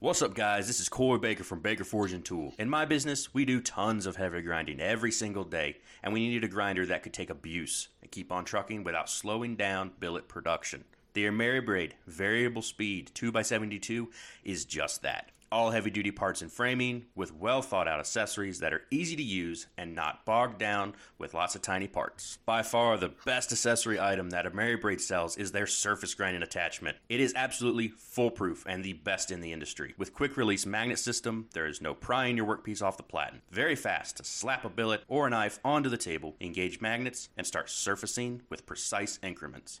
[0.00, 0.68] What's up, guys?
[0.68, 2.54] This is Corey Baker from Baker Forge and Tool.
[2.56, 6.44] In my business, we do tons of heavy grinding every single day, and we needed
[6.44, 10.84] a grinder that could take abuse and keep on trucking without slowing down billet production.
[11.14, 14.06] The Ameribrade variable speed 2x72
[14.44, 18.72] is just that all heavy duty parts and framing with well thought out accessories that
[18.72, 22.38] are easy to use and not bogged down with lots of tiny parts.
[22.46, 26.96] By far, the best accessory item that Ameribrade sells is their surface grinding attachment.
[27.08, 29.94] It is absolutely foolproof and the best in the industry.
[29.96, 33.42] With quick release magnet system, there is no prying your workpiece off the platen.
[33.50, 37.46] Very fast to slap a billet or a knife onto the table, engage magnets, and
[37.46, 39.80] start surfacing with precise increments.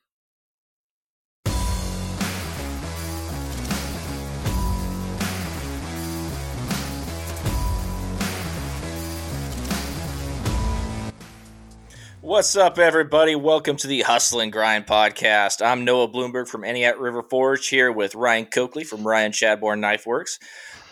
[12.21, 13.33] What's up, everybody?
[13.33, 15.65] Welcome to the Hustle and Grind podcast.
[15.65, 20.05] I'm Noah Bloomberg from Entiat River Forge here with Ryan Coakley from Ryan Chadbourne Knife
[20.05, 20.37] Works.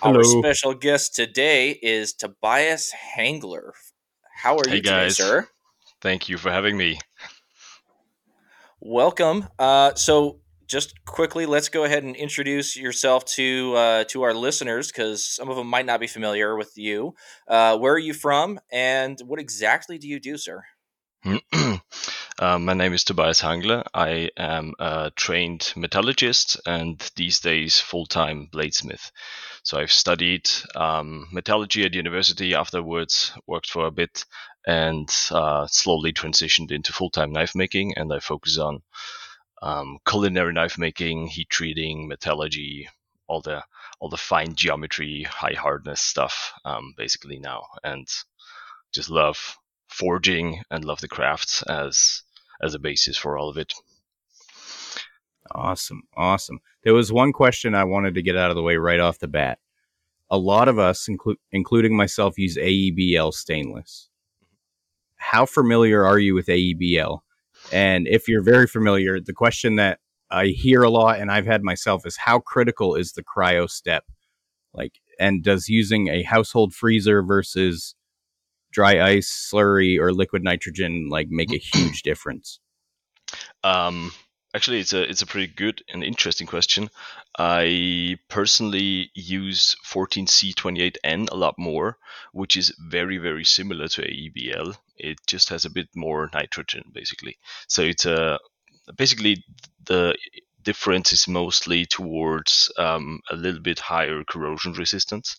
[0.01, 0.17] Hello.
[0.17, 3.73] Our special guest today is Tobias Hangler.
[4.41, 5.17] How are hey you guys.
[5.17, 5.47] today, sir?
[6.01, 6.97] Thank you for having me.
[8.79, 9.49] Welcome.
[9.59, 14.91] Uh, so, just quickly, let's go ahead and introduce yourself to uh, to our listeners
[14.91, 17.13] because some of them might not be familiar with you.
[17.47, 20.63] Uh, where are you from, and what exactly do you do, sir?
[22.41, 23.83] Uh, my name is Tobias Hangler.
[23.93, 29.11] I am a trained metallurgist and these days full time bladesmith.
[29.63, 34.23] So I've studied um, metallurgy at university, afterwards worked for a bit,
[34.65, 37.95] and uh, slowly transitioned into full time knife making.
[37.97, 38.81] And I focus on
[39.61, 42.87] um, culinary knife making, heat treating, metallurgy,
[43.27, 43.65] all the
[43.99, 48.07] all the fine geometry, high hardness stuff, um, basically now, and
[48.93, 49.58] just love
[49.89, 52.23] forging and love the crafts as
[52.61, 53.73] as a basis for all of it.
[55.51, 56.59] Awesome, awesome.
[56.83, 59.27] There was one question I wanted to get out of the way right off the
[59.27, 59.59] bat.
[60.29, 64.09] A lot of us, inclu- including myself, use AEBL stainless.
[65.15, 67.21] How familiar are you with AEBL?
[67.71, 71.63] And if you're very familiar, the question that I hear a lot and I've had
[71.63, 74.03] myself is how critical is the cryo step?
[74.73, 77.95] Like, and does using a household freezer versus
[78.71, 82.59] dry ice, slurry, or liquid nitrogen like make a huge difference?
[83.63, 84.11] Um,
[84.53, 86.89] actually, it's a it's a pretty good and interesting question.
[87.37, 91.97] I personally use 14C28N a lot more,
[92.33, 94.75] which is very very similar to AEBL.
[94.97, 97.37] It just has a bit more nitrogen, basically.
[97.67, 98.39] So it's a
[98.97, 99.43] basically
[99.85, 100.15] the
[100.63, 105.37] difference is mostly towards um, a little bit higher corrosion resistance.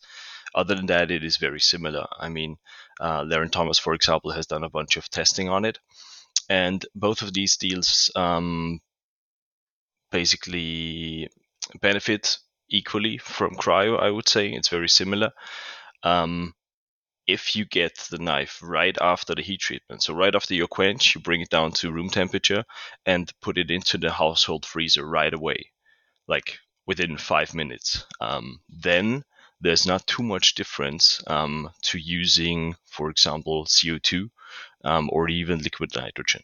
[0.55, 2.07] Other than that, it is very similar.
[2.19, 2.57] I mean,
[3.01, 5.79] uh, Larrin Thomas, for example, has done a bunch of testing on it,
[6.49, 8.81] and both of these deals um,
[10.13, 11.31] basically
[11.81, 12.39] benefit
[12.69, 13.99] equally from cryo.
[13.99, 15.31] I would say it's very similar.
[16.03, 16.55] Um,
[17.27, 21.15] if you get the knife right after the heat treatment, so right after your quench,
[21.15, 22.65] you bring it down to room temperature
[23.07, 25.71] and put it into the household freezer right away,
[26.27, 28.05] like within five minutes.
[28.21, 29.23] Um, then
[29.61, 34.31] there's not too much difference um, to using, for example, CO2
[34.85, 36.43] um, or even liquid nitrogen.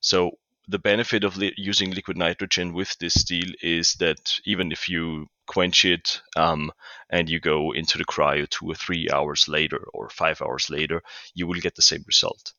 [0.00, 4.88] So the benefit of li- using liquid nitrogen with this steel is that even if
[4.88, 6.72] you quench it um,
[7.10, 11.02] and you go into the cryo two or three hours later or five hours later,
[11.34, 12.52] you will get the same result.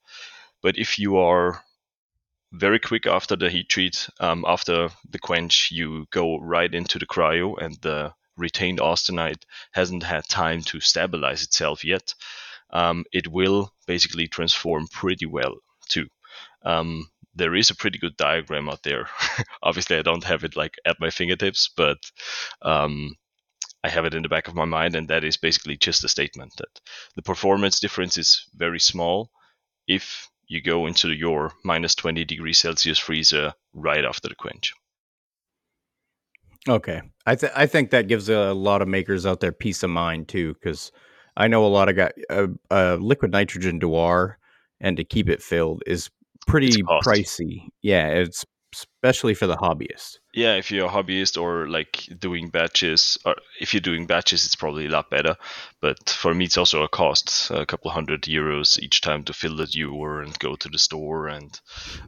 [0.61, 1.63] But if you are
[2.53, 7.05] very quick after the heat treat, um, after the quench, you go right into the
[7.05, 12.13] cryo and the retained austenite hasn't had time to stabilize itself yet,
[12.71, 15.55] um, it will basically transform pretty well
[15.89, 16.07] too.
[16.63, 19.09] Um, there is a pretty good diagram out there.
[19.63, 21.97] Obviously, I don't have it like at my fingertips, but
[22.61, 23.15] um,
[23.83, 26.09] I have it in the back of my mind, and that is basically just a
[26.09, 26.81] statement that
[27.15, 29.29] the performance difference is very small
[29.87, 34.73] if you go into your minus 20 degrees Celsius freezer right after the quench.
[36.67, 39.89] Okay, I th- I think that gives a lot of makers out there peace of
[39.89, 40.91] mind too, because
[41.37, 42.11] I know a lot of guys.
[42.29, 44.37] Uh, uh, liquid nitrogen Dewar
[44.81, 46.09] and to keep it filled is
[46.45, 47.67] pretty pricey.
[47.81, 50.17] Yeah, it's especially for the hobbyist.
[50.33, 54.55] Yeah, if you're a hobbyist or like doing batches, or if you're doing batches, it's
[54.55, 55.35] probably a lot better.
[55.81, 59.55] But for me, it's also a cost, a couple hundred euros each time to fill
[59.55, 61.27] the dewar and go to the store.
[61.27, 61.59] And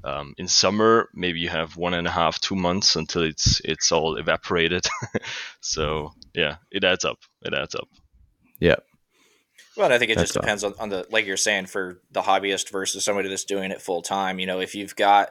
[0.03, 3.91] um, in summer, maybe you have one and a half, two months until it's it's
[3.91, 4.85] all evaporated.
[5.61, 7.19] so yeah, it adds up.
[7.41, 7.87] It adds up.
[8.59, 8.75] Yeah.
[9.77, 12.21] Well, I think it that's just depends on, on the like you're saying for the
[12.21, 14.37] hobbyist versus somebody that's doing it full time.
[14.37, 15.29] You know, if you've got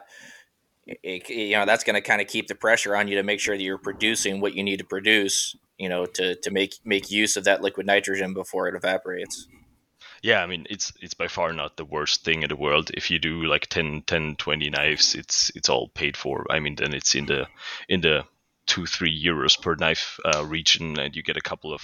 [1.03, 3.39] it, you know that's going to kind of keep the pressure on you to make
[3.39, 7.11] sure that you're producing what you need to produce you know to to make make
[7.11, 9.47] use of that liquid nitrogen before it evaporates.
[10.21, 12.91] Yeah i mean it's it's by far not the worst thing in the world.
[12.93, 16.45] If you do like 10 10 20 knives it's it's all paid for.
[16.49, 17.47] I mean then it's in the
[17.87, 18.25] in the
[18.65, 21.81] two three euros per knife uh, region and you get a couple of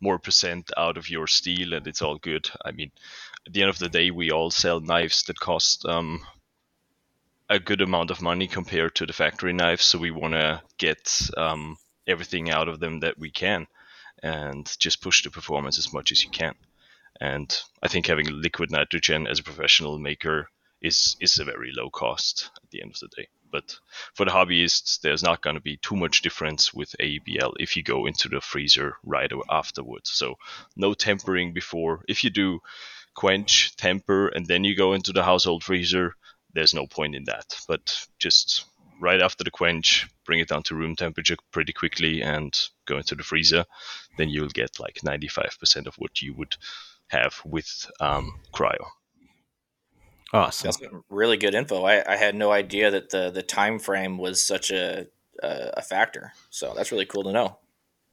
[0.00, 2.48] more percent out of your steel and it's all good.
[2.64, 2.92] I mean
[3.46, 6.20] at the end of the day we all sell knives that cost um,
[7.52, 9.84] a good amount of money compared to the factory knives.
[9.84, 11.76] So we want to get um,
[12.06, 13.66] everything out of them that we can
[14.22, 16.54] and just push the performance as much as you can.
[17.20, 20.48] And I think having liquid nitrogen as a professional maker
[20.80, 23.28] is is a very low cost at the end of the day.
[23.50, 23.76] But
[24.14, 27.82] for the hobbyists, there's not going to be too much difference with AEBL if you
[27.82, 30.10] go into the freezer right afterwards.
[30.10, 30.36] So
[30.74, 32.02] no tempering before.
[32.08, 32.60] If you do
[33.14, 36.16] quench, temper, and then you go into the household freezer,
[36.54, 37.54] there's no point in that.
[37.68, 38.64] But just
[39.00, 42.56] right after the quench, bring it down to room temperature pretty quickly and
[42.86, 43.64] go into the freezer.
[44.18, 46.56] Then you'll get like 95% of what you would
[47.08, 48.86] have with um, cryo.
[50.32, 50.66] Awesome.
[50.66, 51.84] That's really good info.
[51.84, 55.06] I, I, had no idea that the the time frame was such a,
[55.42, 56.32] a, a factor.
[56.48, 57.58] So that's really cool to know.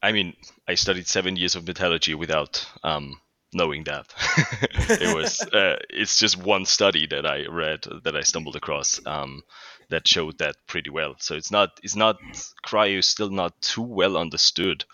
[0.01, 0.33] I mean,
[0.67, 3.21] I studied seven years of metallurgy without um,
[3.53, 4.05] knowing that.
[4.89, 9.43] It was uh, it's just one study that i read that i stumbled across um,
[9.89, 11.15] that showed that pretty well.
[11.19, 12.17] So it's not it's not
[12.65, 14.85] cryo is still not too well understood.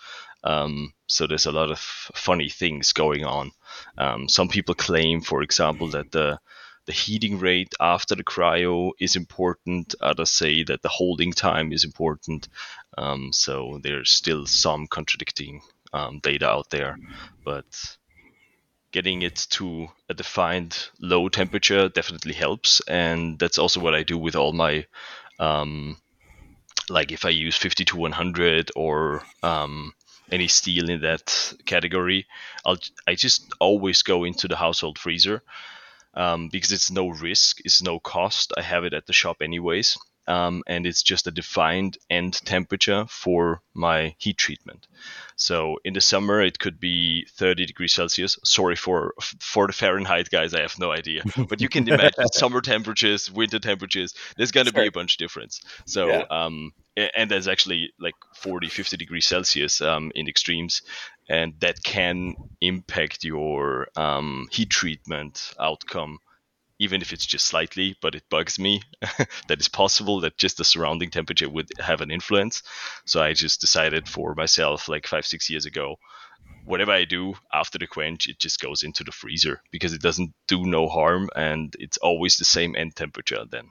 [0.43, 3.51] Um, so there's a lot of funny things going on.
[3.97, 6.39] Um, some people claim for example that the
[6.85, 9.95] the heating rate after the cryo is important.
[10.01, 12.47] Others say that the holding time is important.
[12.97, 15.61] Um, so there's still some contradicting
[15.93, 16.97] um, data out there.
[17.43, 17.65] But
[18.95, 24.17] getting it to a defined low temperature definitely helps, and that's also what I do
[24.17, 24.85] with all my,
[25.37, 25.97] um,
[26.89, 29.93] like if I use 50 to 100 or um,
[30.31, 32.25] any steel in that category,
[32.65, 35.43] I'll I just always go into the household freezer
[36.13, 38.53] um, because it's no risk, it's no cost.
[38.57, 39.97] I have it at the shop anyways.
[40.27, 44.87] Um, and it's just a defined end temperature for my heat treatment.
[45.35, 48.39] So in the summer it could be 30 degrees Celsius.
[48.43, 51.23] Sorry for for the Fahrenheit guys, I have no idea.
[51.49, 54.15] But you can imagine summer temperatures, winter temperatures.
[54.37, 54.83] There's going to sure.
[54.83, 55.61] be a bunch of difference.
[55.85, 56.23] So yeah.
[56.29, 60.81] um, and there's actually like 40, 50 degrees Celsius um, in extremes,
[61.27, 66.19] and that can impact your um, heat treatment outcome
[66.79, 70.65] even if it's just slightly, but it bugs me that it's possible that just the
[70.65, 72.63] surrounding temperature would have an influence.
[73.05, 75.97] So I just decided for myself, like five, six years ago,
[76.65, 80.33] whatever I do after the quench, it just goes into the freezer because it doesn't
[80.47, 83.69] do no harm and it's always the same end temperature then.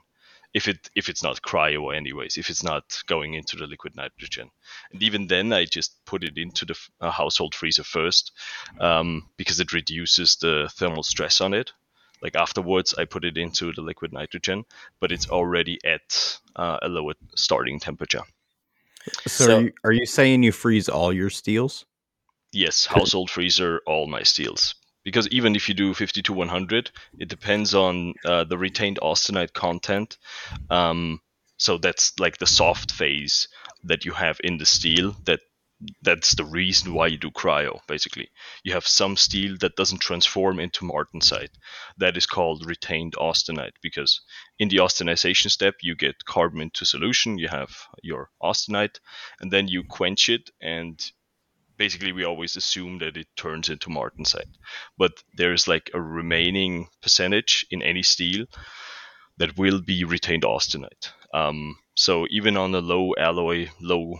[0.53, 4.49] If it if it's not cryo anyways, if it's not going into the liquid nitrogen,
[4.93, 8.31] and even then I just put it into the uh, household freezer first
[8.79, 11.73] um, because it reduces the thermal stress on it
[12.21, 14.65] like afterwards I put it into the liquid nitrogen,
[14.99, 18.23] but it's already at uh, a lower starting temperature.
[19.27, 21.85] So, so are, you, are, you, saying you freeze all your steels?
[22.51, 24.75] Yes, household freezer all my steels.
[25.03, 29.53] Because even if you do 50 to 100, it depends on uh, the retained austenite
[29.53, 30.17] content.
[30.71, 31.21] Um,
[31.57, 33.47] so that's like the soft phase
[33.83, 35.41] that you have in the steel that
[36.01, 38.29] that's the reason why you do cryo basically.
[38.63, 41.53] You have some steel that doesn't transform into martensite
[41.97, 44.21] that is called retained austenite because
[44.59, 47.71] in the austenization step you get carbon into solution you have
[48.03, 48.99] your austenite
[49.39, 51.11] and then you quench it and
[51.77, 54.53] basically we always assume that it turns into martensite
[54.97, 58.45] but there's like a remaining percentage in any steel
[59.37, 61.11] that will be retained austenite.
[61.33, 64.19] Um, so even on a low alloy low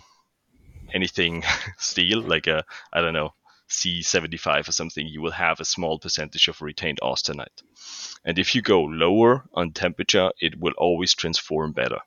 [0.95, 1.43] anything
[1.77, 3.33] steel, like a I don't know
[3.69, 7.63] C75 or something, you will have a small percentage of retained austenite.
[8.23, 11.99] And if you go lower on temperature, it will always transform better.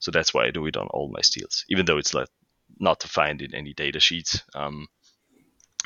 [0.00, 2.28] So that's why I do it on all my steels, even though it's like
[2.78, 4.42] not defined in any data sheets.
[4.54, 4.88] Um,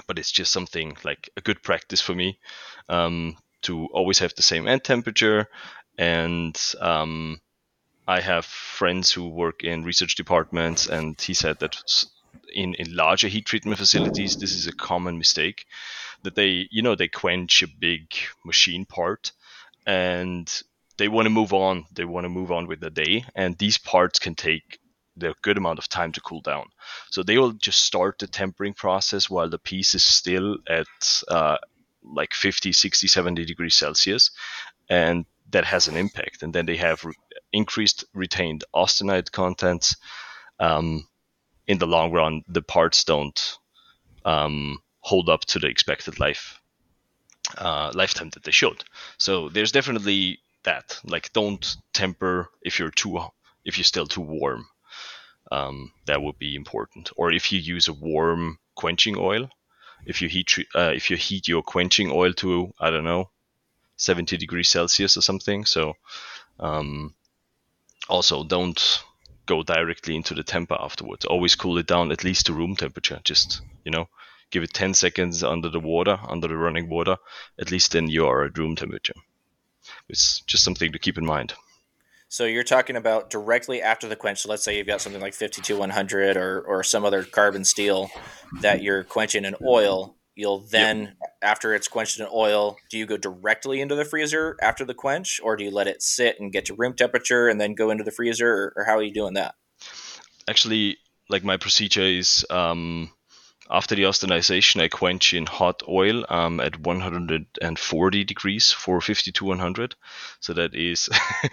[0.06, 2.38] but it's just something like a good practice for me
[2.88, 5.48] um, to always have the same end temperature
[5.98, 7.40] and um,
[8.06, 11.76] I have friends who work in research departments, and he said that
[12.56, 15.66] in, in larger heat treatment facilities, this is a common mistake
[16.22, 18.12] that they, you know, they quench a big
[18.44, 19.32] machine part
[19.86, 20.62] and
[20.98, 21.84] they want to move on.
[21.92, 24.78] They want to move on with the day, and these parts can take
[25.16, 26.66] the good amount of time to cool down.
[27.10, 30.86] So they will just start the tempering process while the piece is still at
[31.28, 31.58] uh,
[32.02, 34.30] like 50, 60, 70 degrees Celsius,
[34.88, 36.42] and that has an impact.
[36.42, 37.14] And then they have re-
[37.52, 39.96] increased retained austenite contents.
[40.58, 41.06] Um,
[41.66, 43.58] in the long run, the parts don't
[44.25, 46.61] um, hold up to the expected life
[47.58, 48.85] uh, lifetime that they should.
[49.18, 50.99] So there's definitely that.
[51.04, 53.20] Like, don't temper if you're too
[53.64, 54.66] if you're still too warm.
[55.52, 57.11] Um, that would be important.
[57.16, 59.49] Or if you use a warm quenching oil,
[60.06, 63.30] if you heat uh, if you heat your quenching oil to I don't know
[63.96, 65.64] 70 degrees Celsius or something.
[65.64, 65.94] So
[66.58, 67.14] um,
[68.08, 69.02] also don't
[69.46, 71.24] go directly into the temper afterwards.
[71.24, 73.20] Always cool it down at least to room temperature.
[73.24, 74.08] Just you know,
[74.50, 77.16] give it 10 seconds under the water, under the running water.
[77.58, 79.14] At least then you are at room temperature.
[80.08, 81.54] It's just something to keep in mind.
[82.28, 84.42] So you're talking about directly after the quench.
[84.42, 88.10] So let's say you've got something like 52100 or or some other carbon steel
[88.62, 90.15] that you're quenching in oil.
[90.36, 91.16] You'll then, yep.
[91.40, 95.40] after it's quenched in oil, do you go directly into the freezer after the quench,
[95.42, 98.04] or do you let it sit and get to room temperature and then go into
[98.04, 99.54] the freezer, or, or how are you doing that?
[100.46, 100.98] Actually,
[101.30, 103.10] like my procedure is um,
[103.70, 109.44] after the austenization, I quench in hot oil um, at 140 degrees for 50 to
[109.46, 109.94] 100.
[110.40, 111.08] So that is,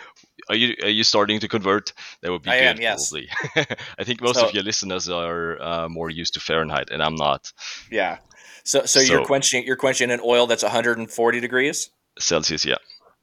[0.50, 1.94] are you are you starting to convert?
[2.22, 3.10] That would be I good, am, yes.
[3.10, 3.30] probably.
[3.98, 7.16] I think most so, of your listeners are uh, more used to Fahrenheit, and I'm
[7.16, 7.52] not.
[7.90, 8.18] Yeah.
[8.64, 11.90] So, so, so you're quenching you're quenching an oil that's 140 degrees
[12.20, 12.66] Celsius.
[12.66, 12.76] Yeah.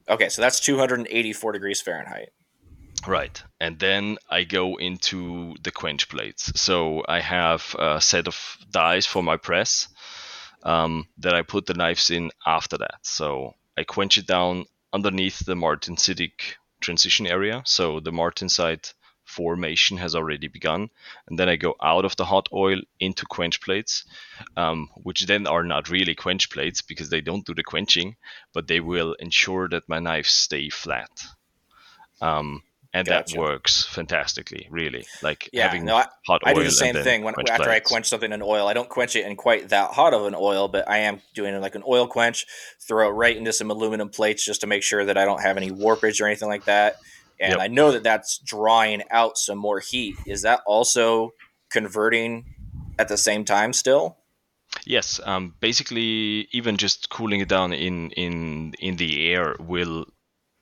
[0.09, 2.31] Okay, so that's 284 degrees Fahrenheit.
[3.07, 3.43] Right.
[3.61, 6.53] And then I go into the quench plates.
[6.61, 9.89] So I have a set of dies for my press
[10.65, 12.99] um, that I put the knives in after that.
[13.03, 17.63] So I quench it down underneath the martensitic transition area.
[17.65, 18.93] So the martensite
[19.31, 20.91] formation has already begun.
[21.29, 24.05] And then I go out of the hot oil into quench plates,
[24.57, 28.17] um, which then are not really quench plates because they don't do the quenching,
[28.53, 31.11] but they will ensure that my knives stay flat.
[32.21, 33.35] Um, and gotcha.
[33.35, 36.95] that works fantastically really like yeah, having no, I, hot oil i do the same
[36.95, 37.69] thing when after plates.
[37.69, 40.35] i quench something in oil i don't quench it in quite that hot of an
[40.37, 42.47] oil but i am doing like an oil quench
[42.81, 45.57] throw it right into some aluminum plates just to make sure that i don't have
[45.57, 46.97] any warpage or anything like that
[47.41, 47.61] and yep.
[47.61, 51.31] i know that that's drawing out some more heat is that also
[51.71, 52.45] converting
[52.99, 54.17] at the same time still
[54.87, 60.07] yes um, basically even just cooling it down in in in the air will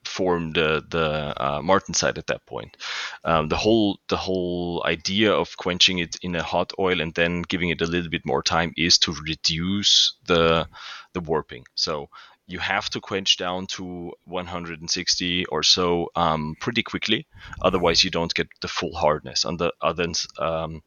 [0.08, 2.76] form the the uh, martensite at that point.
[3.24, 7.42] Um, the whole the whole idea of quenching it in a hot oil and then
[7.42, 10.66] giving it a little bit more time is to reduce the
[11.12, 11.64] the warping.
[11.74, 12.08] So
[12.48, 17.26] you have to quench down to 160 or so um, pretty quickly,
[17.60, 19.44] otherwise you don't get the full hardness.
[19.44, 20.82] On the other, um,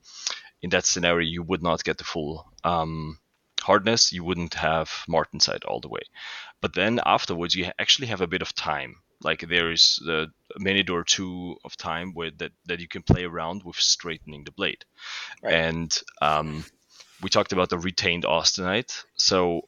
[0.64, 3.20] in that scenario, you would not get the full um,
[3.62, 4.12] hardness.
[4.12, 6.02] You wouldn't have martensite all the way.
[6.62, 10.28] But then afterwards, you actually have a bit of time like there is a
[10.58, 14.52] minute or two of time where that, that you can play around with straightening the
[14.52, 14.84] blade
[15.44, 15.54] right.
[15.54, 16.66] and um,
[17.22, 19.62] we talked about the retained austenite so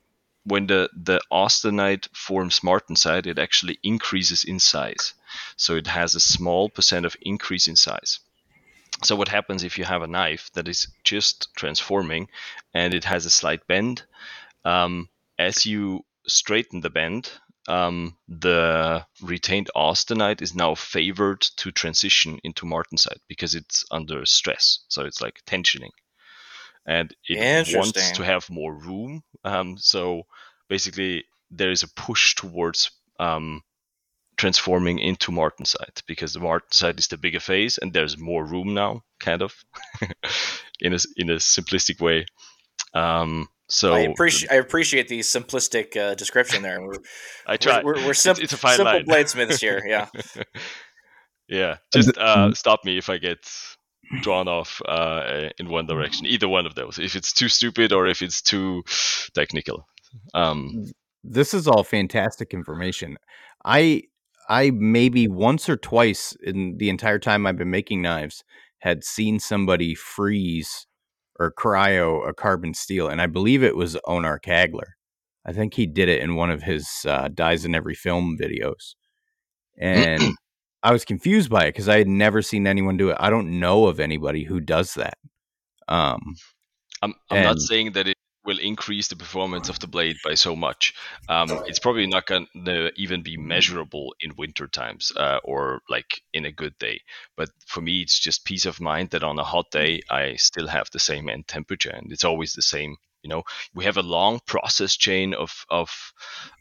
[0.45, 5.13] when the, the austenite forms martensite it actually increases in size
[5.55, 8.19] so it has a small percent of increase in size
[9.03, 12.27] so what happens if you have a knife that is just transforming
[12.73, 14.03] and it has a slight bend
[14.65, 15.09] um,
[15.39, 17.31] as you straighten the bend
[17.67, 24.79] um, the retained austenite is now favored to transition into martensite because it's under stress.
[24.89, 25.91] So it's like tensioning.
[26.85, 29.23] And it wants to have more room.
[29.43, 30.23] Um, so
[30.67, 33.61] basically, there is a push towards um,
[34.37, 39.01] transforming into martensite because the martensite is the bigger phase and there's more room now,
[39.19, 39.55] kind of,
[40.81, 42.25] in a, in a simplistic way.
[42.93, 46.81] Um, so I appreciate I appreciate the simplistic uh, description there.
[46.81, 46.95] We're,
[47.47, 47.81] I try.
[47.81, 49.05] We're, we're, we're sim- it's, it's, a fine simple line.
[49.05, 49.81] bladesmiths here.
[49.85, 50.07] Yeah.
[51.47, 51.77] yeah.
[51.91, 53.39] Just uh, stop me if I get
[54.21, 56.25] drawn off uh, in one direction.
[56.25, 56.99] Either one of those.
[56.99, 58.83] If it's too stupid or if it's too
[59.33, 59.87] technical.
[60.33, 60.91] Um,
[61.23, 63.17] this is all fantastic information.
[63.65, 64.03] I
[64.49, 68.43] I maybe once or twice in the entire time I've been making knives
[68.79, 70.85] had seen somebody freeze
[71.39, 74.95] or cryo a carbon steel, and I believe it was Onar Kagler.
[75.45, 78.95] I think he did it in one of his uh, dies in every film videos,
[79.77, 80.35] and
[80.83, 83.17] I was confused by it because I had never seen anyone do it.
[83.19, 85.17] I don't know of anybody who does that.
[85.87, 86.35] Um,
[87.01, 90.55] I'm, I'm not saying that it will increase the performance of the blade by so
[90.55, 90.93] much.
[91.29, 96.21] Um, it's probably not going to even be measurable in winter times uh, or like
[96.33, 97.01] in a good day.
[97.37, 100.67] But for me, it's just peace of mind that on a hot day, I still
[100.67, 102.97] have the same end temperature and it's always the same.
[103.21, 105.89] You know, we have a long process chain of of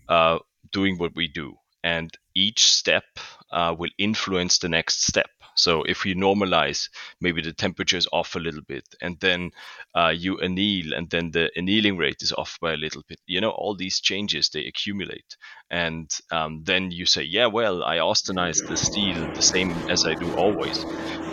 [0.09, 0.38] uh,
[0.73, 3.04] doing what we do, and each step
[3.50, 5.30] uh, will influence the next step.
[5.54, 6.88] So if we normalize,
[7.20, 9.50] maybe the temperature is off a little bit, and then
[9.94, 13.20] uh, you anneal, and then the annealing rate is off by a little bit.
[13.26, 15.36] You know, all these changes they accumulate,
[15.70, 20.14] and um, then you say, yeah, well, I austenize the steel the same as I
[20.14, 20.86] do always,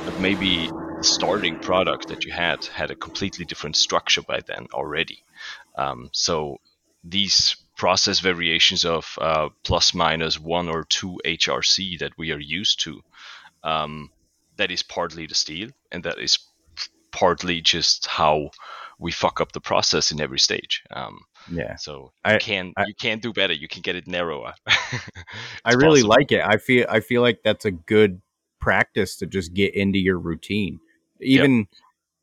[0.03, 4.67] but maybe the starting product that you had had a completely different structure by then
[4.73, 5.23] already.
[5.77, 6.57] Um, so
[7.03, 12.81] these process variations of uh, plus minus one or two HRC that we are used
[12.81, 13.01] to,
[13.63, 14.11] um,
[14.57, 16.37] that is partly the steel, and that is
[17.11, 18.51] partly just how
[18.99, 20.83] we fuck up the process in every stage.
[20.91, 21.77] Um, yeah.
[21.77, 23.53] So you I, can I, you can do better.
[23.53, 24.53] You can get it narrower.
[25.65, 26.09] I really possible.
[26.09, 26.41] like it.
[26.45, 28.21] I feel I feel like that's a good
[28.59, 30.81] practice to just get into your routine,
[31.21, 31.67] even yep.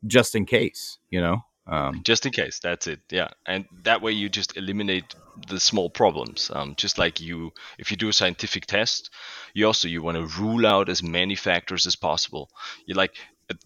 [0.06, 0.98] just in case.
[1.10, 1.40] You know.
[1.66, 3.00] Um, just in case, that's it.
[3.10, 5.14] Yeah, and that way you just eliminate
[5.48, 6.50] the small problems.
[6.54, 9.10] Um, just like you, if you do a scientific test,
[9.52, 12.50] you also you want to rule out as many factors as possible.
[12.86, 13.14] You like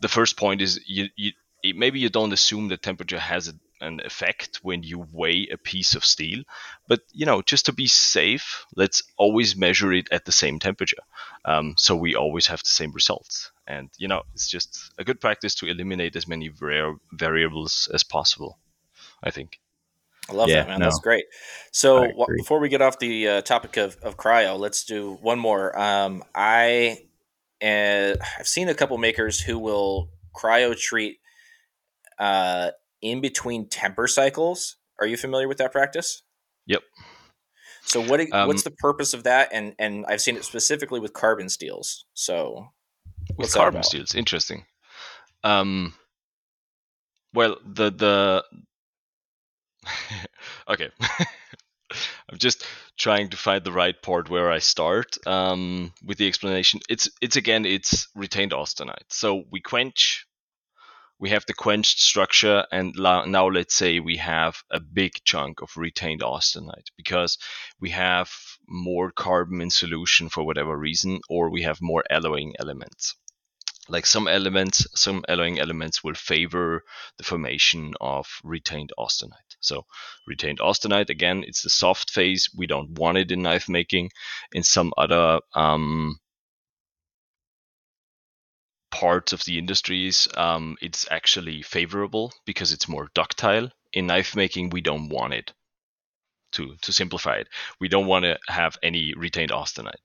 [0.01, 1.33] the first point is you, you
[1.75, 5.95] maybe you don't assume that temperature has a an effect when you weigh a piece
[5.95, 6.43] of steel.
[6.89, 11.03] But you know, just to be safe, let's always measure it at the same temperature,
[11.45, 13.51] um, so we always have the same results.
[13.67, 18.03] And you know, it's just a good practice to eliminate as many rare variables as
[18.03, 18.59] possible.
[19.23, 19.61] I think.
[20.29, 20.79] I love yeah, that, man.
[20.81, 20.87] No.
[20.87, 21.25] That's great.
[21.73, 25.39] So w- before we get off the uh, topic of, of cryo, let's do one
[25.39, 25.77] more.
[25.79, 27.03] Um, I
[27.63, 31.19] uh, I've seen a couple makers who will cryo treat
[32.19, 32.71] uh,
[33.03, 34.77] in between temper cycles.
[35.01, 36.23] Are you familiar with that practice?
[36.67, 36.83] Yep.
[37.83, 39.49] So what um, what's the purpose of that?
[39.53, 42.05] And and I've seen it specifically with carbon steels.
[42.15, 42.69] So
[43.37, 44.65] with carbon steels, interesting.
[45.43, 45.95] Um,
[47.33, 48.45] well, the the
[50.69, 50.91] okay.
[52.31, 52.65] I'm just
[52.97, 56.81] trying to find the right part where I start um, with the explanation.
[56.89, 59.09] It's it's again it's retained austenite.
[59.09, 60.27] So we quench
[61.21, 65.77] we have the quenched structure and now let's say we have a big chunk of
[65.77, 67.37] retained austenite because
[67.79, 68.31] we have
[68.67, 73.15] more carbon in solution for whatever reason or we have more alloying elements.
[73.89, 76.85] Like some elements some alloying elements will favor
[77.19, 79.85] the formation of retained austenite so
[80.27, 82.49] retained austenite again it's the soft phase.
[82.57, 84.11] We don't want it in knife making.
[84.53, 86.19] In some other um,
[89.01, 93.71] parts of the industries, um, it's actually favorable because it's more ductile.
[93.95, 95.53] In knife making, we don't want it.
[96.55, 97.49] To, to simplify it,
[97.81, 100.05] we don't want to have any retained austenite.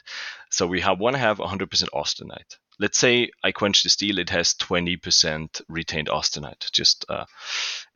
[0.51, 2.55] So we have, want to have 100% austenite.
[2.79, 7.25] Let's say I quench the steel, it has 20% retained austenite, just uh,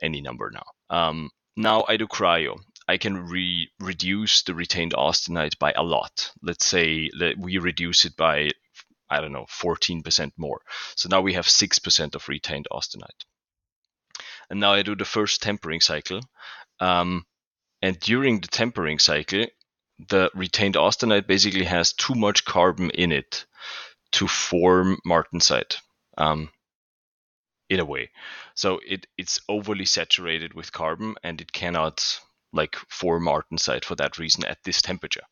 [0.01, 0.65] any number now.
[0.89, 2.59] Um, now I do cryo.
[2.87, 6.31] I can re- reduce the retained austenite by a lot.
[6.41, 8.49] Let's say that we reduce it by
[9.09, 10.61] I don't know, 14% more.
[10.95, 13.25] So now we have 6% of retained austenite.
[14.49, 16.21] And now I do the first tempering cycle.
[16.79, 17.25] Um,
[17.81, 19.45] and during the tempering cycle,
[20.09, 23.45] the retained austenite basically has too much carbon in it
[24.13, 25.77] to form martensite.
[26.17, 26.49] Um,
[27.69, 28.09] in a way.
[28.55, 32.19] So it, it's overly saturated with carbon and it cannot
[32.51, 35.23] like form martensite for that reason at this temperature.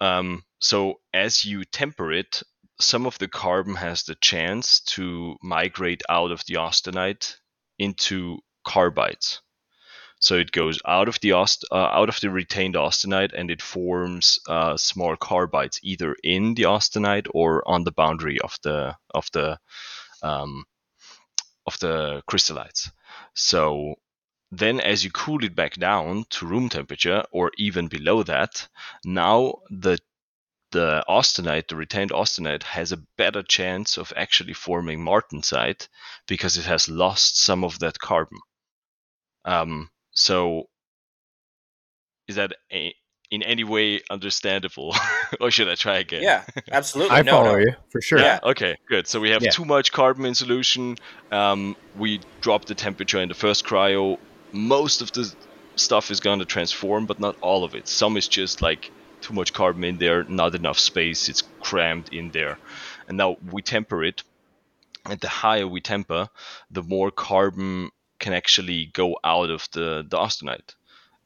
[0.00, 2.42] Um, so as you temper it,
[2.80, 7.36] some of the carbon has the chance to migrate out of the austenite
[7.78, 9.40] into carbides.
[10.20, 13.62] So it goes out of the aust- uh, out of the retained austenite and it
[13.62, 19.28] forms uh, small carbides either in the austenite or on the boundary of the of
[19.32, 19.58] the
[20.22, 20.64] um,
[21.66, 22.90] of the crystallites.
[23.34, 23.94] So
[24.50, 28.66] then as you cool it back down to room temperature or even below that,
[29.04, 29.98] now the
[30.70, 35.88] the austenite, the retained austenite, has a better chance of actually forming martensite
[36.26, 38.38] because it has lost some of that carbon.
[39.44, 40.68] Um, so,
[42.26, 42.94] is that a,
[43.30, 44.94] in any way understandable,
[45.40, 46.22] or should I try again?
[46.22, 47.16] Yeah, absolutely.
[47.16, 47.58] I no, follow no.
[47.58, 48.18] you for sure.
[48.18, 48.40] Yeah.
[48.42, 48.76] Okay.
[48.88, 49.06] Good.
[49.06, 49.50] So we have yeah.
[49.50, 50.96] too much carbon in solution.
[51.30, 54.18] Um, we drop the temperature in the first cryo.
[54.52, 55.32] Most of the
[55.76, 57.88] stuff is going to transform, but not all of it.
[57.88, 58.90] Some is just like
[59.28, 62.58] too much carbon in there, not enough space, it's crammed in there.
[63.06, 64.22] And now we temper it,
[65.04, 66.28] and the higher we temper,
[66.70, 70.74] the more carbon can actually go out of the, the austenite.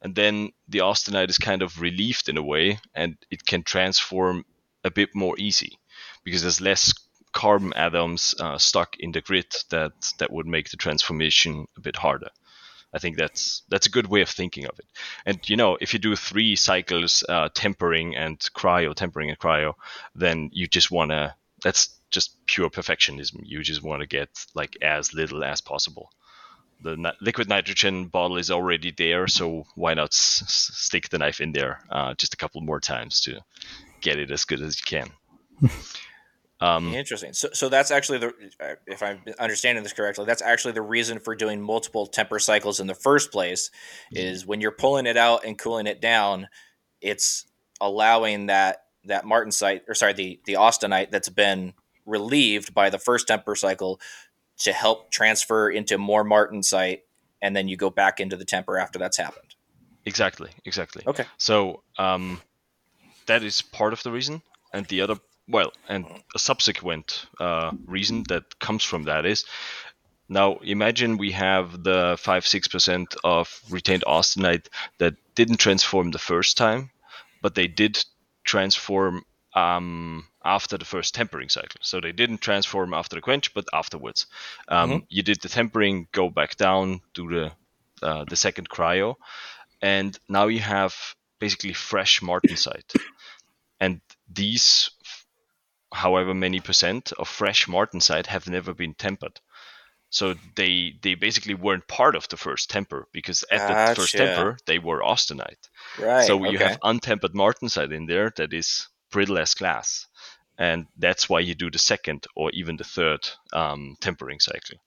[0.01, 4.45] And then the austenite is kind of relieved in a way, and it can transform
[4.83, 5.79] a bit more easy
[6.25, 6.93] because there's less
[7.31, 11.95] carbon atoms uh, stuck in the grid that that would make the transformation a bit
[11.95, 12.29] harder.
[12.93, 14.85] I think that's that's a good way of thinking of it.
[15.25, 19.73] And you know, if you do three cycles uh, tempering and cryo, tempering and cryo,
[20.15, 21.35] then you just wanna.
[21.63, 23.39] That's just pure perfectionism.
[23.43, 26.09] You just want to get like as little as possible.
[26.81, 31.53] The liquid nitrogen bottle is already there, so why not s- stick the knife in
[31.53, 33.39] there uh, just a couple more times to
[34.01, 35.09] get it as good as you can.
[36.63, 37.33] Um, Interesting.
[37.33, 38.33] So, so that's actually the,
[38.87, 42.87] if I'm understanding this correctly, that's actually the reason for doing multiple temper cycles in
[42.87, 43.69] the first place.
[44.13, 46.47] Is when you're pulling it out and cooling it down,
[47.01, 47.45] it's
[47.81, 51.73] allowing that that martensite or sorry the the austenite that's been
[52.05, 53.99] relieved by the first temper cycle
[54.59, 56.99] to help transfer into more martensite,
[57.41, 59.55] and then you go back into the temper after that's happened.
[60.05, 60.49] Exactly.
[60.63, 61.03] Exactly.
[61.05, 61.25] Okay.
[61.37, 62.39] So um,
[63.25, 68.23] that is part of the reason, and the other well, and a subsequent uh, reason
[68.29, 69.45] that comes from that is
[70.29, 76.57] now imagine we have the 5 6% of retained austenite that didn't transform the first
[76.57, 76.89] time,
[77.41, 78.03] but they did
[78.43, 81.79] transform um, after the first tempering cycle.
[81.81, 84.27] So they didn't transform after the quench, but afterwards.
[84.67, 85.05] Um, mm-hmm.
[85.09, 87.51] You did the tempering, go back down, do the
[88.01, 89.15] uh, the second cryo,
[89.81, 90.95] and now you have
[91.39, 92.95] basically fresh martensite.
[93.79, 94.89] And these
[95.93, 99.39] however many percent of fresh martensite have never been tempered.
[100.09, 103.89] So they they basically weren't part of the first temper because at gotcha.
[103.89, 105.69] the first temper they were austenite.
[105.99, 106.27] Right.
[106.27, 106.65] So you okay.
[106.65, 110.07] have untempered martensite in there that is brittle as glass,
[110.57, 114.77] and that's why you do the second or even the third um, tempering cycle.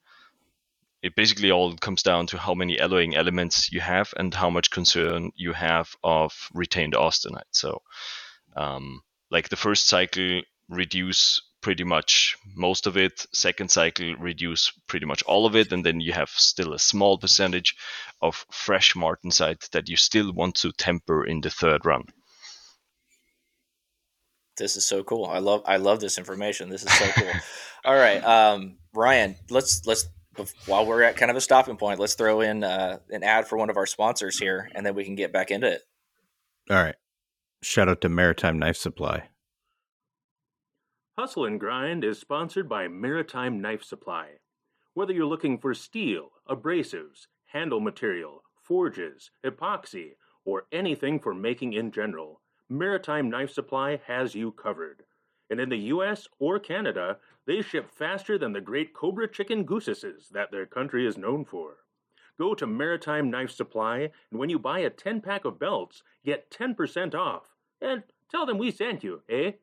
[1.03, 4.71] It basically all comes down to how many alloying elements you have and how much
[4.71, 7.51] concern you have of retained austenite.
[7.51, 7.81] So,
[8.55, 13.25] um, like the first cycle reduce pretty much most of it.
[13.33, 17.17] Second cycle, reduce pretty much all of it, and then you have still a small
[17.17, 17.75] percentage
[18.21, 22.03] of fresh martensite that you still want to temper in the third run.
[24.57, 25.25] This is so cool.
[25.25, 26.69] I love I love this information.
[26.69, 27.31] This is so cool.
[27.85, 30.07] all right, um, Ryan, let's let's
[30.65, 33.57] while we're at kind of a stopping point, let's throw in uh, an ad for
[33.57, 35.81] one of our sponsors here, and then we can get back into it.
[36.69, 36.95] All right.
[37.63, 39.29] Shout out to Maritime Knife Supply.
[41.19, 44.33] Hustle and Grind is sponsored by Maritime Knife Supply.
[44.93, 50.11] Whether you're looking for steel, abrasives, handle material, forges, epoxy,
[50.45, 55.05] or anything for making in general, Maritime Knife Supply has you covered.
[55.49, 60.29] And in the US or Canada, they ship faster than the great Cobra chicken goosesses
[60.33, 61.77] that their country is known for.
[62.37, 66.51] Go to Maritime Knife Supply, and when you buy a 10 pack of belts, get
[66.51, 67.55] 10% off.
[67.81, 69.53] And tell them we sent you, eh?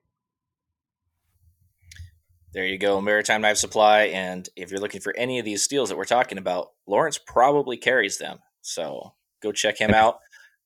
[2.55, 4.03] There you go, Maritime Knife Supply.
[4.05, 7.77] And if you're looking for any of these steels that we're talking about, Lawrence probably
[7.77, 8.39] carries them.
[8.63, 10.21] So go check him out.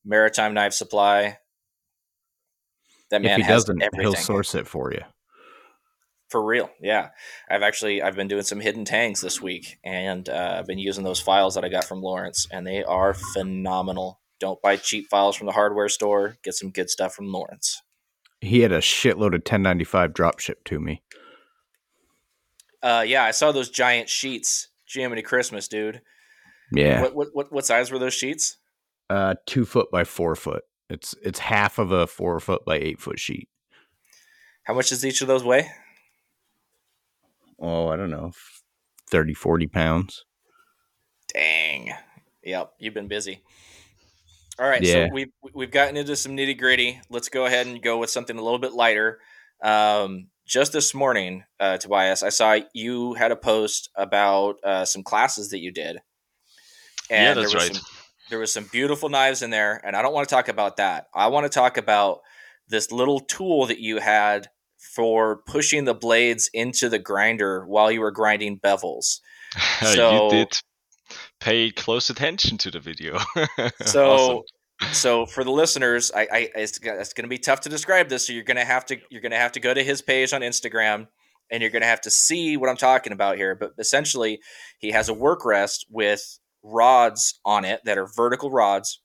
[0.04, 1.38] Maritime Knife Supply.
[3.10, 4.02] That man if he doesn't, everything.
[4.02, 5.00] he'll source it for you.
[6.28, 7.08] For real, yeah.
[7.50, 11.04] I've actually I've been doing some hidden tangs this week, and uh, I've been using
[11.04, 14.20] those files that I got from Lawrence, and they are phenomenal.
[14.38, 16.36] Don't buy cheap files from the hardware store.
[16.44, 17.80] Get some good stuff from Lawrence.
[18.42, 21.02] He had a shitload of 1095 drop ship to me.
[22.82, 24.68] Uh, yeah, I saw those giant sheets.
[24.86, 26.00] Jiminy Christmas, dude.
[26.72, 27.02] Yeah.
[27.02, 28.56] What, what what what size were those sheets?
[29.10, 30.64] Uh, two foot by four foot.
[30.90, 33.48] It's it's half of a four foot by eight foot sheet.
[34.64, 35.70] How much does each of those weigh?
[37.60, 38.32] Oh, I don't know,
[39.10, 40.24] 30, 40 pounds.
[41.32, 41.92] Dang.
[42.44, 43.42] Yep, you've been busy.
[44.58, 45.06] All right, yeah.
[45.06, 47.00] so we've we've gotten into some nitty gritty.
[47.10, 49.20] Let's go ahead and go with something a little bit lighter.
[49.62, 55.02] Um, just this morning, uh, Tobias, I saw you had a post about uh, some
[55.02, 55.98] classes that you did.
[57.10, 57.74] And yeah, that's there right.
[57.74, 57.84] Some,
[58.30, 61.06] there was some beautiful knives in there, and I don't want to talk about that.
[61.14, 62.20] I want to talk about
[62.68, 64.48] this little tool that you had
[64.94, 69.20] for pushing the blades into the grinder while you were grinding bevels.
[69.82, 70.60] So, you did
[71.40, 73.18] pay close attention to the video.
[73.82, 74.42] so awesome
[74.92, 78.26] so for the listeners, I, I it's, it's going to be tough to describe this.
[78.26, 80.32] So you're going to have to you're going to have to go to his page
[80.32, 81.08] on Instagram,
[81.50, 83.54] and you're going to have to see what I'm talking about here.
[83.54, 84.40] But essentially,
[84.78, 89.00] he has a work rest with rods on it that are vertical rods,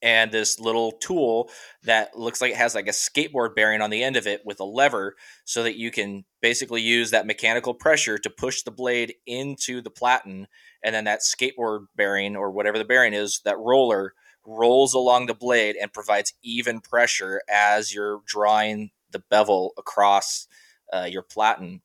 [0.00, 1.50] and this little tool
[1.84, 4.60] that looks like it has like a skateboard bearing on the end of it with
[4.60, 9.14] a lever, so that you can basically use that mechanical pressure to push the blade
[9.26, 10.46] into the platen,
[10.84, 14.14] and then that skateboard bearing or whatever the bearing is, that roller
[14.46, 20.46] rolls along the blade and provides even pressure as you're drawing the bevel across
[20.92, 21.80] uh, your platen.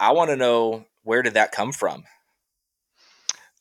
[0.00, 2.04] I want to know where did that come from?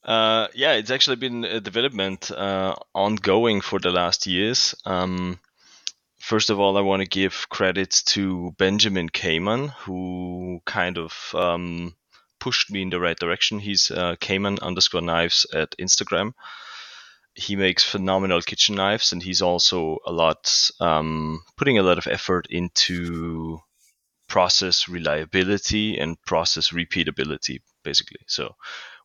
[0.03, 4.73] Uh, yeah, it's actually been a development uh, ongoing for the last years.
[4.85, 5.39] Um,
[6.19, 11.93] first of all, I want to give credits to Benjamin Kamen, who kind of um,
[12.39, 13.59] pushed me in the right direction.
[13.59, 16.33] He's uh, Kamen underscore knives at Instagram.
[17.38, 22.08] He makes phenomenal kitchen knives, and he's also a lot um, putting a lot of
[22.08, 23.60] effort into
[24.28, 28.19] process reliability and process repeatability, basically.
[28.28, 28.56] So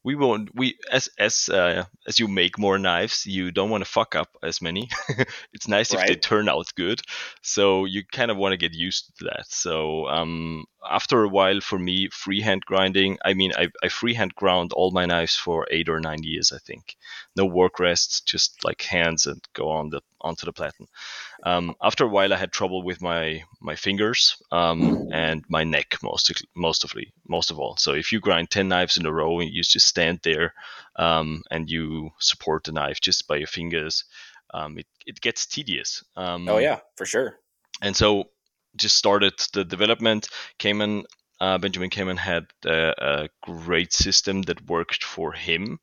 [0.05, 3.91] we won't we as as uh, as you make more knives you don't want to
[3.91, 4.89] fuck up as many.
[5.53, 6.03] It's nice right.
[6.03, 7.01] if they turn out good.
[7.43, 9.47] So you kind of want to get used to that.
[9.49, 14.73] So um, after a while for me freehand grinding i mean I, I freehand ground
[14.73, 16.97] all my knives for eight or nine years i think.
[17.37, 20.87] No work rests just like hands and go on the onto the platen
[21.45, 25.97] um, after a while, I had trouble with my my fingers um, and my neck
[26.03, 26.93] most most of
[27.27, 27.77] most of all.
[27.77, 30.55] So if you grind ten knives in a row and you just stand there
[30.97, 34.05] um, and you support the knife just by your fingers,
[34.55, 36.05] um, it it gets tedious.
[36.17, 37.39] Um, oh yeah, for sure.
[37.81, 38.25] And so
[38.77, 40.29] just started the development.
[40.59, 41.05] Kamen
[41.41, 45.81] uh, Benjamin Kamen had a, a great system that worked for him,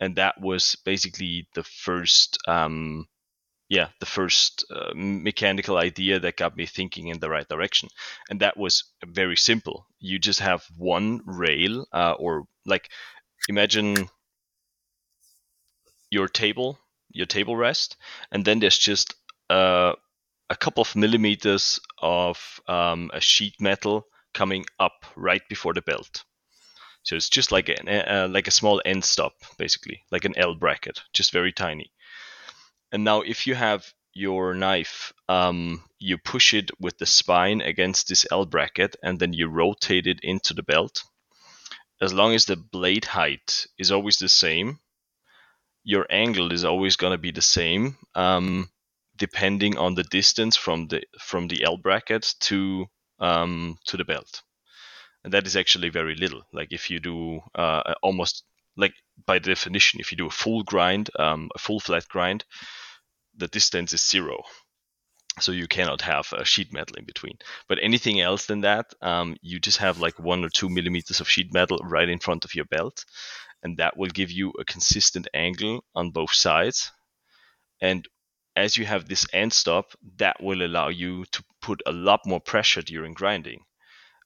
[0.00, 3.08] and that was basically the first um,
[3.70, 7.88] yeah the first uh, mechanical idea that got me thinking in the right direction.
[8.28, 9.86] And that was very simple.
[10.00, 12.90] You just have one rail uh, or like
[13.48, 14.08] imagine
[16.10, 16.78] your table
[17.12, 17.96] your table rest
[18.32, 19.14] and then there's just
[19.48, 19.92] uh,
[20.50, 26.24] a couple of millimeters of um, a sheet metal coming up right before the belt.
[27.02, 31.00] So it's just like uh, like a small end stop basically like an l bracket
[31.12, 31.90] just very tiny
[32.92, 38.08] and now if you have your knife, um, you push it with the spine against
[38.08, 41.02] this L bracket and then you rotate it into the belt.
[42.00, 44.80] As long as the blade height is always the same,
[45.84, 48.68] your angle is always going to be the same, um,
[49.16, 52.86] depending on the distance from the from the L bracket to
[53.18, 54.42] um, to the belt.
[55.22, 56.42] And that is actually very little.
[56.52, 58.44] Like if you do uh, almost
[58.76, 58.94] like
[59.26, 62.44] by definition, if you do a full grind, um, a full flat grind,
[63.40, 64.42] the distance is zero.
[65.40, 67.38] So you cannot have a sheet metal in between.
[67.68, 71.28] But anything else than that, um, you just have like one or two millimeters of
[71.28, 73.04] sheet metal right in front of your belt.
[73.62, 76.92] And that will give you a consistent angle on both sides.
[77.80, 78.06] And
[78.56, 82.40] as you have this end stop, that will allow you to put a lot more
[82.40, 83.60] pressure during grinding.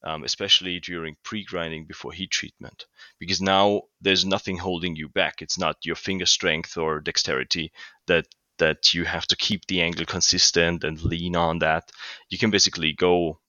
[0.06, 2.84] Um, especially during pre-grinding before heat treatment,
[3.18, 5.40] because now there's nothing holding you back.
[5.40, 7.72] It's not your finger strength or dexterity
[8.06, 8.26] that
[8.58, 11.90] that you have to keep the angle consistent and lean on that.
[12.28, 13.40] You can basically go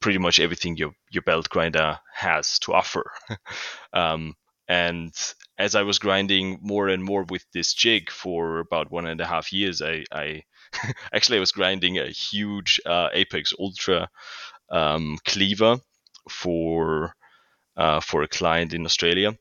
[0.00, 3.10] pretty much everything your, your belt grinder has to offer.
[3.92, 4.34] um,
[4.68, 5.12] and
[5.58, 9.26] as I was grinding more and more with this jig for about one and a
[9.26, 10.42] half years, I, I
[11.12, 14.08] actually I was grinding a huge uh, Apex Ultra
[14.70, 15.78] um, cleaver
[16.30, 17.14] for
[17.76, 19.38] uh, for a client in Australia,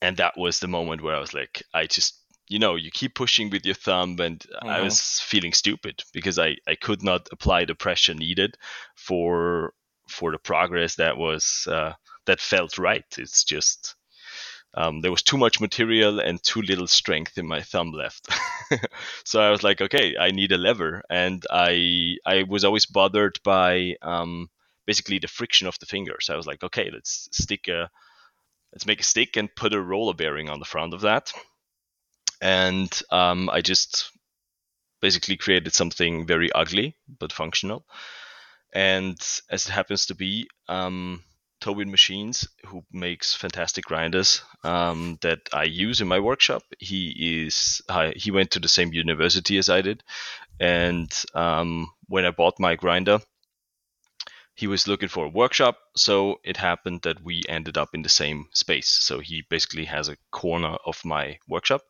[0.00, 3.14] and that was the moment where I was like, I just you know you keep
[3.14, 4.68] pushing with your thumb and mm-hmm.
[4.68, 8.56] i was feeling stupid because i i could not apply the pressure needed
[8.94, 9.72] for
[10.08, 11.92] for the progress that was uh,
[12.26, 13.04] that felt right.
[13.18, 13.94] It's just
[14.74, 18.28] um, there was too much material and too little strength in my thumb left.
[19.24, 21.02] So i was like okay i need a lever.
[21.08, 24.48] And i i was always bothered by um,
[24.86, 26.28] basically the friction of the fingers.
[26.30, 27.88] I was like okay let's stick a
[28.72, 31.32] let's make a stick and put a roller bearing on the front of that
[32.40, 34.10] and um, I just
[35.00, 37.84] basically created something very ugly but functional.
[38.74, 39.18] And
[39.50, 41.22] as it happens to be, um,
[41.60, 47.80] Tobin Machines, who makes fantastic grinders um, that I use in my workshop, he is
[47.88, 50.02] uh, he went to the same university as I did,
[50.60, 53.20] and um, when I bought my grinder,
[54.54, 58.08] he was looking for a workshop, so it happened that we ended up in the
[58.08, 58.88] same space.
[58.88, 61.82] So he basically has a corner of my workshop.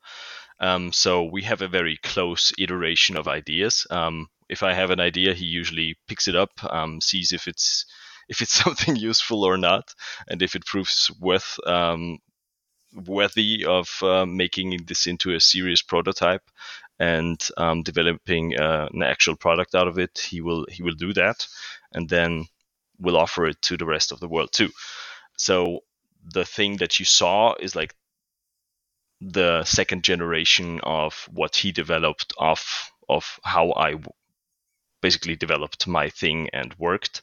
[0.58, 3.86] Um, so we have a very close iteration of ideas.
[3.90, 7.84] Um, if I have an idea, he usually picks it up, um, sees if it's
[8.28, 9.94] if it's something useful or not,
[10.28, 12.18] and if it proves worth um,
[13.06, 16.42] worthy of uh, making this into a serious prototype
[16.98, 21.12] and um, developing uh, an actual product out of it, he will he will do
[21.12, 21.46] that,
[21.92, 22.46] and then
[22.98, 24.70] we'll offer it to the rest of the world too.
[25.36, 25.80] So
[26.24, 27.94] the thing that you saw is like
[29.20, 33.94] the second generation of what he developed of of how I
[35.00, 37.22] basically developed my thing and worked.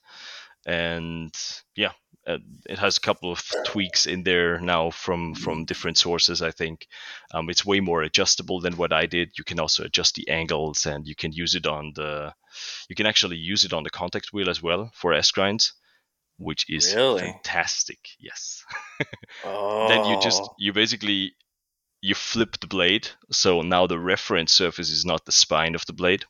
[0.66, 1.34] And
[1.76, 1.92] yeah,
[2.26, 2.38] uh,
[2.70, 6.42] it has a couple of tweaks in there now from from different sources.
[6.42, 6.88] I think
[7.34, 9.38] um, it's way more adjustable than what I did.
[9.38, 12.34] You can also adjust the angles, and you can use it on the.
[12.88, 15.74] You can actually use it on the contact wheel as well for S grinds,
[16.38, 17.22] which is Really?
[17.22, 18.00] fantastic.
[18.20, 18.64] Yes.
[19.44, 19.88] Oh.
[19.90, 21.36] then you just you basically
[22.04, 25.94] you flip the blade so now the reference surface is not the spine of the
[25.94, 26.26] blade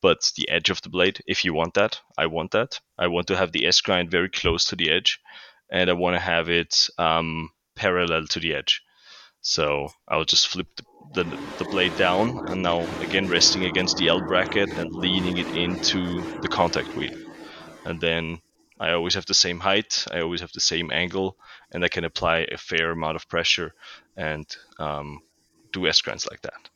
[0.00, 1.20] but the edge of the blade.
[1.26, 2.80] If you want that i want that.
[2.98, 5.20] I want to have the s grind very close to the edge
[5.70, 8.82] and i want to have it um, parallel to the edge.
[9.40, 14.08] So i'll just flip the, the, the blade down and now again resting against the
[14.08, 17.14] l bracket and leaning it into the contact wheel.
[17.84, 18.40] And then
[18.80, 21.36] i always have the same height i always have the same angle
[21.70, 23.74] and I can apply a fair amount of pressure
[24.16, 24.46] and
[24.78, 25.20] um,
[25.72, 26.68] do S grinds like that.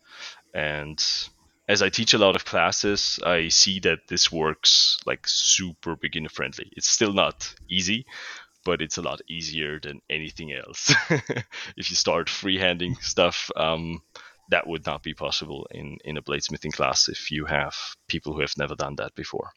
[0.54, 1.02] And
[1.68, 6.28] as I teach a lot of classes, I see that this works like super beginner
[6.28, 6.70] friendly.
[6.76, 8.04] It's still not easy,
[8.64, 10.94] but it's a lot easier than anything else.
[11.76, 14.02] if you start freehanding stuff, um,
[14.50, 17.74] that would not be possible in, in a bladesmithing class if you have
[18.08, 19.52] people who have never done that before.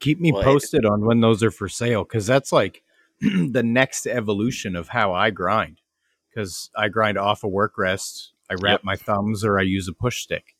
[0.00, 2.82] Keep me Well, it- posted on when those are for sale because that's like
[3.20, 5.80] the next evolution of how I grind.
[6.28, 8.84] Because I grind off a work rest, I wrap Yep.
[8.84, 10.54] my thumbs, or I use a push stick.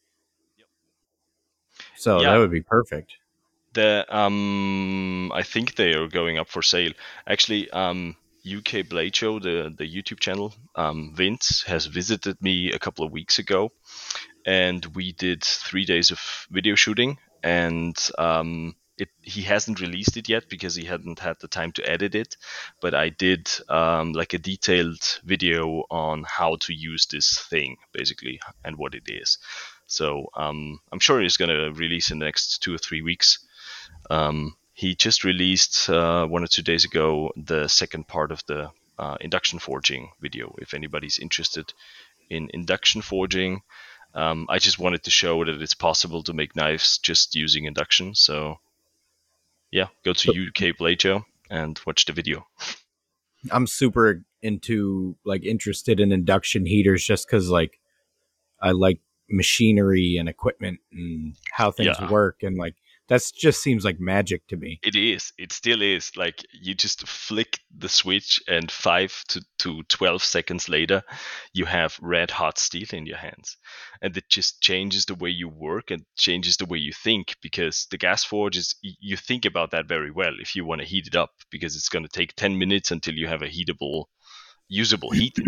[0.59, 0.67] Yep.
[1.97, 2.33] So Yeah.
[2.33, 3.15] that would be perfect.
[3.73, 6.93] The um, I think they are going up for sale.
[7.27, 12.81] Actually, um, UK Blade Show, the the YouTube channel, um, Vince has visited me a
[12.81, 13.71] couple of weeks ago,
[14.45, 16.19] and we did three days of
[16.51, 17.17] video shooting.
[17.45, 21.89] And um, it he hasn't released it yet because he hadn't had the time to
[21.89, 22.37] edit it.
[22.81, 28.41] But I did um, like a detailed video on how to use this thing basically
[28.65, 29.39] and what it is.
[29.87, 33.39] So um, I'm sure he's gonna release in the next two or three weeks.
[34.09, 38.71] Um, he just released uh, one or two days ago the second part of the
[38.99, 40.55] uh, induction forging video.
[40.59, 41.73] If anybody's interested
[42.29, 43.63] in induction forging,
[44.15, 48.15] um, I just wanted to show that it's possible to make knives just using induction.
[48.15, 48.59] So,
[49.71, 52.47] yeah, go to UK Blade Show and watch the video.
[53.51, 57.79] I'm super into like interested in induction heaters just because like
[58.61, 62.11] I like machinery and equipment and how things Yeah.
[62.11, 62.75] work and like
[63.11, 64.79] that's just seems like magic to me.
[64.85, 65.33] It is.
[65.37, 66.13] It still is.
[66.17, 71.03] Like you just flick the switch, and five to, to 12 seconds later,
[71.53, 73.57] you have red hot steel in your hands.
[74.01, 77.89] And it just changes the way you work and changes the way you think because
[77.91, 81.09] the gas forge is, you think about that very well if you want to heat
[81.09, 84.05] it up because it's going to take 10 minutes until you have a heatable,
[84.71, 85.37] usable heat.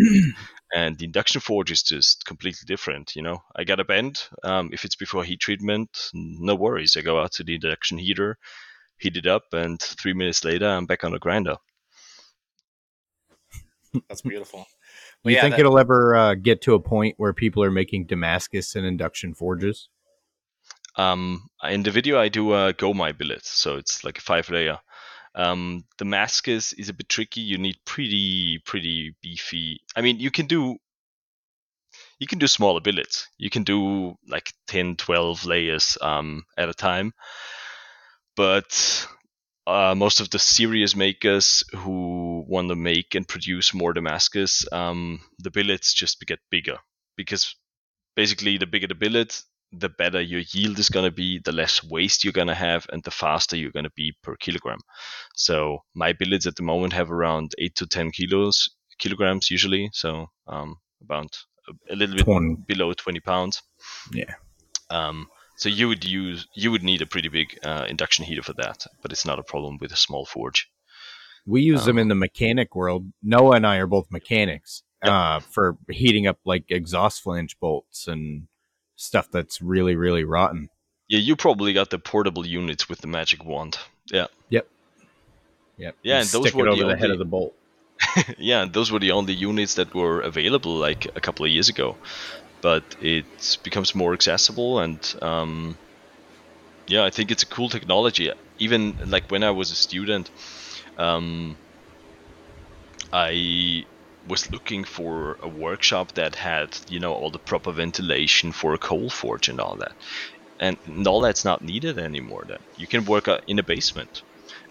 [0.75, 3.15] And the induction forge is just completely different.
[3.15, 4.23] You know, I got a bend.
[4.43, 6.97] Um, if it's before heat treatment, no worries.
[6.97, 8.39] I go out to the induction heater,
[8.97, 11.57] heat it up, and three minutes later, I'm back on a grinder.
[14.09, 14.65] That's beautiful.
[15.23, 17.71] Do you yeah, think that- it'll ever uh, get to a point where people are
[17.71, 19.89] making Damascus and induction forges?
[20.95, 24.49] Um, in the video, I do a Go Mai billet, so it's like a five
[24.49, 24.79] layer.
[25.35, 27.41] Um, Damascus is a bit tricky.
[27.41, 29.81] You need pretty, pretty beefy.
[29.95, 30.77] I mean, you can do,
[32.19, 33.27] you can do smaller billets.
[33.37, 37.13] You can do like 10, 12 layers um, at a time.
[38.35, 39.07] But
[39.65, 45.21] uh, most of the serious makers who want to make and produce more Damascus, um,
[45.39, 46.77] the billets just get bigger
[47.15, 47.55] because
[48.15, 49.41] basically the bigger the billet,
[49.73, 52.85] the better your yield is going to be, the less waste you're going to have,
[52.91, 54.79] and the faster you're going to be per kilogram.
[55.35, 60.27] So my billets at the moment have around eight to ten kilos kilograms usually, so
[60.47, 61.37] um, about
[61.89, 62.57] a, little bit 20.
[62.67, 63.61] below 20 pounds.
[64.13, 64.33] Yeah.
[64.89, 68.53] Um, so you would use you would need a pretty big uh, induction heater for
[68.53, 70.69] that, but it's not a problem with a small forge.
[71.45, 73.11] We use them Um, in the mechanic world.
[73.21, 75.11] Noah and I are both mechanics Yep.
[75.11, 78.47] uh, for heating up like exhaust flange bolts and
[78.95, 80.69] stuff that's really, really rotten.
[81.07, 83.77] Yeah, you probably got the portable units with the magic wand.
[84.11, 84.67] Yeah, Yep.
[85.77, 85.95] Yep.
[86.03, 87.53] Yeah, You and those were the the head only- of the bolt.
[88.37, 91.95] yeah, those were the only units that were available like a couple of years ago.
[92.61, 93.25] But it
[93.63, 95.77] becomes more accessible, and um,
[96.87, 98.31] yeah, I think it's a cool technology.
[98.57, 100.29] Even like when I was a student,
[100.97, 101.57] um,
[103.11, 103.85] I
[104.25, 108.77] was looking for a workshop that had you know all the proper ventilation for a
[108.79, 109.93] coal forge and all that,
[110.59, 112.43] and all that's not needed anymore.
[112.47, 114.23] Then you can work uh, in a basement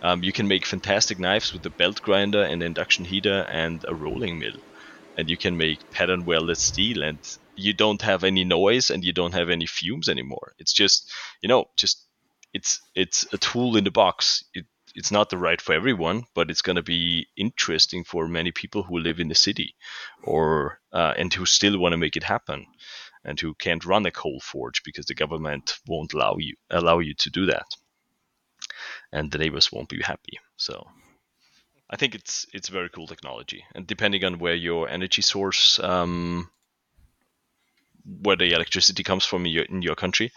[0.03, 3.94] Um, you can make fantastic knives with a belt grinder, and induction heater, and a
[3.94, 4.59] rolling mill.
[5.16, 7.20] And you can make pattern welded steel, and
[7.57, 10.55] you don't have any noise and you don't have any fumes anymore.
[10.59, 11.11] It's just,
[11.42, 12.07] you know, just
[12.55, 14.44] it's it's a tool in the box.
[14.55, 18.53] It, it's not the right for everyone, but it's going to be interesting for many
[18.53, 19.74] people who live in the city,
[20.22, 22.66] or uh, and who still want to make it happen,
[23.24, 27.14] and who can't run a coal forge because the government won't allow you allow you
[27.14, 27.66] to do that,
[29.12, 30.38] and the neighbors won't be happy.
[30.57, 30.86] So,
[31.90, 36.51] I think it's it's very cool technology, and depending on where your energy source, um,
[38.05, 40.32] where the electricity comes from in your, in your country,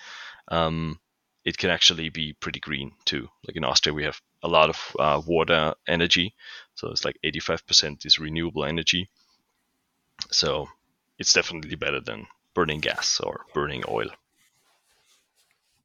[0.49, 0.99] um,
[1.45, 3.29] it can actually be pretty green too.
[3.47, 6.33] Like in Austria, we have a lot of uh, water energy,
[6.73, 9.07] so it's like 85% is renewable energy.
[10.31, 10.67] So
[11.19, 12.25] it's definitely better than
[12.55, 14.09] burning gas or burning oil.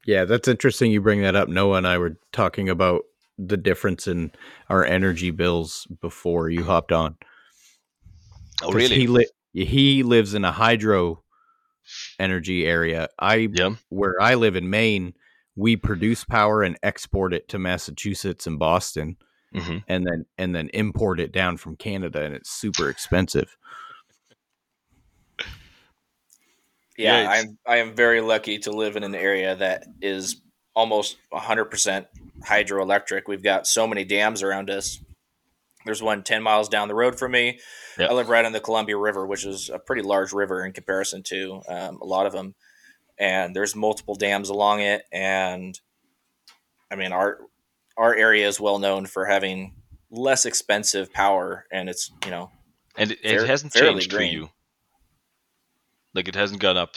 [0.05, 0.91] Yeah, that's interesting.
[0.91, 1.47] You bring that up.
[1.47, 3.03] Noah and I were talking about
[3.37, 4.31] the difference in
[4.67, 7.17] our energy bills before you hopped on.
[8.63, 8.95] Oh, really?
[8.95, 11.21] He li- he lives in a hydro
[12.19, 13.09] energy area.
[13.19, 13.75] I yeah.
[13.89, 15.13] where I live in Maine,
[15.61, 19.15] we produce power and export it to Massachusetts and Boston,
[19.53, 19.77] mm-hmm.
[19.87, 23.55] and then and then import it down from Canada, and it's super expensive.
[26.97, 30.41] Yeah, yeah I'm I am very lucky to live in an area that is
[30.73, 32.07] almost 100%
[32.43, 33.23] hydroelectric.
[33.27, 34.99] We've got so many dams around us.
[35.85, 37.59] There's one 10 miles down the road from me.
[37.99, 38.09] Yep.
[38.09, 41.21] I live right on the Columbia River, which is a pretty large river in comparison
[41.23, 42.55] to um, a lot of them
[43.21, 45.03] and there's multiple dams along it.
[45.11, 45.79] And
[46.91, 47.37] I mean, our
[47.95, 49.75] our area is well known for having
[50.09, 52.51] less expensive power, and it's you know,
[52.97, 54.29] and it, it hasn't changed green.
[54.29, 54.49] for you.
[56.13, 56.95] Like it hasn't gone up.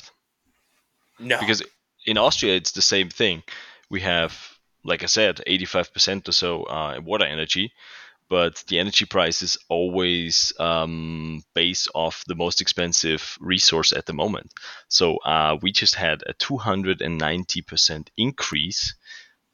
[1.21, 1.63] No, because
[2.07, 3.43] in Austria it's the same thing.
[3.91, 7.73] We have, like I said, 85% or so uh, water energy,
[8.35, 14.13] but the energy price is always um, based off the most expensive resource at the
[14.13, 14.51] moment.
[14.89, 18.97] So uh, we just had a 290% increase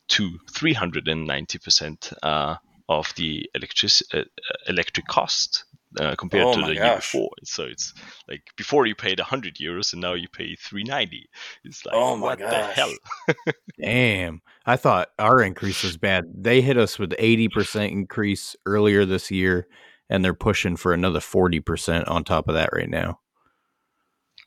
[0.08, 2.56] to 390% uh,
[2.88, 4.22] of the electric uh,
[4.66, 5.64] electric cost
[5.98, 6.84] uh, compared oh to the gosh.
[6.84, 7.30] year before.
[7.44, 7.92] So it's
[8.28, 11.28] like before you paid 100 euros and now you pay 390.
[11.64, 12.50] It's like, oh what gosh.
[12.50, 12.92] the hell?
[13.80, 14.42] Damn.
[14.66, 16.26] I thought our increase was bad.
[16.34, 19.66] They hit us with 80% increase earlier this year,
[20.08, 23.20] and they're pushing for another 40% on top of that right now.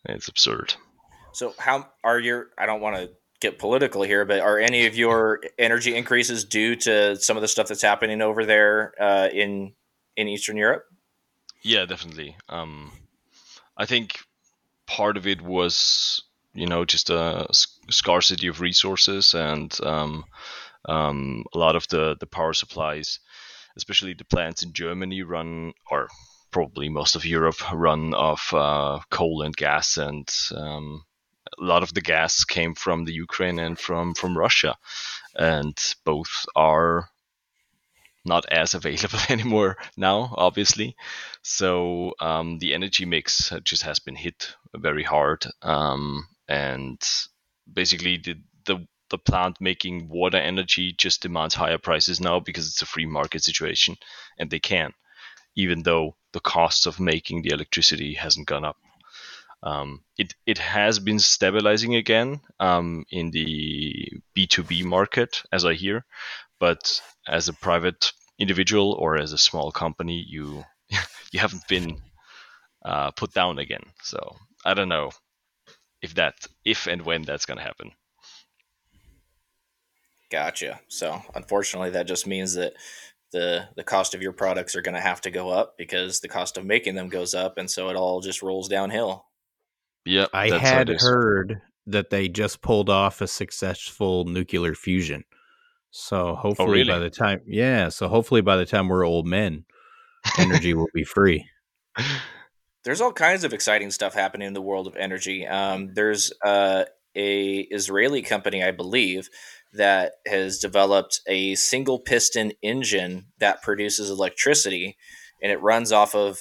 [0.06, 0.76] It's absurd.
[1.34, 3.10] So, how are your, I don't want to
[3.42, 7.48] get political here, but are any of your energy increases due to some of the
[7.48, 9.74] stuff that's happening over there uh, in
[10.16, 10.86] in Eastern Europe?
[11.64, 12.36] Yeah, definitely.
[12.50, 12.92] Um,
[13.78, 14.20] I think
[14.86, 17.48] part of it was, you know, just a
[17.90, 20.26] scarcity of resources and um,
[20.86, 23.20] um, a lot of the, the power supplies,
[23.78, 26.10] especially the plants in Germany, run, or
[26.52, 29.98] probably most of Europe, run off uh, coal and gas.
[29.98, 31.06] And um,
[31.58, 34.76] a lot of the gas came from the Ukraine and from, from Russia.
[35.36, 37.10] And both are
[38.26, 40.96] not as available anymore now, obviously.
[41.42, 47.02] So um, the energy mix just has been hit very hard, um, and
[47.72, 52.82] basically the, the the plant making water energy just demands higher prices now because it's
[52.82, 53.96] a free market situation,
[54.40, 54.92] and they can,
[55.56, 58.78] even though the cost of making the electricity hasn't gone up.
[59.62, 66.06] Um, it it has been stabilizing again um, in the B2B market, as I hear,
[66.60, 70.64] but as a private individual or as a small company, you
[71.32, 72.02] you haven't been
[72.86, 73.84] uh, put down again.
[74.02, 75.12] So I don't know
[76.02, 77.92] if that if and when that's going to happen.
[80.32, 80.80] Gotcha.
[80.88, 82.74] So unfortunately, that just means that
[83.32, 86.28] the the cost of your products are going to have to go up because the
[86.28, 89.26] cost of making them goes up, and so it all just rolls downhill.
[90.06, 90.30] Yep.
[90.34, 95.24] I had heard that they just pulled off a successful nuclear fusion.
[95.96, 96.90] So oh, hopefully oh, really?
[96.90, 99.64] by the time, yeah, so hopefully by the time we're old men,
[100.40, 101.48] energy will be free.
[102.84, 105.46] There's all kinds of exciting stuff happening in the world of energy.
[105.46, 106.84] Um, there's uh,
[107.16, 109.30] a Israeli company, I believe,
[109.72, 114.98] that has developed a single piston engine that produces electricity,
[115.42, 116.40] and it runs off of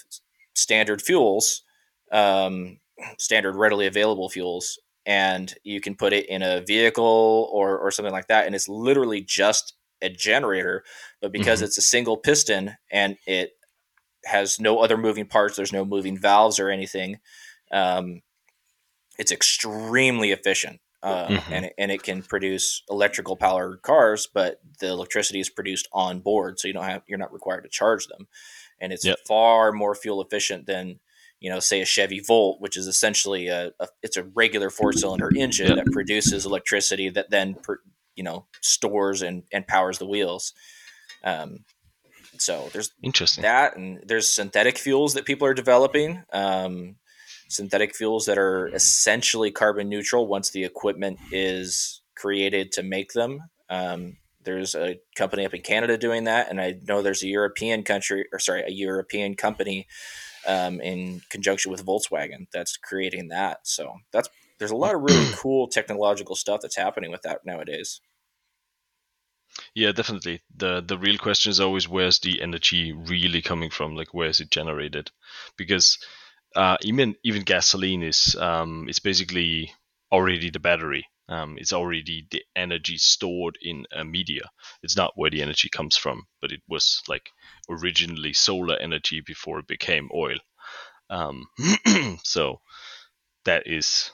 [0.54, 1.62] standard fuels,
[2.10, 2.80] um,
[3.18, 8.12] standard readily available fuels, and you can put it in a vehicle or or something
[8.12, 10.84] like that and it's literally just a generator
[11.20, 11.66] but because mm-hmm.
[11.66, 13.52] it's a single piston and it
[14.24, 17.18] has no other moving parts there's no moving valves or anything
[17.72, 18.20] um,
[19.18, 21.52] it's extremely efficient uh, mm-hmm.
[21.52, 26.20] and it, and it can produce electrical powered cars, but the electricity is produced on
[26.20, 28.28] board, so you don't have you're not required to charge them,
[28.80, 29.18] and it's yep.
[29.26, 31.00] far more fuel efficient than
[31.42, 34.92] you know, say a Chevy Volt, which is essentially a, a it's a regular four
[34.92, 35.84] cylinder engine yep.
[35.84, 37.80] that produces electricity that then per,
[38.14, 40.52] you know stores and and powers the wheels.
[41.24, 41.64] Um,
[42.38, 46.22] so there's interesting that, and there's synthetic fuels that people are developing.
[46.32, 46.94] Um,
[47.48, 53.40] synthetic fuels that are essentially carbon neutral once the equipment is created to make them.
[53.68, 57.82] Um, there's a company up in Canada doing that, and I know there's a European
[57.82, 59.88] country, or sorry, a European company
[60.46, 63.66] um, in conjunction with Volkswagen that's creating that.
[63.66, 64.28] So that's
[64.58, 68.00] there's a lot of really cool technological stuff that's happening with that nowadays.
[69.74, 70.42] Yeah, definitely.
[70.56, 73.96] the The real question is always where's the energy really coming from?
[73.96, 75.10] Like where is it generated?
[75.56, 75.98] Because
[76.56, 79.72] uh, even even gasoline is um, it's basically
[80.10, 81.06] already the battery.
[81.32, 84.50] Um, it's already the energy stored in a media.
[84.82, 87.30] It's not where the energy comes from, but it was like
[87.70, 90.36] originally solar energy before it became oil.
[91.08, 91.46] Um,
[92.22, 92.60] so
[93.46, 94.10] that is.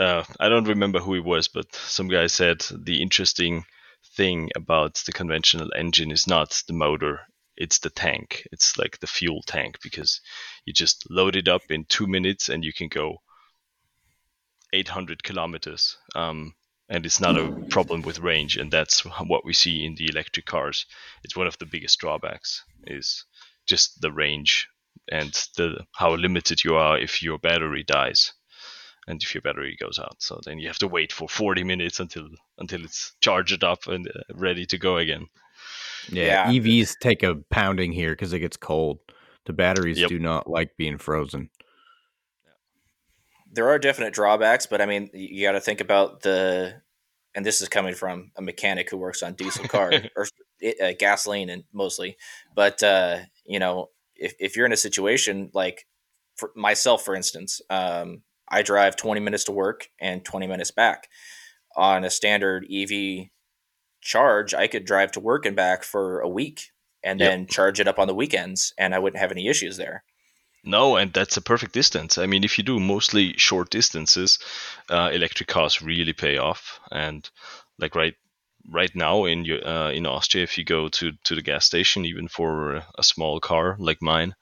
[0.00, 3.66] Uh, I don't remember who it was, but some guy said the interesting
[4.16, 7.20] thing about the conventional engine is not the motor,
[7.56, 8.48] it's the tank.
[8.50, 10.20] It's like the fuel tank because
[10.64, 13.22] you just load it up in two minutes and you can go
[14.74, 15.96] 800 kilometers.
[16.14, 16.54] Um,
[16.88, 20.46] and it's not a problem with range, and that's what we see in the electric
[20.46, 20.86] cars.
[21.22, 23.24] It's one of the biggest drawbacks is
[23.66, 24.68] just the range
[25.10, 28.32] and the how limited you are if your battery dies
[29.06, 30.16] and if your battery goes out.
[30.18, 34.08] So then you have to wait for 40 minutes until until it's charged up and
[34.08, 35.26] uh, ready to go again.
[36.10, 36.60] Yeah, yeah.
[36.60, 38.98] EVs take a pounding here because it gets cold.
[39.46, 40.08] The batteries yep.
[40.08, 41.50] do not like being frozen.
[43.54, 46.82] There are definite drawbacks, but I mean, you got to think about the,
[47.34, 50.26] and this is coming from a mechanic who works on diesel cars or
[50.82, 52.16] uh, gasoline and mostly,
[52.54, 55.86] but uh, you know, if, if you're in a situation like
[56.36, 61.08] for myself, for instance, um, I drive 20 minutes to work and 20 minutes back
[61.76, 63.28] on a standard EV
[64.00, 66.70] charge, I could drive to work and back for a week
[67.02, 67.30] and yep.
[67.30, 70.04] then charge it up on the weekends and I wouldn't have any issues there.
[70.64, 72.18] No, and that's a perfect distance.
[72.18, 74.38] I mean, if you do mostly short distances,
[74.90, 76.80] uh, electric cars really pay off.
[76.90, 77.28] And
[77.78, 78.14] like right
[78.70, 82.06] right now in your, uh, in Austria, if you go to to the gas station,
[82.06, 84.34] even for a small car like mine,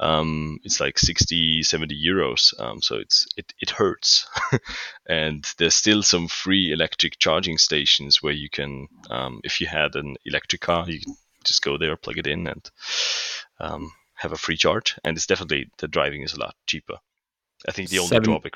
[0.00, 4.26] um, it's like 60 70 euros um, so it's it, it hurts
[5.08, 9.96] and there's still some free electric charging stations where you can um, if you had
[9.96, 11.00] an electric car you
[11.44, 12.70] just go there plug it in and
[13.60, 16.98] um, have a free charge and it's definitely the driving is a lot cheaper
[17.68, 18.54] i think the only Seven, drawback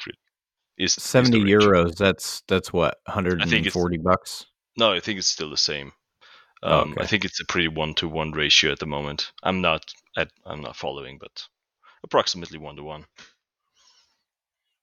[0.77, 4.47] is 70 is euros that's that's what 140 bucks
[4.77, 5.93] no i think it's still the same
[6.63, 7.03] um, okay.
[7.03, 9.33] I think it's a pretty one to one ratio at the moment.
[9.43, 9.85] I'm not
[10.17, 11.45] at, I'm not following, but
[12.03, 13.05] approximately one to one.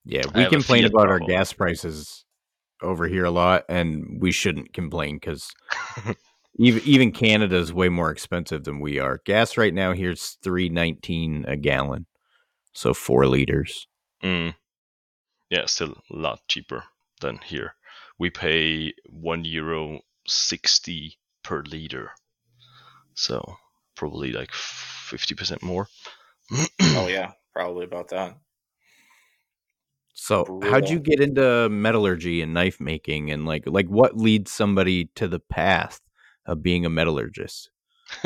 [0.05, 2.26] Yeah, we complain about our gas prices
[2.82, 5.51] over here a lot, and we shouldn't complain because
[6.58, 9.22] even even Canada is way more expensive than we are.
[9.26, 12.06] Gas right now here is three nineteen a gallon,
[12.74, 13.88] so four liters.
[14.24, 14.56] Mm.
[15.49, 16.86] Yeah, still a lot cheaper
[17.22, 17.76] than here.
[18.18, 22.12] We pay one euro sixty per liter.
[23.14, 23.58] So
[23.95, 25.88] probably like 50% more.
[26.82, 28.38] oh, yeah, probably about that.
[30.14, 30.72] So, Brutal.
[30.72, 35.28] how'd you get into metallurgy and knife making, and like, like what leads somebody to
[35.28, 35.99] the path
[36.45, 37.69] of being a metallurgist?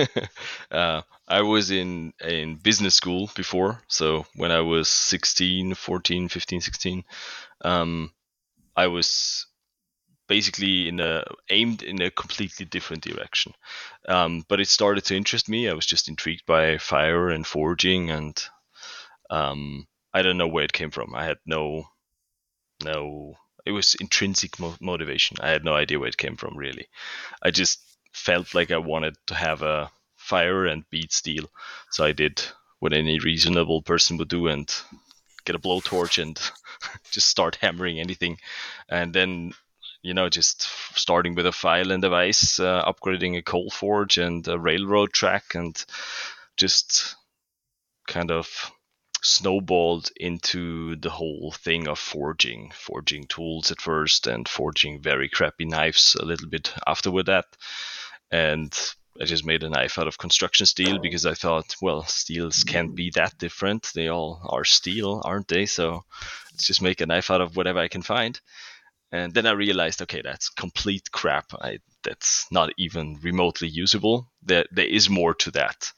[0.71, 6.61] uh, I was in in business school before, so when I was 16, 14, 15,
[6.61, 7.03] 16,
[7.61, 8.11] um,
[8.75, 9.47] I was
[10.27, 13.53] basically in a aimed in a completely different direction.
[14.07, 15.67] Um, but it started to interest me.
[15.67, 18.41] I was just intrigued by fire and forging, and
[19.29, 21.13] um, I don't know where it came from.
[21.15, 21.85] I had no
[22.83, 23.35] no.
[23.65, 25.37] It was intrinsic mo- motivation.
[25.41, 26.87] I had no idea where it came from really.
[27.41, 27.79] I just
[28.13, 31.49] felt like I wanted to have a fire and beat steel,
[31.91, 32.41] so I did
[32.79, 34.73] what any reasonable person would do and
[35.45, 36.39] get a blowtorch and
[37.11, 38.37] just start hammering anything.
[38.89, 39.53] And then
[40.01, 40.61] you know, just
[40.97, 45.55] starting with a file and device, uh, upgrading a coal forge and a railroad track,
[45.55, 45.83] and
[46.55, 47.15] just
[48.07, 48.71] kind of
[49.21, 55.65] snowballed into the whole thing of forging, forging tools at first, and forging very crappy
[55.65, 57.45] knives a little bit afterward that.
[58.31, 58.73] And
[59.21, 60.99] I just made a knife out of construction steel oh.
[60.99, 63.91] because I thought, well, steels can't be that different.
[63.93, 65.65] They all are steel, aren't they?
[65.65, 66.03] So
[66.51, 68.39] let's just make a knife out of whatever I can find.
[69.11, 71.51] And then I realized, okay, that's complete crap.
[71.59, 74.29] I, that's not even remotely usable.
[74.43, 75.91] There, there is more to that.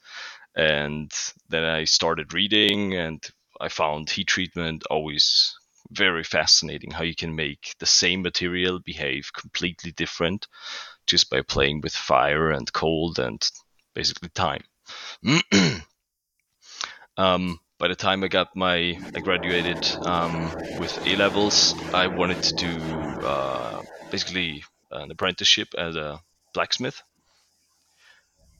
[0.54, 1.10] And
[1.48, 3.26] then I started reading, and
[3.60, 5.54] I found heat treatment always
[5.90, 6.90] very fascinating.
[6.90, 10.46] How you can make the same material behave completely different
[11.06, 13.42] just by playing with fire and cold and
[13.94, 14.62] basically time.
[17.16, 22.42] um, by the time I got my, I graduated um, with A levels, I wanted
[22.42, 26.20] to do uh, basically an apprenticeship as a
[26.54, 27.02] blacksmith.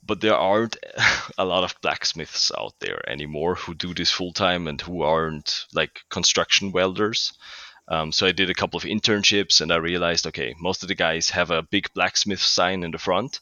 [0.05, 0.77] But there aren't
[1.37, 5.65] a lot of blacksmiths out there anymore who do this full time and who aren't
[5.73, 7.33] like construction welders.
[7.87, 10.95] Um, so I did a couple of internships and I realized, okay, most of the
[10.95, 13.39] guys have a big blacksmith sign in the front,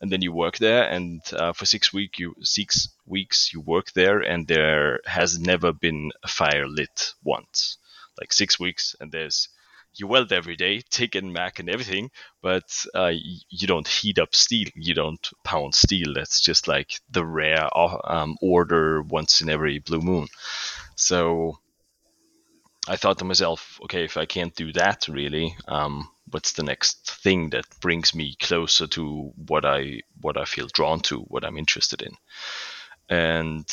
[0.00, 3.92] and then you work there, and uh, for six week you six weeks you work
[3.92, 7.76] there, and there has never been a fire lit once,
[8.18, 9.48] like six weeks, and there's
[9.94, 12.10] you weld every day, TIG and MAG and everything,
[12.42, 16.14] but uh, you don't heat up steel, you don't pound steel.
[16.14, 20.28] That's just like the rare um, order once in every blue moon.
[20.96, 21.58] So
[22.88, 27.10] I thought to myself, okay, if I can't do that really, um, what's the next
[27.22, 31.58] thing that brings me closer to what I what I feel drawn to, what I'm
[31.58, 32.14] interested in?
[33.08, 33.68] And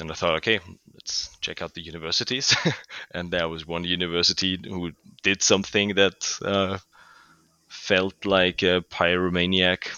[0.00, 0.60] then I thought, okay,
[0.94, 2.54] let's check out the universities.
[3.12, 4.92] and there was one university who
[5.22, 6.78] did something that uh,
[7.68, 9.88] felt like a pyromaniac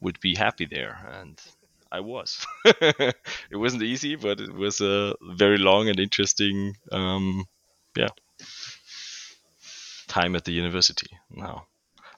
[0.00, 1.40] would be happy there, and
[1.90, 2.44] I was.
[2.64, 3.14] it
[3.52, 7.44] wasn't easy, but it was a very long and interesting um,
[7.96, 8.08] yeah
[10.08, 11.10] time at the university.
[11.30, 11.66] Now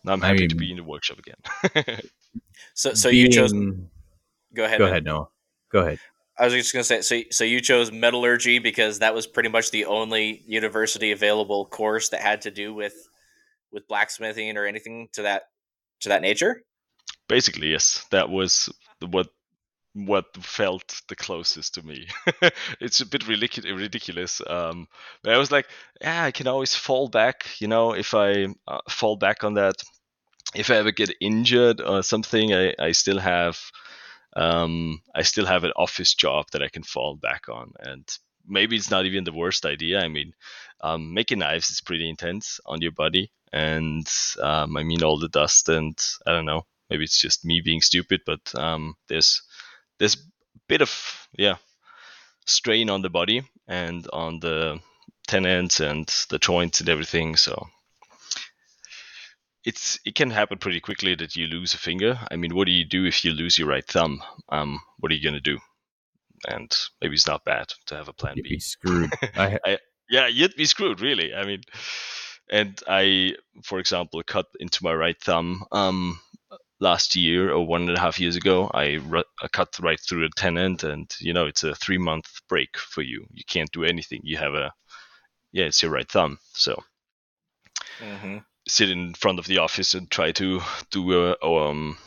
[0.03, 2.01] now i'm happy I mean, to be in the workshop again.
[2.75, 5.29] So so being, you chose go ahead go ahead noah.
[5.71, 6.01] Go ahead
[6.39, 9.71] i was just to say so, so you chose metallurgy because that was pretty much
[9.71, 13.09] the only university available course that had to do with
[13.73, 15.45] with blacksmithing or anything to that
[16.01, 16.63] to that nature
[17.29, 18.69] basically yes that was
[19.01, 19.29] what
[19.95, 22.07] what felt the closest to me.
[22.81, 24.43] it's a bit ridiculous.
[24.47, 24.89] Um,
[25.23, 25.67] but I was like,
[26.01, 27.47] yeah, I can always fall back.
[27.61, 29.77] You know, if I uh, fall back on that,
[30.55, 33.59] if I ever get injured or something, I, I still have,
[34.37, 37.73] um, I still have an office job that I can fall back on.
[37.79, 38.09] And
[38.47, 40.01] maybe it's not even the worst idea.
[40.01, 40.33] I mean,
[40.81, 44.07] um, making knives is pretty intense on your body, and
[44.41, 46.67] um, I mean all the dust and I don't know.
[46.91, 49.43] Maybe it's just me being stupid, but um, there's
[49.99, 51.57] there's a bit of yeah
[52.47, 54.81] strain on the body and on the
[55.27, 57.37] tendons and the joints and everything.
[57.37, 57.69] So
[59.65, 62.19] it's it can happen pretty quickly that you lose a finger.
[62.31, 64.23] I mean, what do you do if you lose your right thumb?
[64.51, 65.59] Um, what are you gonna do?
[66.47, 68.51] And maybe it's not bad to have a plan you'd B.
[68.51, 69.11] Be screwed.
[69.37, 69.79] I, I,
[70.11, 71.35] yeah, you'd be screwed, really.
[71.35, 71.63] I mean,
[72.51, 75.65] and I, for example, cut into my right thumb.
[75.73, 76.21] Um,
[76.81, 80.27] last year or one and a half years ago, I, ru- I cut right through
[80.27, 83.27] a tendon, and you know it's a three month break for you.
[83.33, 84.21] You can't do anything.
[84.23, 84.73] You have a
[85.53, 86.39] yeah, it's your right thumb.
[86.53, 86.83] So
[88.01, 88.39] mm-hmm.
[88.67, 90.61] Sit in front of the office and try to
[90.91, 91.99] do a um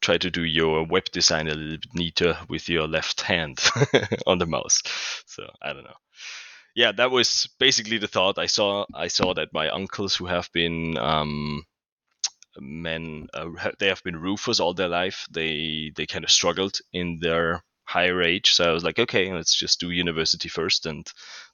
[0.00, 3.60] try to do your web design a little bit neater with your left hand
[4.26, 4.82] on the mouse.
[5.26, 5.96] So I don't know.
[6.74, 8.38] Yeah, that was basically the thought.
[8.38, 11.64] I saw I saw that my uncles who have been um,
[12.58, 15.26] men uh, they have been roofers all their life.
[15.30, 18.52] They they kind of struggled in their higher age.
[18.52, 21.06] So I was like, okay, let's just do university first and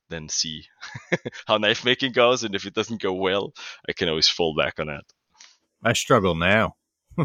[0.09, 0.67] then see
[1.47, 2.45] how knife making goes.
[2.45, 3.55] And if it doesn't go well,
[3.89, 5.05] I can always fall back on that.
[5.83, 6.77] I struggle now.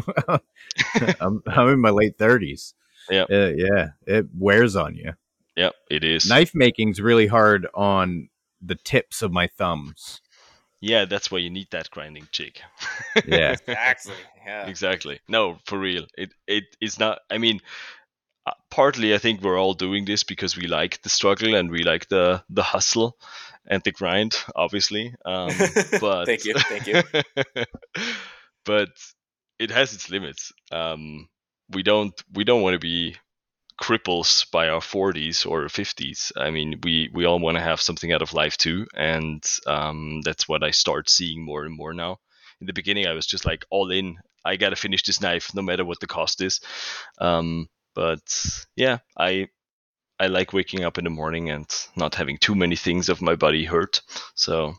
[1.20, 2.74] I'm, I'm in my late thirties.
[3.10, 5.12] Yeah, uh, yeah, it wears on you.
[5.56, 6.26] Yeah, it is.
[6.26, 8.28] Knife making's really hard on
[8.62, 10.20] the tips of my thumbs.
[10.80, 12.60] Yeah, that's why you need that grinding jig.
[13.26, 14.14] yeah, exactly.
[14.44, 15.20] Yeah, exactly.
[15.28, 16.06] No, for real.
[16.16, 17.20] It it is not.
[17.30, 17.60] I mean,
[18.70, 22.08] partly I think we're all doing this because we like the struggle and we like
[22.08, 23.16] the the hustle
[23.66, 25.14] and the grind, obviously.
[25.24, 25.50] Um,
[26.00, 27.02] but thank you, thank you.
[28.64, 28.90] but
[29.58, 30.52] it has its limits.
[30.70, 31.28] Um,
[31.70, 33.16] we don't we don't want to be
[33.80, 36.32] cripples by our 40s or 50s.
[36.36, 40.20] I mean, we we all want to have something out of life too, and um,
[40.22, 42.18] that's what I start seeing more and more now.
[42.60, 44.16] In the beginning, I was just like all in.
[44.44, 46.60] I gotta finish this knife, no matter what the cost is.
[47.18, 48.22] Um, but
[48.76, 49.48] yeah, I
[50.18, 51.66] I like waking up in the morning and
[51.96, 54.00] not having too many things of my body hurt.
[54.34, 54.74] So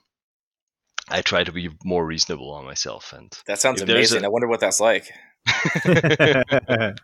[1.10, 3.14] I try to be more reasonable on myself.
[3.14, 4.24] And that sounds amazing.
[4.24, 4.28] A...
[4.28, 5.12] I wonder what that's like.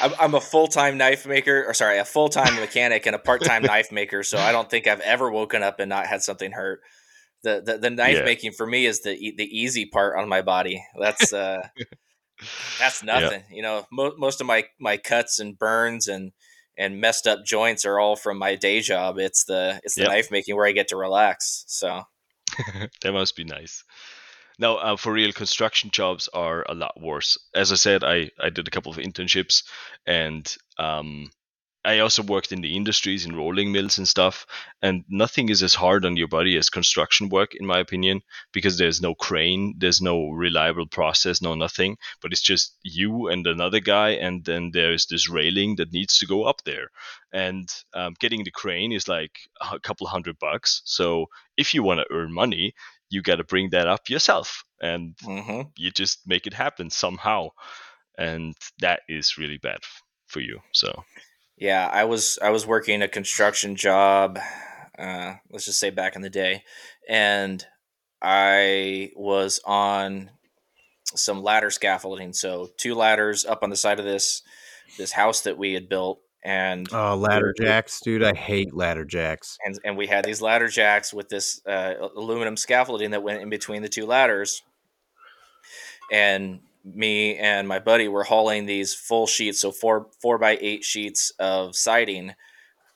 [0.00, 3.18] I'm, I'm a full time knife maker, or sorry, a full time mechanic and a
[3.18, 4.22] part time knife maker.
[4.22, 6.80] So I don't think I've ever woken up and not had something hurt.
[7.42, 8.24] The the, the knife Yeah.
[8.24, 10.84] making for me is the e- the easy part on my body.
[10.98, 11.60] That's uh,
[12.78, 13.42] that's nothing.
[13.50, 16.32] You know, mo- most of my my cuts and burns and
[16.76, 19.18] and messed up joints are all from my day job.
[19.18, 20.10] It's the it's the Yep.
[20.10, 21.64] knife making where I get to relax.
[21.66, 22.02] So
[23.02, 23.84] that must be nice.
[24.60, 27.38] Now, uh, for real, construction jobs are a lot worse.
[27.54, 29.62] As I said, I, I did a couple of internships,
[30.04, 31.30] and um,
[31.88, 34.44] I also worked in the industries, in rolling mills and stuff.
[34.82, 38.20] And nothing is as hard on your body as construction work, in my opinion,
[38.52, 41.96] because there's no crane, there's no reliable process, no nothing.
[42.20, 46.26] But it's just you and another guy, and then there's this railing that needs to
[46.26, 46.90] go up there.
[47.32, 49.38] And um, getting the crane is like
[49.72, 50.82] a couple hundred bucks.
[50.84, 52.74] So if you want to earn money,
[53.08, 55.70] you got to bring that up yourself and mhm.
[55.78, 57.48] you just make it happen somehow
[58.18, 59.78] and that is really bad
[60.26, 61.04] for you so
[61.58, 64.38] Yeah, I was I was working a construction job.
[64.98, 66.62] Uh, let's just say back in the day,
[67.08, 67.64] and
[68.22, 70.30] I was on
[71.14, 72.32] some ladder scaffolding.
[72.32, 74.42] So two ladders up on the side of this
[74.98, 78.22] this house that we had built, and Oh, ladder jacks, dude.
[78.22, 79.58] I hate ladder jacks.
[79.64, 83.48] and and we had these ladder jacks with this uh, aluminum scaffolding that went in
[83.50, 84.62] between the two ladders.
[86.12, 86.60] And
[86.94, 91.32] me and my buddy were hauling these full sheets, so four four by eight sheets
[91.38, 92.34] of siding,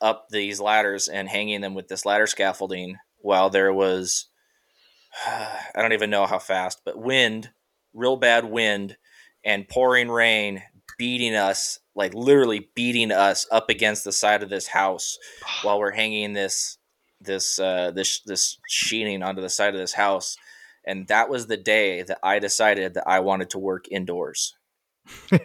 [0.03, 4.27] up these ladders and hanging them with this ladder scaffolding while there was,
[5.25, 7.49] I don't even know how fast, but wind,
[7.93, 8.97] real bad wind,
[9.43, 10.61] and pouring rain
[10.99, 15.17] beating us, like literally beating us up against the side of this house
[15.63, 16.77] while we're hanging this
[17.21, 20.35] this uh, this this sheeting onto the side of this house,
[20.85, 24.55] and that was the day that I decided that I wanted to work indoors,
[25.31, 25.39] Yeah.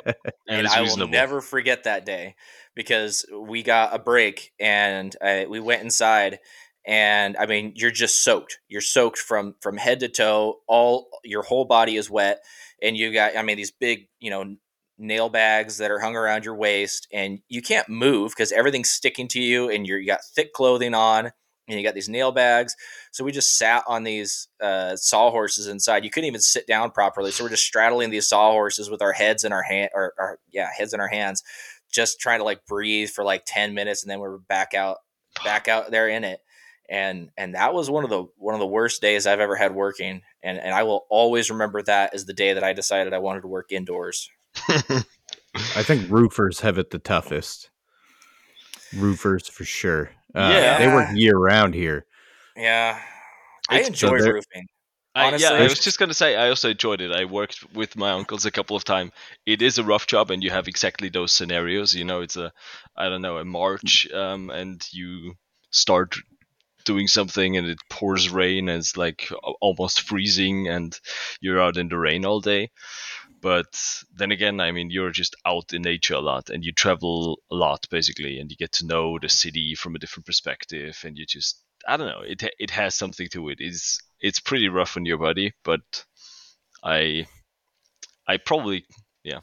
[0.06, 0.14] and
[0.48, 2.34] and it's I will never forget that day
[2.74, 6.38] because we got a break and uh, we went inside.
[6.86, 8.58] And I mean, you're just soaked.
[8.68, 10.60] You're soaked from from head to toe.
[10.66, 12.40] All your whole body is wet,
[12.82, 13.36] and you got.
[13.36, 14.56] I mean, these big, you know,
[15.00, 19.26] nail bags that are hung around your waist and you can't move because everything's sticking
[19.26, 21.32] to you and you're, you got thick clothing on
[21.70, 22.76] and you got these nail bags.
[23.12, 26.04] So we just sat on these uh, sawhorses inside.
[26.04, 27.30] You couldn't even sit down properly.
[27.30, 30.68] So we're just straddling these sawhorses with our heads in our hand or, or yeah
[30.76, 31.42] heads in our hands
[31.90, 34.98] just trying to like breathe for like 10 minutes and then we're back out
[35.44, 36.40] back out there in it.
[36.88, 39.74] And and that was one of the one of the worst days I've ever had
[39.74, 40.22] working.
[40.42, 43.42] And and I will always remember that as the day that I decided I wanted
[43.42, 44.28] to work indoors.
[44.68, 47.70] I think roofers have it the toughest.
[48.96, 50.10] Roofers for sure.
[50.34, 50.78] Uh, Yeah.
[50.78, 52.06] they work year round here.
[52.56, 53.00] Yeah.
[53.68, 54.68] I It's- enjoy so roofing.
[55.12, 57.10] I, yeah, I was just gonna say I also enjoyed it.
[57.10, 59.10] I worked with my uncles a couple of times.
[59.44, 61.94] It is a rough job, and you have exactly those scenarios.
[61.96, 62.52] You know, it's a
[62.96, 65.34] I don't know a March, um, and you
[65.72, 66.14] start
[66.84, 69.28] doing something, and it pours rain, and it's like
[69.60, 70.98] almost freezing, and
[71.40, 72.70] you're out in the rain all day.
[73.40, 73.74] But
[74.14, 77.54] then again, I mean, you're just out in nature a lot, and you travel a
[77.54, 81.24] lot basically, and you get to know the city from a different perspective, and you
[81.26, 82.22] just I don't know.
[82.22, 83.58] It it has something to it.
[83.60, 85.80] It's it's pretty rough on your body, but
[86.84, 87.26] I
[88.26, 88.84] I probably
[89.24, 89.40] yeah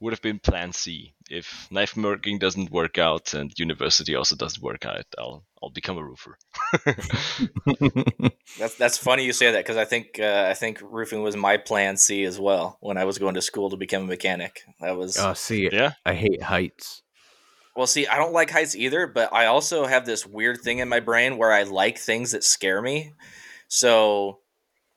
[0.00, 4.62] would have been Plan C if knife working doesn't work out and university also doesn't
[4.62, 5.06] work out.
[5.18, 6.36] I'll I'll become a roofer.
[8.58, 11.56] That's that's funny you say that because I think uh, I think roofing was my
[11.56, 14.60] plan C as well when I was going to school to become a mechanic.
[14.80, 17.02] That was Oh, see, yeah, I hate heights.
[17.74, 17.86] well.
[17.86, 21.00] See, I don't like heights either, but I also have this weird thing in my
[21.00, 23.14] brain where I like things that scare me.
[23.68, 24.40] So,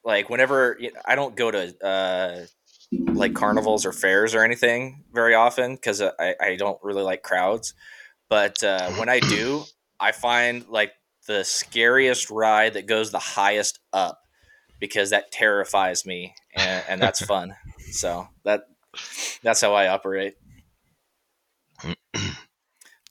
[0.04, 2.46] like whenever I don't go to uh,
[2.92, 7.74] like carnivals or fairs or anything very often because I, I don't really like crowds.
[8.30, 9.64] But uh, when I do,
[10.00, 10.92] I find like
[11.28, 14.20] the scariest ride that goes the highest up
[14.80, 17.56] because that terrifies me and, and that's fun.
[17.92, 18.64] So that
[19.44, 20.36] that's how I operate.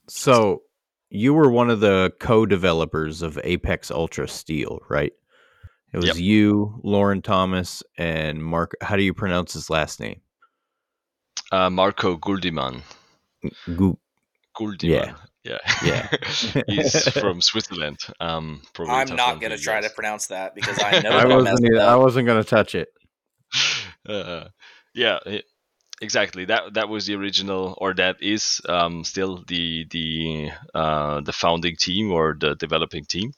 [0.07, 0.63] So
[1.09, 5.13] you were one of the co-developers of Apex Ultra Steel, right?
[5.95, 6.17] It was Yep.
[6.17, 8.73] you, Larrin Thomas, and Mark.
[8.81, 10.19] How do you pronounce his last name?
[11.53, 12.81] uh, Marco Guldiman.
[13.65, 13.97] Gu-
[14.59, 15.15] Guldiman.
[15.45, 16.09] Yeah, Yeah.
[16.67, 17.99] He's from Switzerland.
[18.19, 21.25] Um, probably I'm not going to try to pronounce that because I know I I
[21.27, 21.65] wasn't.
[21.65, 22.89] Either, I wasn't going to touch it.
[24.09, 24.49] uh,
[24.93, 25.43] yeah, e-
[26.01, 26.43] exactly.
[26.43, 31.77] That that was the original, or that is um, still the the uh, the founding
[31.77, 33.31] team or the developing team.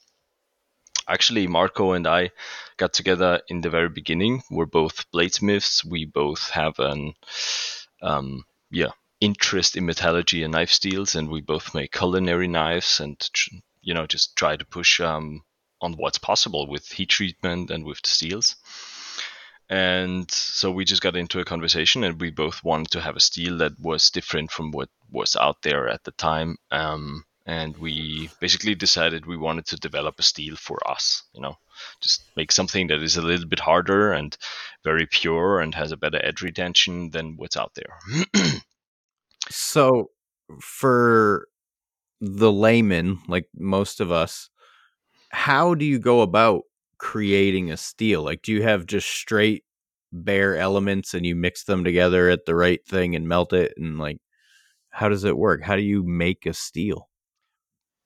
[1.08, 2.30] Actually, Marco and I
[2.76, 4.42] got together in the very beginning.
[4.50, 5.84] We're both bladesmiths.
[5.84, 7.14] We both have an
[8.02, 8.90] um, yeah
[9.20, 13.16] interest in metallurgy and knife steels, and we both make culinary knives and
[13.80, 15.42] you know just try to push um,
[15.80, 18.56] on what's possible with heat treatment and with the steels.
[19.70, 23.20] And so we just got into a conversation, and we both wanted to have a
[23.20, 26.56] steel that was different from what was out there at the time.
[26.70, 31.56] Um, and we basically decided we wanted to develop a steel for us, you know,
[32.02, 34.36] just make something that is a little bit harder and
[34.84, 37.98] very pure and has a better edge retention than what's out there.
[39.48, 40.10] so,
[40.60, 41.48] for
[42.20, 44.50] the layman, like most of us,
[45.30, 46.64] how do you go about
[46.98, 48.22] creating a steel?
[48.22, 49.64] Like, do you have just straight
[50.12, 53.72] bare elements and you mix them together at the right thing and melt it?
[53.78, 54.18] And like,
[54.90, 55.62] how does it work?
[55.62, 57.08] How do you make a steel?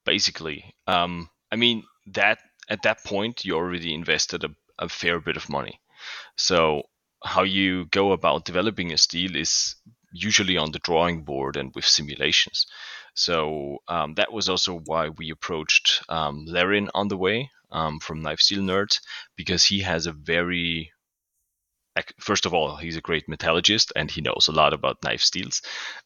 [0.05, 2.39] Basically, um, I mean that
[2.69, 4.49] at that point you already invested a,
[4.79, 5.79] a fair bit of money.
[6.35, 6.83] So
[7.23, 9.75] how you go about developing a steel is
[10.13, 12.65] usually on the drawing board and with simulations.
[13.15, 18.21] So um, that was also why we approached um, Larrin on the way um, from
[18.21, 19.01] Knife Steel Nerds
[19.35, 20.92] because he has a very
[22.19, 25.61] first of all, he's a great metallurgist and he knows a lot about knife steels.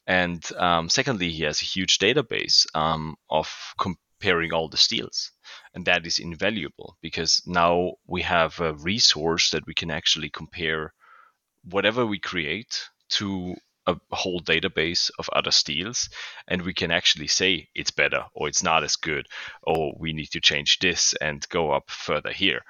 [0.06, 5.32] And um, secondly, he has a huge database um, of comparing all the steels.
[5.74, 10.94] And that is invaluable because now we have a resource that we can actually compare
[11.64, 13.56] whatever we create to
[13.88, 16.10] a whole database of other steels
[16.48, 19.28] and we can actually say it's better or it's not as good
[19.64, 22.62] or we need to change this and go up further here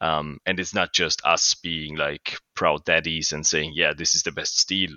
[0.00, 4.22] um, and it's not just us being like proud daddies and saying yeah this is
[4.22, 4.90] the best steel.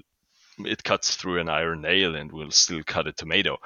[0.60, 3.58] It cuts through an iron nail and will still cut a tomato.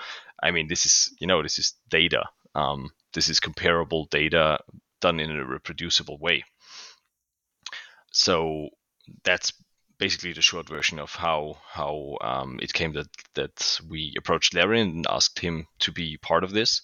[0.44, 2.26] I mean this is you know this is data.
[2.54, 4.60] Um, this is comparable data
[5.00, 6.44] done in a reproducible way.
[8.12, 8.70] So
[9.24, 9.54] that's
[10.02, 14.90] basically the short version of how how um, it came that that we approached Larrin
[14.90, 16.82] and asked him to be part of this,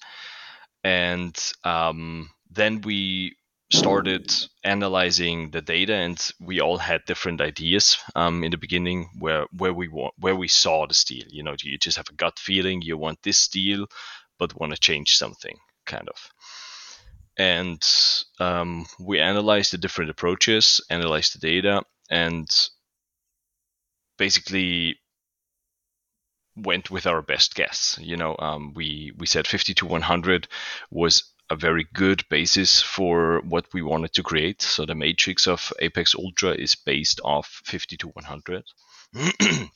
[0.84, 3.36] and um, then we
[3.72, 9.46] started analyzing the data and we all had different ideas um, in the beginning where
[9.58, 12.40] where we want where we saw the steel you know you just have a gut
[12.40, 13.86] feeling you want this steel
[14.40, 16.30] but want to change something kind of
[17.38, 17.82] and
[18.40, 22.50] um, we analyzed the different approaches analyzed the data and
[24.18, 24.98] basically
[26.58, 27.98] went with our best guess.
[28.02, 30.48] You know, um, we we said 52100
[30.90, 34.62] was a very good basis for what we wanted to create.
[34.62, 38.64] So the matrix of Apex Ultra is based off 52100.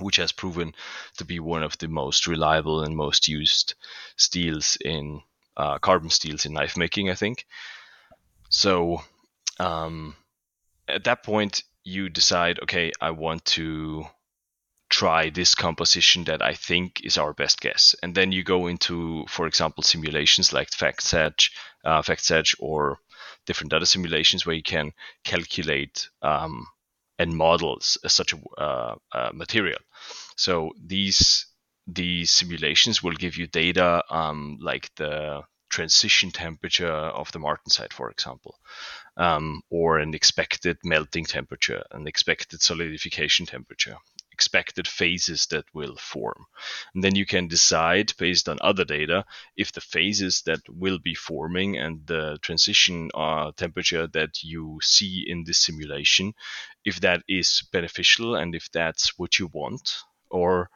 [0.00, 0.74] which has proven
[1.16, 3.74] to be one of the most reliable and most used
[4.16, 5.20] steels in
[5.56, 7.46] uh, carbon steels in knife making, I think.
[8.48, 9.02] So
[9.58, 10.14] um,
[10.86, 14.06] at that point, you decide, okay, I want to
[14.88, 17.94] try this composition that I think is our best guess.
[18.02, 21.50] And then you go into, for example, simulations like FactSage,
[21.84, 22.02] uh,
[22.58, 22.98] or
[23.46, 24.92] different other simulations where you can
[25.24, 26.66] calculate um,
[27.18, 29.78] and model such a uh, uh, material.
[30.36, 31.46] So these
[31.86, 38.10] these simulations will give you data um, like the transition temperature of the martensite, for
[38.10, 38.58] example,
[39.16, 43.96] um, or an expected melting temperature, an expected solidification temperature,
[44.38, 46.46] expected phases that will form.
[46.94, 49.24] And then you can decide based on other data
[49.56, 55.24] if the phases that will be forming and the transition uh, temperature that you see
[55.26, 56.34] in this simulation,
[56.84, 59.96] if that is beneficial and if that's what you want,
[60.30, 60.70] or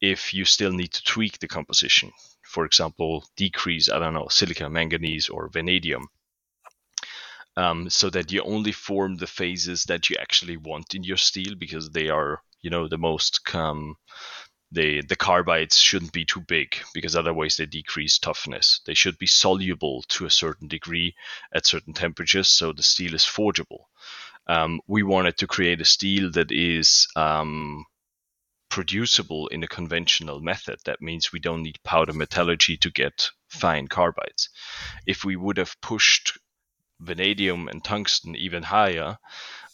[0.00, 2.12] if you still need to tweak the composition
[2.46, 6.08] for example, decrease, I don't know, silica, manganese, or vanadium.
[7.56, 11.54] Um, so that you only form the phases that you actually want in your steel
[11.54, 13.94] because they are, you know, the most um,
[14.72, 18.80] the the carbides shouldn't be too big because otherwise they decrease toughness.
[18.86, 21.14] They should be soluble to a certain degree
[21.54, 23.88] at certain temperatures, so the steel is forgeable.
[24.48, 27.84] Um, we wanted to create a steel that is um,
[28.68, 30.80] producible in a conventional method.
[30.86, 34.48] That means we don't need powder metallurgy to get fine carbides.
[35.06, 36.36] If we would have pushed
[36.98, 39.18] vanadium and tungsten even higher,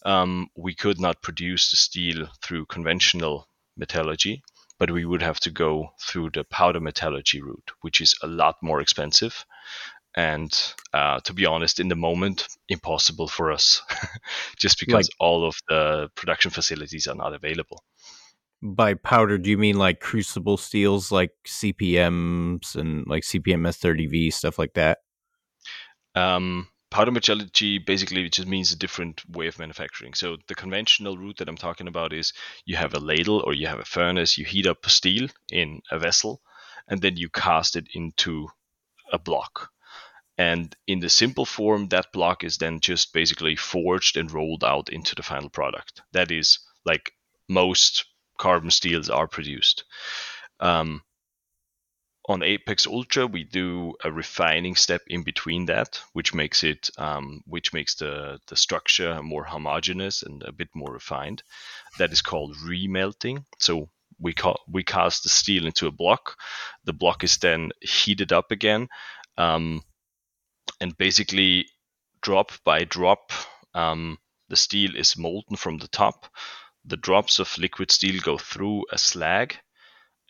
[0.05, 4.43] um, we could not produce the steel through conventional metallurgy,
[4.79, 8.57] but we would have to go through the powder metallurgy route, which is a lot
[8.63, 9.45] more expensive.
[10.15, 10.53] And
[10.93, 13.83] uh, to be honest, in the moment, impossible for us,
[14.57, 17.83] just because like, all of the production facilities are not available
[18.63, 24.59] by powder, do you mean like crucible steels, like CPMs and like CPM S30V stuff
[24.59, 24.99] like that?
[26.15, 30.15] Um, powder metallurgy basically just means a different way of manufacturing.
[30.15, 32.33] So the conventional route that I'm talking about is
[32.67, 35.99] you have a ladle or you have a furnace, you heat up steel in a
[35.99, 36.43] vessel,
[36.87, 38.49] and then you cast it into
[39.11, 39.71] a block.
[40.37, 44.89] And in the simple form, that block is then just basically forged and rolled out
[44.91, 46.03] into the final product.
[46.13, 47.13] That is like
[47.49, 48.05] most
[48.39, 49.85] carbon steels are produced.
[50.61, 51.03] Um,
[52.29, 57.43] on Apex Ultra, we do a refining step in between that, which makes it, um,
[57.47, 61.43] which makes the the structure more homogeneous and a bit more refined.
[61.99, 63.45] That is called remelting.
[63.59, 66.37] So we ca- we cast the steel into a block.
[66.85, 68.89] The block is then heated up again,
[69.37, 69.83] um,
[70.81, 71.67] and basically
[72.21, 73.33] drop by drop,
[73.75, 74.19] um,
[74.49, 76.27] the steel is molten from the top.
[76.85, 79.59] The drops of liquid steel go through a slag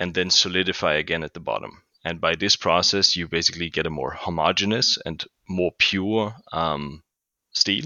[0.02, 1.80] and then solidify again at the bottom.
[2.04, 7.04] And by this process, you basically get a more homogeneous and more pure um,
[7.52, 7.84] steel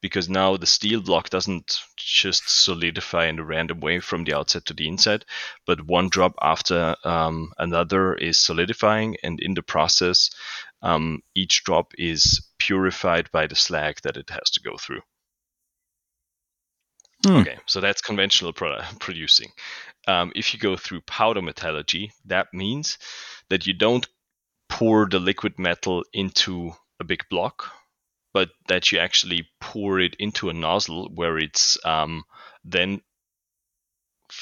[0.00, 4.64] because now the steel block doesn't just solidify in a random way from the outside
[4.64, 5.26] to the inside,
[5.66, 10.30] but one drop after um, another is solidifying, and in the process,
[10.80, 15.02] um, each drop is purified by the slag that it has to go through.
[17.24, 17.36] Hmm.
[17.36, 19.52] Okay, so that's conventional pro- producing.
[20.08, 22.98] Um, if you go through powder metallurgy, that means
[23.50, 24.08] that you don't
[24.68, 27.72] pour the liquid metal into a big block,
[28.32, 32.24] but that you actually pour it into a nozzle where it's um,
[32.64, 33.02] then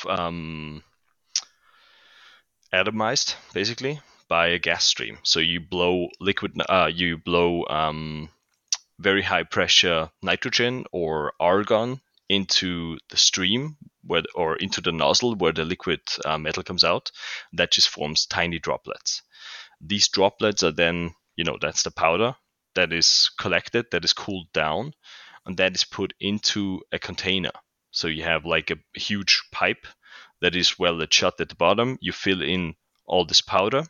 [0.06, 0.84] um,
[2.72, 5.18] atomized, basically, by a gas stream.
[5.24, 8.28] So you blow liquid, uh, you blow um,
[9.00, 15.52] very high pressure nitrogen or argon into the stream where, or into the nozzle where
[15.52, 17.10] the liquid uh, metal comes out.
[17.52, 19.22] That just forms tiny droplets.
[19.80, 22.34] These droplets are then, you know, that's the powder
[22.74, 24.92] that is collected, that is cooled down,
[25.46, 27.52] and that is put into a container.
[27.90, 29.86] So you have like a huge pipe
[30.40, 31.98] that is welded shut at the bottom.
[32.00, 32.74] You fill in
[33.06, 33.84] all this powder.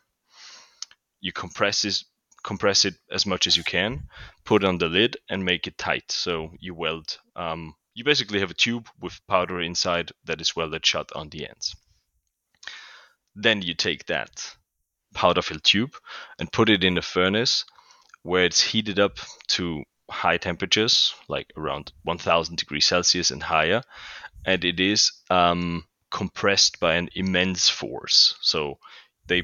[1.21, 2.01] You compress it,
[2.43, 4.07] compress it as much as you can,
[4.45, 6.11] put on the lid, and make it tight.
[6.11, 10.85] So you weld um, you basically have a tube with powder inside that is welded
[10.85, 11.75] shut on the ends.
[13.35, 14.55] Then you take that
[15.13, 15.93] powder filled tube
[16.39, 17.65] and put it in a furnace
[18.23, 23.81] where it's heated up to high temperatures, like around 1000 degrees Celsius and higher,
[24.45, 28.37] and it is um, compressed by an immense force.
[28.39, 28.77] So
[29.27, 29.43] they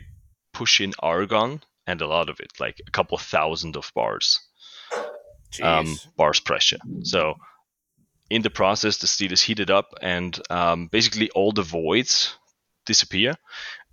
[0.54, 4.40] push in argon and a lot of it, like a couple thousand of bars,
[5.62, 6.80] um, bars pressure.
[7.04, 7.36] So
[8.36, 12.36] in the process, the steel is heated up, and um, basically all the voids
[12.86, 13.36] disappear,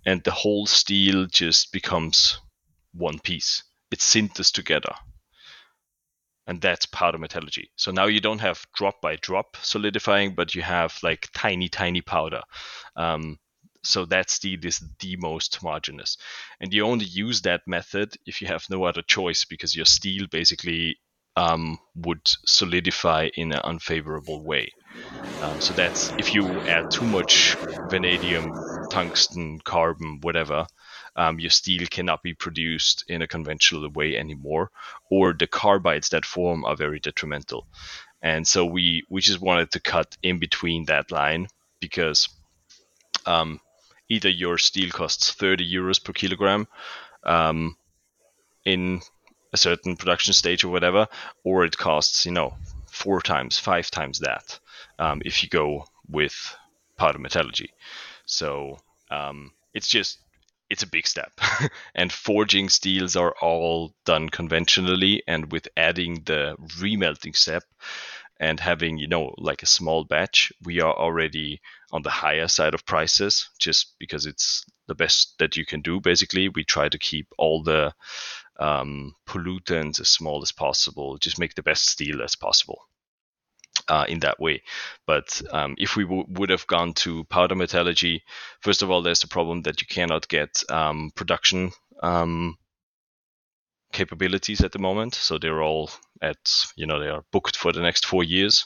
[0.05, 2.41] and the whole steel just becomes
[2.93, 3.63] one piece.
[3.89, 4.93] It's synthesized together,
[6.45, 7.71] and that's powder metallurgy.
[7.77, 12.01] So now you don't have drop by drop solidifying, but you have like tiny, tiny
[12.01, 12.41] powder.
[12.97, 13.39] Um,
[13.81, 16.17] so that steel is the most homogeneous,
[16.59, 20.27] and you only use that method if you have no other choice because your steel
[20.29, 20.97] basically
[21.35, 24.73] um, would solidify in an unfavorable way.
[25.39, 28.55] Um, so that's if you add too much vanadium,
[28.89, 30.65] tungsten, carbon, whatever,
[31.15, 34.71] um, your steel cannot be produced in a conventional way anymore,
[35.09, 37.67] or the carbides that form are very detrimental.
[38.21, 41.47] And so we we just wanted to cut in between that line
[41.79, 42.29] because
[43.25, 43.59] um,
[44.09, 46.67] either your steel costs 30 euros per kilogram
[47.23, 47.75] um,
[48.65, 49.01] in
[49.53, 51.07] a certain production stage or whatever,
[51.43, 52.53] or it costs, you know,
[52.87, 54.59] four times, five times that
[54.99, 56.55] um, if you go with
[56.97, 57.71] powder metallurgy.
[58.25, 58.79] So
[59.09, 60.19] um, it's just
[60.69, 61.31] it's a big step.
[61.95, 67.63] and forging steels are all done conventionally, and with adding the remelting step
[68.39, 72.73] and having you know like a small batch, we are already on the higher side
[72.73, 75.99] of prices, just because it's the best that you can do.
[75.99, 77.93] Basically, we try to keep all the
[78.59, 82.79] um, pollutants as small as possible, just make the best steel as possible.
[83.89, 84.61] Uh, in that way.
[85.07, 88.23] But um, if we w- would have gone to powder metallurgy,
[88.61, 92.57] first of all, there's the problem that you cannot get um, production um,
[93.91, 95.15] capabilities at the moment.
[95.15, 95.89] So they're all
[96.21, 96.37] at,
[96.75, 98.65] you know, they are booked for the next four years.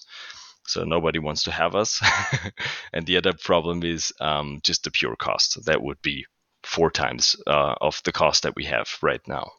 [0.67, 2.01] So nobody wants to have us.
[2.93, 5.65] and the other problem is um, just the pure cost.
[5.65, 6.25] That would be
[6.63, 9.51] four times uh, of the cost that we have right now.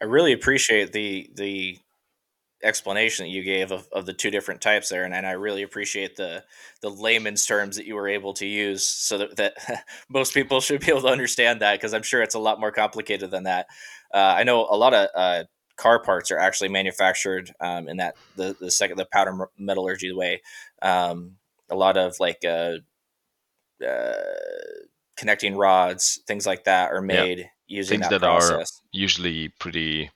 [0.00, 1.78] I really appreciate the the
[2.62, 5.62] explanation that you gave of, of the two different types there and, and I really
[5.62, 6.44] appreciate the
[6.82, 10.80] the layman's terms that you were able to use so that, that most people should
[10.82, 13.66] be able to understand that because I'm sure it's a lot more complicated than that.
[14.12, 15.44] Uh, I know a lot of uh,
[15.76, 20.42] car parts are actually manufactured um, in that the the second the powder metallurgy way.
[20.82, 21.36] Um,
[21.70, 22.76] a lot of like uh,
[23.86, 24.12] uh,
[25.16, 27.48] connecting rods, things like that, are made.
[27.70, 30.10] Using things that, that are usually pretty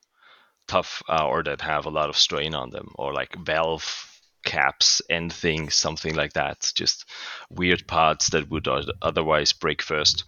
[0.66, 4.10] tough uh, or that have a lot of strain on them, or like valve
[4.44, 6.70] caps and things, something like that.
[6.74, 7.06] Just
[7.50, 8.68] weird parts that would
[9.00, 10.24] otherwise break first.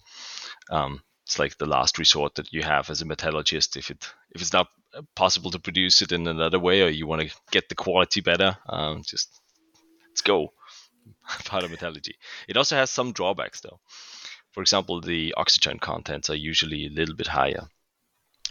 [0.70, 3.77] Um, it's like the last resort that you have as a metallurgist.
[3.77, 4.68] If it if it's not
[5.14, 8.57] possible to produce it in another way, or you want to get the quality better,
[8.68, 9.41] um, just
[10.09, 10.53] let's go.
[11.45, 12.16] Powder metallurgy.
[12.49, 13.81] It also has some drawbacks though.
[14.57, 17.69] For example, the oxygen contents are usually a little bit higher,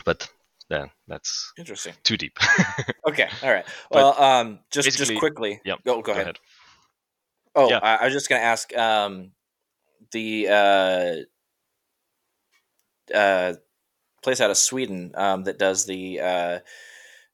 [0.06, 0.30] but
[0.70, 1.96] then that's interesting.
[2.04, 2.38] Too deep.
[3.10, 3.66] okay, all right.
[3.90, 5.62] Well, um, just just quickly.
[5.66, 5.78] Yeah.
[5.84, 6.22] Go, go, go ahead.
[6.22, 6.38] ahead.
[7.56, 7.80] Oh, yeah.
[7.82, 9.32] I, I, was just going to ask um,
[10.12, 11.16] the uh,
[13.18, 13.54] uh,
[14.22, 16.60] place out of Sweden um, that does the uh,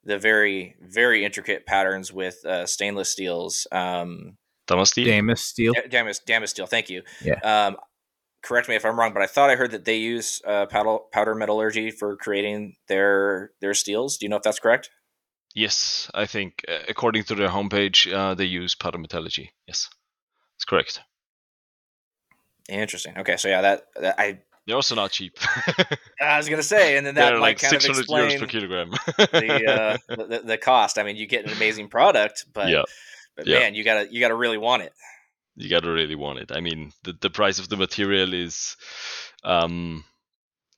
[0.02, 3.66] the very very intricate patterns with uh, stainless steels.
[3.70, 5.04] Um, Damasteel.
[5.04, 5.74] Damas steel.
[5.90, 6.66] Damas Damasteel.
[6.66, 7.02] Thank you.
[7.22, 7.34] Yeah.
[7.40, 7.76] Um,
[8.42, 10.98] correct me if I'm wrong, but I thought I heard that they use uh, powder,
[11.12, 14.18] powder metallurgy for creating their their steels.
[14.18, 14.90] Do you know if that's correct?
[15.54, 19.52] Yes, I think uh, according to their homepage, uh, they use powder metallurgy.
[19.66, 19.88] Yes,
[20.56, 21.00] it's correct.
[22.68, 23.18] Interesting.
[23.18, 24.40] Okay, so yeah, that, that I.
[24.66, 25.38] They're also not cheap.
[26.20, 28.90] I was gonna say, and then that might like kind of explain euros per kilogram.
[28.90, 30.98] the, uh, the, the cost.
[30.98, 32.82] I mean, you get an amazing product, but yeah.
[33.36, 33.58] but yeah.
[33.58, 34.92] man, you gotta you gotta really want it
[35.56, 36.52] you gotta really want it.
[36.52, 38.76] I mean, the the price of the material is
[39.44, 40.04] um,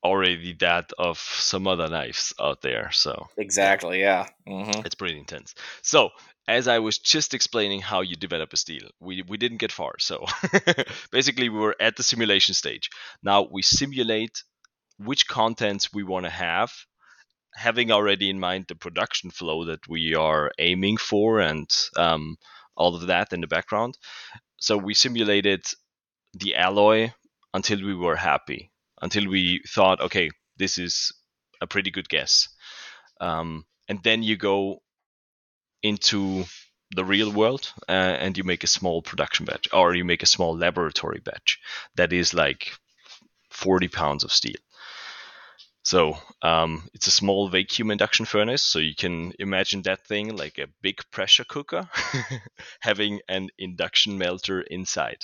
[0.02, 2.90] already that of some other knives out there.
[2.92, 4.84] So exactly, yeah, mm-hmm.
[4.84, 5.54] it's pretty intense.
[5.82, 6.10] So
[6.46, 9.98] as I was just explaining how you develop a steel, we we didn't get far.
[9.98, 10.26] So
[11.10, 12.90] basically, we were at the simulation stage.
[13.22, 14.42] Now we simulate
[14.98, 16.72] which contents we want to have
[17.56, 22.36] having already in mind the production flow that we are aiming for and um,
[22.76, 23.96] all of that in the background
[24.64, 25.62] so we simulated
[26.32, 27.12] the alloy
[27.52, 31.12] until we were happy, until we thought, okay, this is
[31.60, 32.48] a pretty good guess.
[33.20, 34.80] Um, and then you go
[35.82, 36.44] into
[36.96, 40.34] the real world uh, and you make a small production batch or you make a
[40.34, 41.58] small laboratory batch
[41.96, 42.72] that is like
[43.50, 44.60] 40 pounds of steel.
[45.84, 48.62] So um, it's a small vacuum induction furnace.
[48.62, 51.88] So you can imagine that thing like a big pressure cooker
[52.80, 55.18] having an induction melter inside.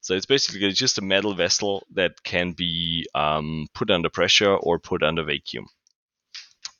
[0.00, 4.78] So it's basically just a metal vessel that can be um, put under pressure or
[4.78, 5.66] put under vacuum.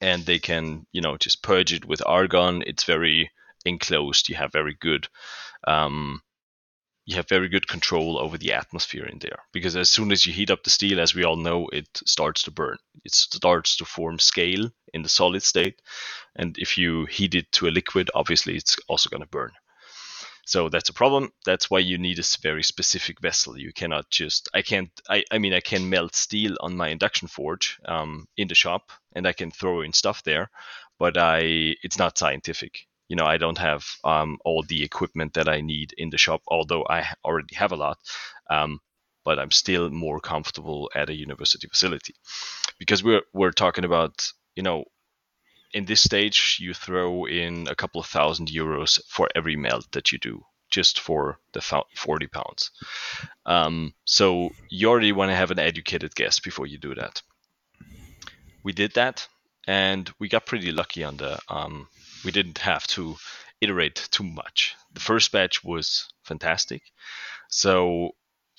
[0.00, 2.62] And they can, you know, just purge it with argon.
[2.66, 3.30] It's very
[3.64, 4.28] enclosed.
[4.28, 5.08] You have very good
[5.66, 6.20] um,
[7.06, 9.38] you have very good control over the atmosphere in there.
[9.52, 12.42] Because as soon as you heat up the steel as we all know it starts
[12.44, 12.78] to burn.
[13.04, 15.82] It starts to form scale in the solid state.
[16.36, 19.52] And if you heat it to a liquid obviously it's also going to burn.
[20.46, 21.32] So that's a problem.
[21.46, 23.58] That's why you need a very specific vessel.
[23.58, 27.28] You cannot just i can't i, I mean i can melt steel on my induction
[27.28, 30.50] forge um, in the shop and i can throw in stuff there
[30.98, 31.40] but i
[31.82, 35.94] it's not scientific you know, I don't have um, all the equipment that I need
[35.98, 37.98] in the shop, although I already have a lot.
[38.50, 38.80] Um,
[39.24, 42.14] but I'm still more comfortable at a university facility
[42.78, 44.84] because we're we're talking about you know
[45.72, 50.12] in this stage you throw in a couple of thousand euros for every melt that
[50.12, 52.70] you do just for the 40 pounds
[53.46, 57.22] um, so you already want to have an educated guess before you do that
[58.62, 59.26] we did that
[59.66, 61.88] and we got pretty lucky on the um,
[62.24, 63.16] we didn't have to
[63.60, 64.74] iterate too much.
[64.92, 66.82] The first batch was fantastic.
[67.48, 68.10] So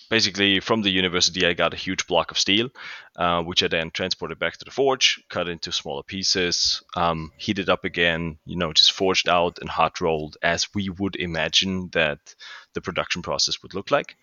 [0.10, 2.70] basically, from the university, I got a huge block of steel,
[3.16, 7.70] uh, which I then transported back to the forge, cut into smaller pieces, um, heated
[7.70, 12.20] up again, you know, just forged out and hot rolled as we would imagine that
[12.74, 14.16] the production process would look like.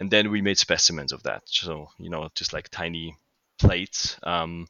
[0.00, 1.42] And then we made specimens of that.
[1.46, 3.16] So, you know, just like tiny
[3.58, 4.66] plates, um,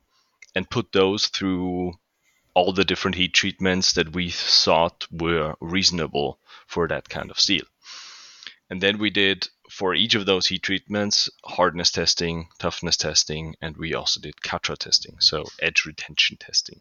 [0.55, 1.95] and put those through
[2.55, 7.65] all the different heat treatments that we thought were reasonable for that kind of steel.
[8.71, 13.77] And then we did for each of those heat treatments hardness testing, toughness testing, and
[13.77, 16.81] we also did CATRA testing, so edge retention testing.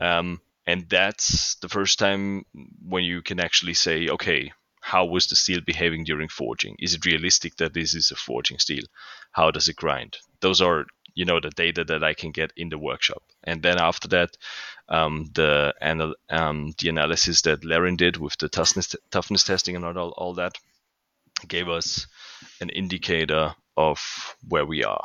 [0.00, 2.44] Um, and that's the first time
[2.86, 6.76] when you can actually say, okay, how was the steel behaving during forging?
[6.78, 8.84] Is it realistic that this is a forging steel?
[9.32, 10.16] How does it grind?
[10.40, 10.86] Those are
[11.18, 13.22] you know the data that I can get in the workshop.
[13.44, 14.30] And then after that,
[14.88, 19.84] um, the anal- um, the analysis that Larrin did with the toughness toughness testing and
[19.86, 20.54] all, all that
[21.48, 22.06] gave us
[22.60, 23.98] an indicator of
[24.48, 25.04] where we are.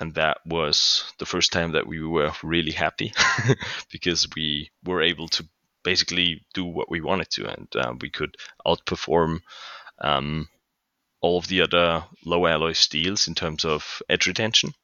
[0.00, 3.12] and that was the first time that we were really happy
[3.92, 5.48] because we were able to
[5.84, 8.36] basically do what we wanted to, and uh, we could
[8.66, 9.40] outperform
[10.00, 10.48] um,
[11.22, 14.74] all of the other low alloy steels in terms of edge retention.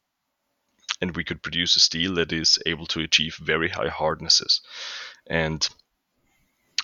[1.01, 4.61] And we could produce a steel that is able to achieve very high hardnesses.
[5.27, 5.67] And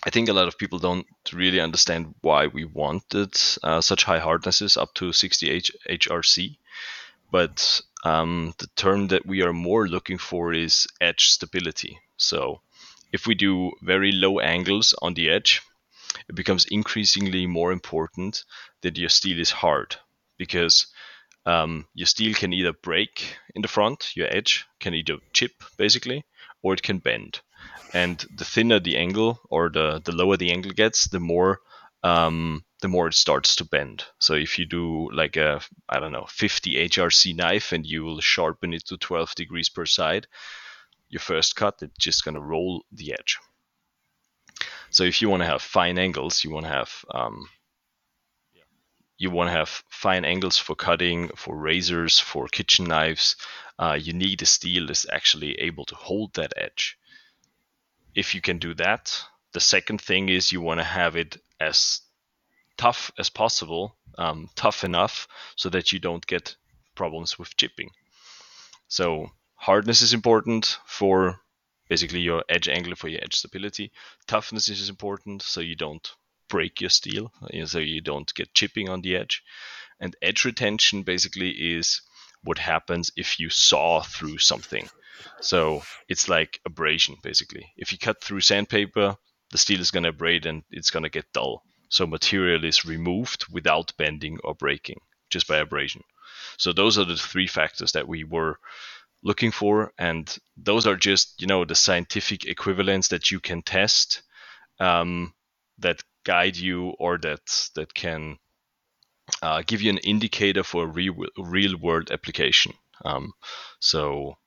[0.05, 3.33] I think a lot of people don't really understand why we wanted
[3.63, 6.57] uh, such high hardnesses up to 60 H- HRC.
[7.31, 11.99] But um, the term that we are more looking for is edge stability.
[12.17, 12.61] So
[13.11, 15.61] if we do very low angles on the edge,
[16.29, 18.43] it becomes increasingly more important
[18.81, 19.95] that your steel is hard
[20.37, 20.87] because
[21.45, 26.25] um, your steel can either break in the front, your edge can either chip basically,
[26.61, 27.41] or it can bend.
[27.93, 31.59] And the thinner the angle or the, the lower the angle gets, the more
[32.03, 34.05] um, the more it starts to bend.
[34.19, 38.21] So if you do like a I don't know 50 HRC knife and you will
[38.21, 40.27] sharpen it to 12 degrees per side,
[41.09, 43.39] your first cut it's just gonna roll the edge.
[44.91, 47.49] So if you want to have fine angles, you want to have um,
[49.17, 53.35] you want to have fine angles for cutting, for razors, for kitchen knives.
[53.79, 56.97] Uh, you need a steel that's actually able to hold that edge.
[58.13, 59.17] If you can do that,
[59.53, 62.01] the second thing is you want to have it as
[62.77, 66.55] tough as possible, um, tough enough so that you don't get
[66.95, 67.91] problems with chipping.
[68.87, 71.39] So hardness is important for
[71.89, 73.91] basically your edge angle for your edge stability.
[74.27, 76.09] Toughness is important so you don't
[76.49, 77.31] break your steel,
[77.65, 79.43] so you don't get chipping on the edge.
[79.99, 82.01] And edge retention basically is
[82.43, 84.89] what happens if you saw through something.
[85.41, 87.71] So it's like abrasion basically.
[87.77, 89.17] If you cut through sandpaper,
[89.51, 91.63] the steel is going to abrade and it's going to get dull.
[91.89, 94.99] So material is removed without bending or breaking,
[95.29, 96.01] just by abrasion.
[96.57, 98.59] So those are the three factors that we were
[99.23, 104.23] looking for, and those are just you know the scientific equivalents that you can test
[104.79, 105.33] um,
[105.79, 108.37] that guide you or that that can
[109.41, 112.73] uh, give you an indicator for a real, real world application.
[113.03, 113.33] Um,
[113.79, 114.37] so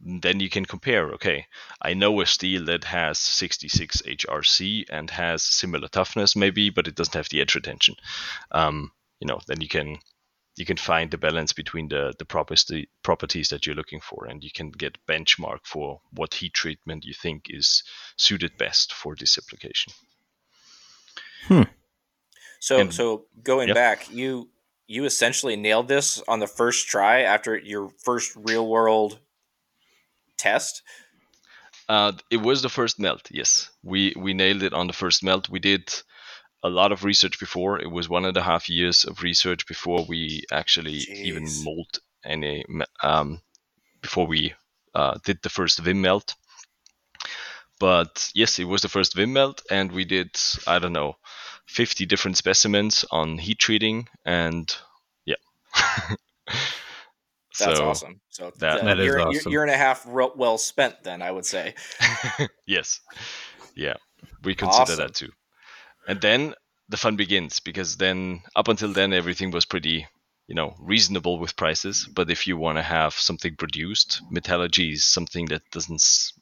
[0.00, 1.10] then you can compare.
[1.12, 1.46] Okay,
[1.82, 6.94] I know a steel that has 66 HRC and has similar toughness, maybe, but it
[6.94, 7.96] doesn't have the edge retention.
[8.52, 9.98] Um, you know, then you can
[10.56, 12.24] you can find the balance between the the
[13.02, 17.14] properties that you're looking for, and you can get benchmark for what heat treatment you
[17.14, 17.82] think is
[18.16, 19.92] suited best for this application.
[21.46, 21.62] Hmm.
[22.60, 23.74] So and, so going yep.
[23.74, 24.48] back, you
[24.86, 29.18] you essentially nailed this on the first try after your first real world
[30.36, 30.82] test.
[31.88, 33.28] Uh, it was the first melt.
[33.30, 35.48] Yes, we we nailed it on the first melt.
[35.48, 35.92] We did
[36.62, 37.80] a lot of research before.
[37.80, 41.24] It was one and a half years of research before we actually Jeez.
[41.24, 42.64] even mold any
[43.02, 43.40] um,
[44.02, 44.54] before we
[44.94, 46.34] uh, did the first VIM melt.
[47.80, 50.30] But yes, it was the first VIM melt, and we did
[50.66, 51.16] I don't know
[51.66, 54.74] 50 different specimens on heat treating, and
[55.24, 55.36] yeah.
[57.58, 58.20] That's so awesome.
[58.28, 59.52] So that, that year, is awesome.
[59.52, 61.74] year and a half well spent, then I would say.
[62.66, 63.00] yes,
[63.74, 63.94] yeah,
[64.44, 64.98] we consider awesome.
[64.98, 65.30] that too.
[66.06, 66.54] And then
[66.88, 70.06] the fun begins because then up until then everything was pretty
[70.46, 75.04] you know reasonable with prices but if you want to have something produced metallurgy is
[75.04, 76.32] something that doesn't s-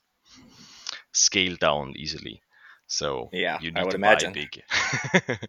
[1.17, 2.43] scale down easily.
[2.87, 4.33] So yeah you need I would to imagine.
[4.33, 5.39] buy big.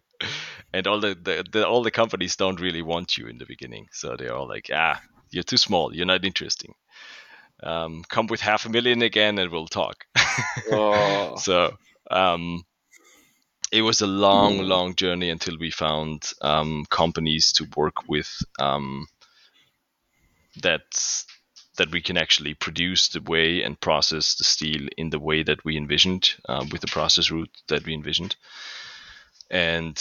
[0.74, 3.86] And all the, the, the, all the companies don't really want you in the beginning.
[3.92, 5.00] So they're all like ah
[5.30, 5.94] you're too small.
[5.94, 6.74] You're not interesting.
[7.62, 10.04] Um, come with half a million again and we'll talk.
[10.70, 11.36] Oh.
[11.36, 11.76] so
[12.10, 12.62] um,
[13.72, 19.06] it was a long, long journey until we found um, companies to work with um,
[20.62, 20.82] that
[21.78, 25.64] that we can actually produce the way and process the steel in the way that
[25.64, 28.36] we envisioned uh, with the process route that we envisioned.
[29.50, 30.00] And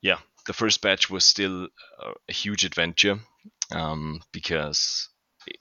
[0.00, 1.68] yeah, the first batch was still
[2.28, 3.18] a huge adventure
[3.70, 5.08] um, because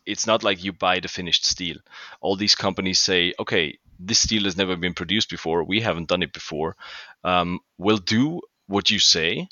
[0.05, 1.77] it's not like you buy the finished steel.
[2.21, 5.63] All these companies say, okay, this steel has never been produced before.
[5.63, 6.75] We haven't done it before.
[7.23, 9.49] Um, we'll do what you say,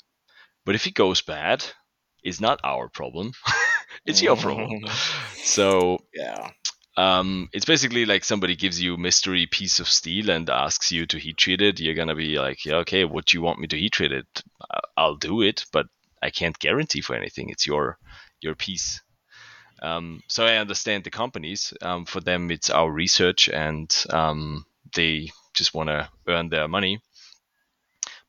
[0.64, 1.64] but if it goes bad,
[2.22, 3.32] it's not our problem.
[4.06, 4.84] it's your problem.
[5.34, 6.50] so yeah.
[6.96, 11.06] Um, it's basically like somebody gives you a mystery piece of steel and asks you
[11.06, 11.78] to heat treat it.
[11.78, 14.42] You're gonna be like, yeah, okay, what do you want me to heat treat it?
[14.96, 15.86] I'll do it, but
[16.20, 17.50] I can't guarantee for anything.
[17.50, 17.98] It's your
[18.40, 19.00] your piece.
[19.80, 21.72] Um, so I understand the companies.
[21.80, 27.00] Um, for them, it's our research, and um, they just want to earn their money.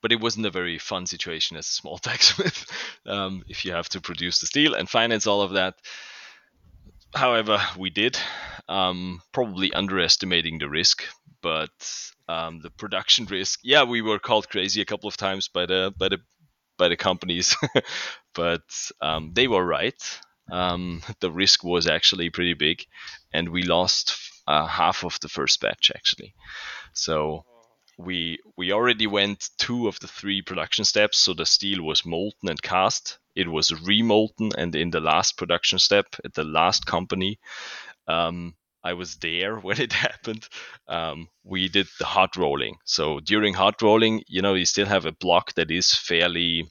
[0.01, 2.65] But it wasn't a very fun situation as a small blacksmith
[3.05, 5.76] um, if you have to produce the steel and finance all of that.
[7.15, 8.17] however, we did,
[8.67, 11.03] um, probably underestimating the risk.
[11.41, 15.65] But um, the production risk, yeah, we were called crazy a couple of times by
[15.65, 16.19] the by the
[16.77, 17.55] by the companies,
[18.34, 18.63] but
[19.01, 20.01] um, they were right.
[20.51, 22.84] Um, the risk was actually pretty big,
[23.34, 24.17] and we lost
[24.47, 26.34] uh, half of the first batch actually.
[26.93, 27.45] So
[27.99, 31.17] we we already went two of the three production steps.
[31.17, 33.19] So the steel was molten and cast.
[33.35, 37.39] It was remolten, and in the last production step at the last company,
[38.07, 40.47] um, I was there when it happened.
[40.88, 42.77] Um, we did the hot rolling.
[42.85, 46.69] So during hot rolling, you know, you still have a block that is fairly.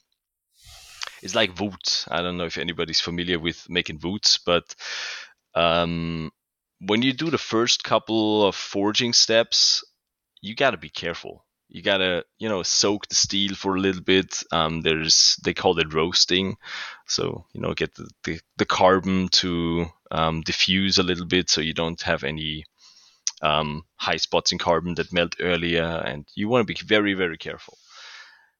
[1.22, 2.08] It's like wootz.
[2.10, 4.74] I don't know if anybody's familiar with making wootz, but
[5.54, 6.30] um,
[6.80, 9.84] when you do the first couple of forging steps,
[10.40, 11.44] you got to be careful.
[11.70, 14.42] You gotta, you know, soak the steel for a little bit.
[14.52, 16.56] Um, there's they call it roasting,
[17.06, 21.60] so you know, get the the, the carbon to um, diffuse a little bit, so
[21.60, 22.64] you don't have any
[23.42, 27.36] um, high spots in carbon that melt earlier, and you want to be very very
[27.36, 27.76] careful.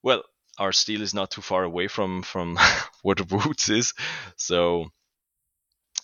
[0.02, 0.22] Well,
[0.58, 2.58] our steel is not too far away from from
[3.02, 3.94] where the wootz is,
[4.36, 4.90] so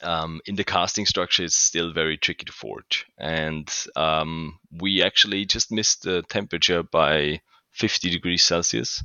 [0.02, 3.06] um, in the casting structure, it's still very tricky to forge.
[3.18, 7.40] And um, we actually just missed the temperature by
[7.72, 9.04] 50 degrees Celsius.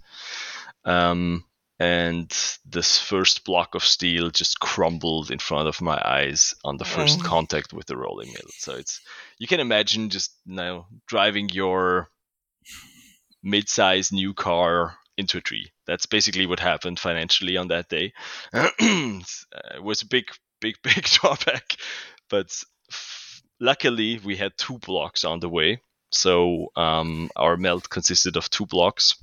[0.85, 1.45] Um,
[1.79, 2.29] and
[2.65, 7.19] this first block of steel just crumbled in front of my eyes on the first
[7.21, 7.23] oh.
[7.23, 8.49] contact with the rolling mill.
[8.57, 8.99] So it's
[9.37, 12.09] you can imagine just now driving your
[13.41, 15.71] mid-sized new car into a tree.
[15.87, 18.13] That's basically what happened financially on that day.
[18.53, 19.23] it
[19.81, 20.25] was a big
[20.59, 21.75] big big drawback.
[22.29, 22.51] But
[23.59, 25.81] luckily, we had two blocks on the way,
[26.11, 29.15] so um, our melt consisted of two blocks,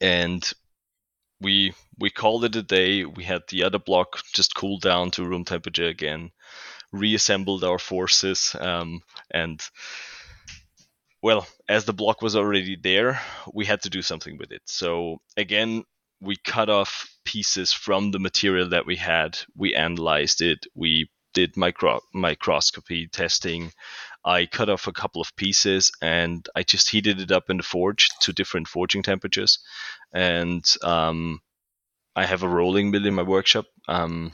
[0.00, 0.50] and
[1.40, 3.04] we we called it a day.
[3.04, 6.30] We had the other block just cool down to room temperature again,
[6.92, 9.00] reassembled our forces, um,
[9.30, 9.62] and
[11.22, 13.20] well, as the block was already there,
[13.52, 14.62] we had to do something with it.
[14.64, 15.84] So again,
[16.20, 19.38] we cut off pieces from the material that we had.
[19.56, 20.66] We analyzed it.
[20.74, 23.72] We did micro- microscopy testing.
[24.24, 27.62] I cut off a couple of pieces and I just heated it up in the
[27.62, 29.60] forge to different forging temperatures.
[30.12, 31.40] And um,
[32.14, 33.66] I have a rolling mill in my workshop.
[33.88, 34.32] Um,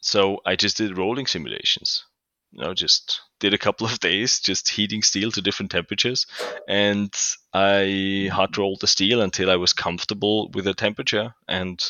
[0.00, 2.04] so I just did rolling simulations
[2.52, 6.26] you know, just did a couple of days just heating steel to different temperatures.
[6.68, 7.12] And
[7.52, 11.34] I hot rolled the steel until I was comfortable with the temperature.
[11.48, 11.80] And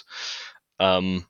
[0.79, 1.27] um,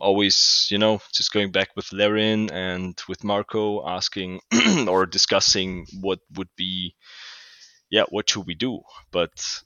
[0.00, 4.40] always, you know, just going back with Larrin and with Marco asking
[4.88, 6.94] or discussing what would be,
[7.90, 8.80] yeah, what should we do?
[9.10, 9.62] But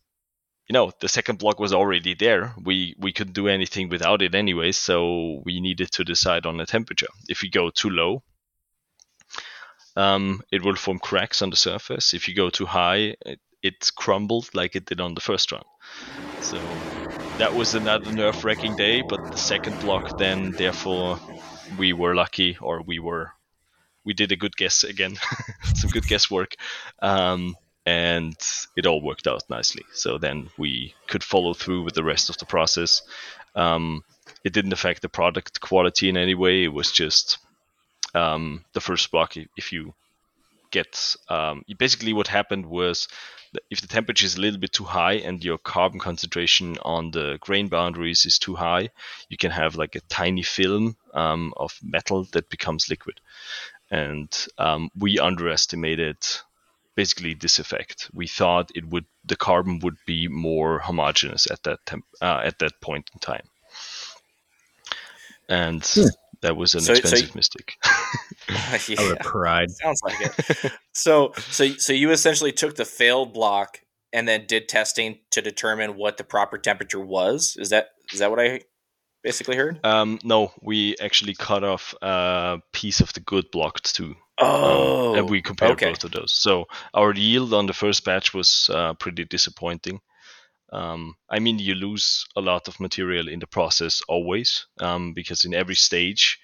[0.68, 4.34] you know the second block was already there we we couldn't do anything without it
[4.34, 8.22] anyway so we needed to decide on the temperature if we go too low
[9.96, 12.14] um, it will form cracks on the surface.
[12.14, 15.62] If you go too high, it, it's crumbled like it did on the first run.
[16.40, 16.84] So
[17.38, 19.02] that was another nerve-wracking day.
[19.02, 21.20] But the second block, then, therefore,
[21.78, 23.30] we were lucky, or we were,
[24.04, 25.16] we did a good guess again,
[25.74, 26.56] some good guesswork,
[27.00, 27.56] um,
[27.86, 28.36] and
[28.76, 29.84] it all worked out nicely.
[29.92, 33.02] So then we could follow through with the rest of the process.
[33.54, 34.02] Um,
[34.44, 36.64] it didn't affect the product quality in any way.
[36.64, 37.38] It was just
[38.14, 39.94] um, the first block if you
[40.70, 43.08] get um, basically what happened was
[43.70, 47.36] if the temperature is a little bit too high and your carbon concentration on the
[47.40, 48.88] grain boundaries is too high
[49.28, 53.20] you can have like a tiny film um, of metal that becomes liquid.
[53.90, 56.16] And um, we underestimated
[56.94, 58.10] basically this effect.
[58.12, 62.58] We thought it would the carbon would be more homogeneous at that temp, uh, at
[62.58, 63.46] that point in time.
[65.48, 66.08] And hmm.
[66.42, 67.76] That was an so, expensive so, mistake.
[68.48, 69.70] yeah, I would cried.
[69.70, 70.72] Sounds like it.
[70.92, 73.80] so, so, so you essentially took the failed block
[74.12, 77.56] and then did testing to determine what the proper temperature was.
[77.58, 78.62] Is that is that what I
[79.22, 79.84] basically heard?
[79.84, 84.16] Um, no, we actually cut off a piece of the good block too.
[84.38, 85.90] Oh, um, and we compared okay.
[85.90, 86.32] both of those.
[86.32, 90.00] So our yield on the first batch was uh, pretty disappointing.
[90.72, 95.44] Um, I mean, you lose a lot of material in the process always, um, because
[95.44, 96.38] in every stage,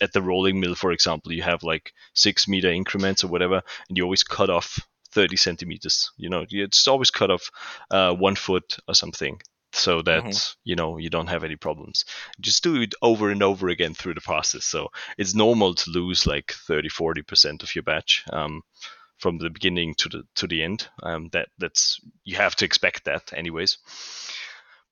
[0.00, 3.98] at the rolling mill, for example, you have like six meter increments or whatever, and
[3.98, 4.78] you always cut off
[5.10, 6.12] 30 centimeters.
[6.16, 7.50] You know, it's always cut off
[7.90, 9.40] uh, one foot or something
[9.72, 10.52] so that mm-hmm.
[10.64, 12.04] you know you don't have any problems
[12.40, 16.26] just do it over and over again through the process so it's normal to lose
[16.26, 18.62] like 30 40% of your batch um,
[19.22, 20.88] from the beginning to the to the end.
[21.02, 23.78] Um, that that's you have to expect that anyways.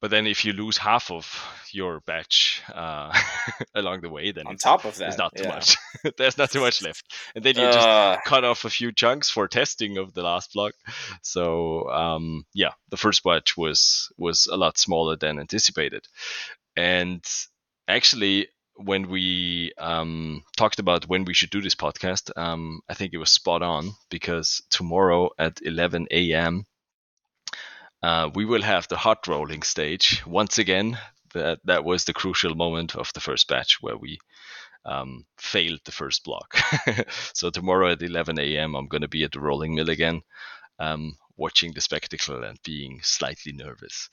[0.01, 1.27] but then if you lose half of
[1.73, 3.12] your batch uh,
[3.74, 5.55] along the way, then on top of that, there's not too yeah.
[5.55, 5.77] much.
[6.16, 7.05] there's not too much left,
[7.35, 10.52] and then you just Uh, cut off a few chunks for testing of the last
[10.55, 10.74] block.
[11.23, 16.07] So um, yeah, the first batch was was a lot smaller than anticipated,
[16.77, 17.23] and
[17.89, 18.48] actually
[18.85, 23.19] when we um, talked about when we should do this podcast, um, I think it
[23.19, 26.65] was spot on because tomorrow at 11 a.m.
[28.02, 30.98] Uh, we will have the hot rolling stage once again.
[31.35, 34.19] That that was the crucial moment of the first batch where we
[34.85, 36.57] um, failed the first block.
[37.35, 38.74] so tomorrow at 11 a.m.
[38.74, 40.23] I'm going to be at the rolling mill again,
[40.78, 44.09] um, watching the spectacle and being slightly nervous.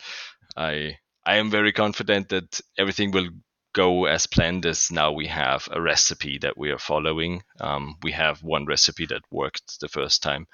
[0.56, 3.30] I I am very confident that everything will
[3.78, 7.44] go as planned as now we have a recipe that we are following.
[7.62, 10.48] Um, we have one recipe that worked the first time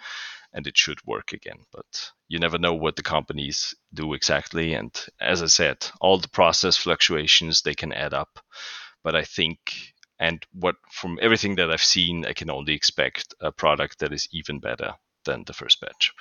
[0.52, 1.60] and it should work again.
[1.72, 4.74] But you never know what the companies do exactly.
[4.74, 4.92] And
[5.22, 8.40] as I said, all the process fluctuations they can add up.
[9.04, 9.58] But I think,
[10.20, 14.28] and what from everything that I've seen, I can only expect a product that is
[14.34, 16.12] even better than the first batch.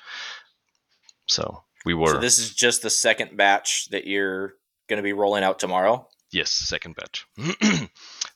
[1.26, 4.54] So we were so this is just the second batch that you're
[4.88, 6.08] going to be rolling out tomorrow.
[6.32, 7.26] Yes, second batch.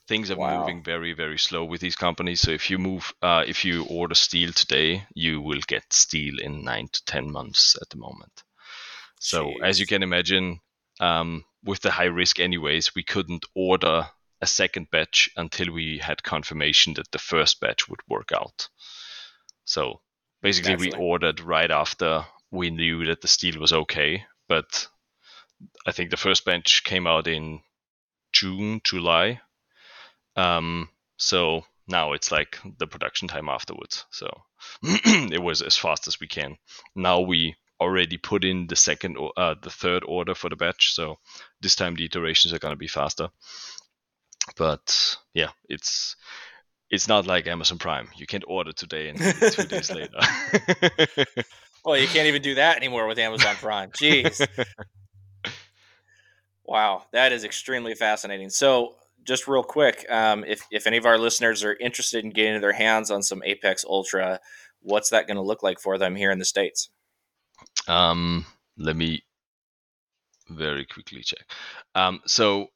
[0.07, 0.59] Things are Wow.
[0.59, 2.41] moving very, very slow with these companies.
[2.41, 6.63] So if you move, uh, if you order steel today, you will get steel in
[6.63, 8.43] nine to ten months at the moment.
[9.19, 10.59] So as you can imagine,
[10.99, 14.09] um, with the high risk, anyways, we couldn't order
[14.41, 18.69] a second batch until we had confirmation that the first batch would work out.
[19.65, 20.01] So
[20.41, 24.87] basically, we ordered right after we knew that the steel was okay, but
[25.87, 27.61] I think the first batch came out in
[28.39, 29.41] June, July.
[30.35, 34.05] Um, so now it's like the production time afterwards.
[34.11, 34.29] So
[34.83, 36.57] it was as fast as we can.
[36.95, 40.93] Now we already put in the second or uh, the third order for the batch.
[40.93, 41.17] So
[41.61, 43.29] this time the iterations are going to be faster.
[44.55, 46.15] But yeah, it's
[46.89, 48.09] it's not like Amazon Prime.
[48.15, 49.17] You can't order today and
[49.51, 50.19] two days later.
[51.87, 53.91] Well, you can't even do that anymore with Amazon Prime.
[53.91, 54.45] Jeez.
[56.67, 58.49] Wow, that is extremely fascinating.
[58.49, 62.59] So, just real quick, um, if if any of our listeners are interested in getting
[62.61, 64.39] their hands on some Apex Ultra,
[64.81, 66.89] what's that going to look like for them here in the states?
[67.87, 68.45] Um,
[68.77, 69.23] let me
[70.49, 71.45] very quickly check.
[71.95, 72.67] Um, so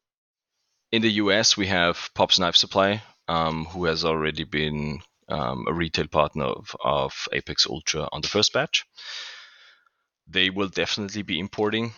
[0.92, 5.74] in the US, we have Pop's Knife Supply, um, who has already been um, a
[5.74, 8.86] retail partner of, of Apex Ultra on the first batch.
[10.28, 11.94] They will definitely be importing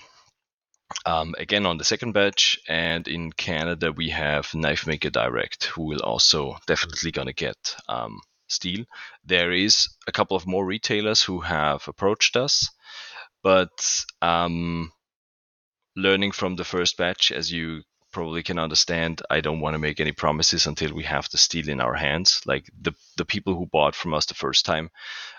[1.05, 5.83] um, again on the second batch, and in Canada we have Knife Maker Direct, who
[5.83, 8.85] will also definitely gonna get um, steel.
[9.23, 12.69] There is a couple of more retailers who have approached us,
[13.41, 14.91] but um,
[15.95, 17.83] learning from the first batch, as you
[18.13, 21.67] probably can understand, I don't want to make any promises until we have the steel
[21.67, 22.41] in our hands.
[22.45, 24.89] Like the the people who bought from us the first time,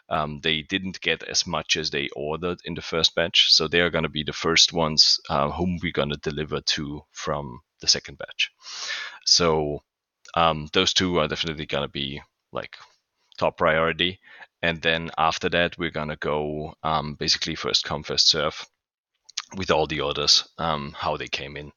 [0.09, 3.81] um, they didn't get as much as they ordered in the first batch, so they
[3.81, 7.61] are going to be the first ones uh, whom we're going to deliver to from
[7.81, 8.51] the second batch.
[9.25, 9.83] So
[10.35, 12.21] um, those two are definitely going to be
[12.53, 12.77] like
[13.39, 14.21] top priority,
[14.63, 18.67] and then after that we're going to go um, basically first come first serve
[19.57, 21.73] with all the orders um, how they came in.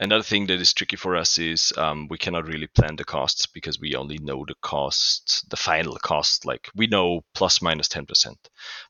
[0.00, 3.46] Another thing that is tricky for us is um, we cannot really plan the costs
[3.46, 6.44] because we only know the cost, the final cost.
[6.44, 8.36] Like we know plus minus 10%.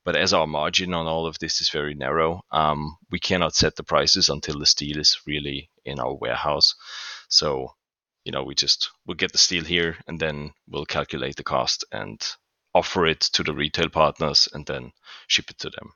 [0.04, 3.76] But as our margin on all of this is very narrow, um, we cannot set
[3.76, 6.74] the prices until the steel is really in our warehouse.
[7.28, 7.74] So,
[8.24, 11.84] you know, we just we'll get the steel here and then we'll calculate the cost
[11.92, 12.20] and
[12.74, 14.92] offer it to the retail partners and then
[15.28, 15.92] ship it to them.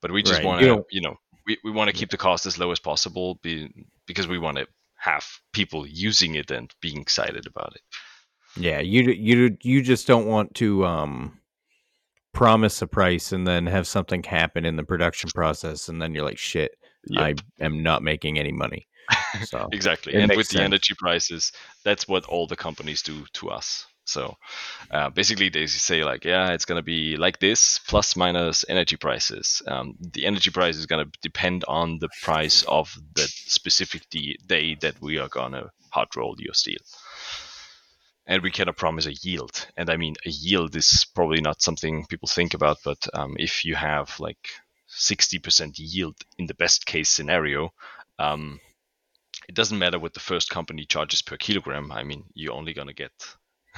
[0.00, 0.44] But we just Right.
[0.44, 1.16] want to, you know,
[1.46, 3.70] we, we want to keep the cost as low as possible be,
[4.06, 4.66] because we want to
[4.98, 7.82] have people using it and being excited about it.
[8.58, 11.40] Yeah, you you you just don't want to um
[12.32, 16.24] promise a price and then have something happen in the production process and then you're
[16.24, 16.72] like shit,
[17.16, 18.86] I am not making any money.
[19.44, 20.14] So exactly.
[20.14, 21.52] And with the energy prices,
[21.84, 23.86] that's what all the companies do to us.
[24.06, 24.36] So
[24.90, 29.62] uh, basically, they say like, yeah, it's gonna be like this plus minus energy prices.
[29.66, 35.00] Um, the energy price is gonna depend on the price of the specific day that
[35.00, 36.78] we are gonna hot roll your steel.
[38.26, 39.66] And we cannot promise a yield.
[39.76, 43.64] And I mean, a yield is probably not something people think about, but um, if
[43.64, 44.48] you have like
[44.90, 47.72] 60% yield in the best case scenario,
[48.18, 48.60] um,
[49.48, 51.92] it doesn't matter what the first company charges per kilogram.
[51.92, 53.12] I mean, you're only going to get,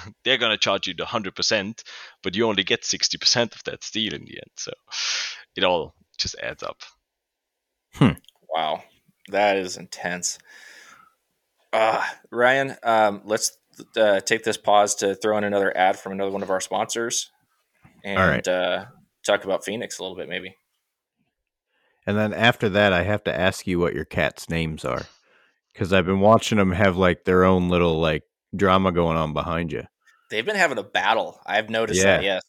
[0.25, 1.83] they're going to charge you the 100%,
[2.23, 4.51] but you only get 60% of that steel in the end.
[4.57, 4.73] So
[5.57, 6.83] it all just adds up.
[8.01, 8.17] Wow.
[8.55, 8.83] Wow,
[9.31, 10.39] that is intense.
[11.73, 13.57] Uh, Ryan, um, let's
[13.97, 17.31] uh, take this pause to throw in another ad from another one of our sponsors,
[18.03, 18.49] and right.
[18.49, 18.87] uh,
[19.25, 20.57] talk about Phoenix a little bit, maybe.
[22.07, 25.03] And then after that, I have to ask you what your cats' names are,
[25.73, 29.73] because I've been watching them have like their own little like drama going on behind
[29.73, 29.85] you.
[30.31, 31.41] They've been having a battle.
[31.47, 32.17] I've noticed Yeah.
[32.19, 32.23] that.
[32.25, 32.43] Yes.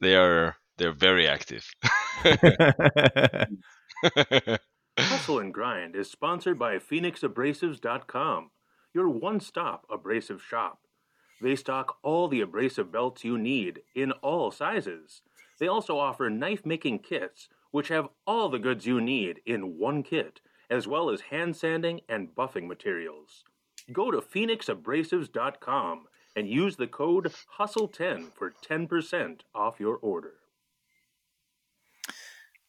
[0.00, 1.64] They are they're very active.
[4.98, 8.50] Hustle and Grind is sponsored by PhoenixAbrasives.com,
[8.94, 10.80] your one stop abrasive shop.
[11.40, 15.22] They stock all the abrasive belts you need in all sizes.
[15.58, 20.02] They also offer knife making kits, which have all the goods you need in one
[20.02, 23.44] kit, as well as hand sanding and buffing materials.
[23.92, 26.06] Go to PhoenixAbrasives.com
[26.36, 30.34] and use the code HUSTLE10 for 10% off your order.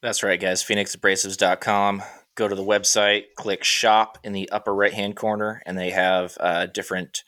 [0.01, 0.63] That's right, guys.
[0.63, 2.01] PhoenixAbrasives.com.
[2.35, 6.37] Go to the website, click shop in the upper right hand corner, and they have
[6.39, 7.23] uh, different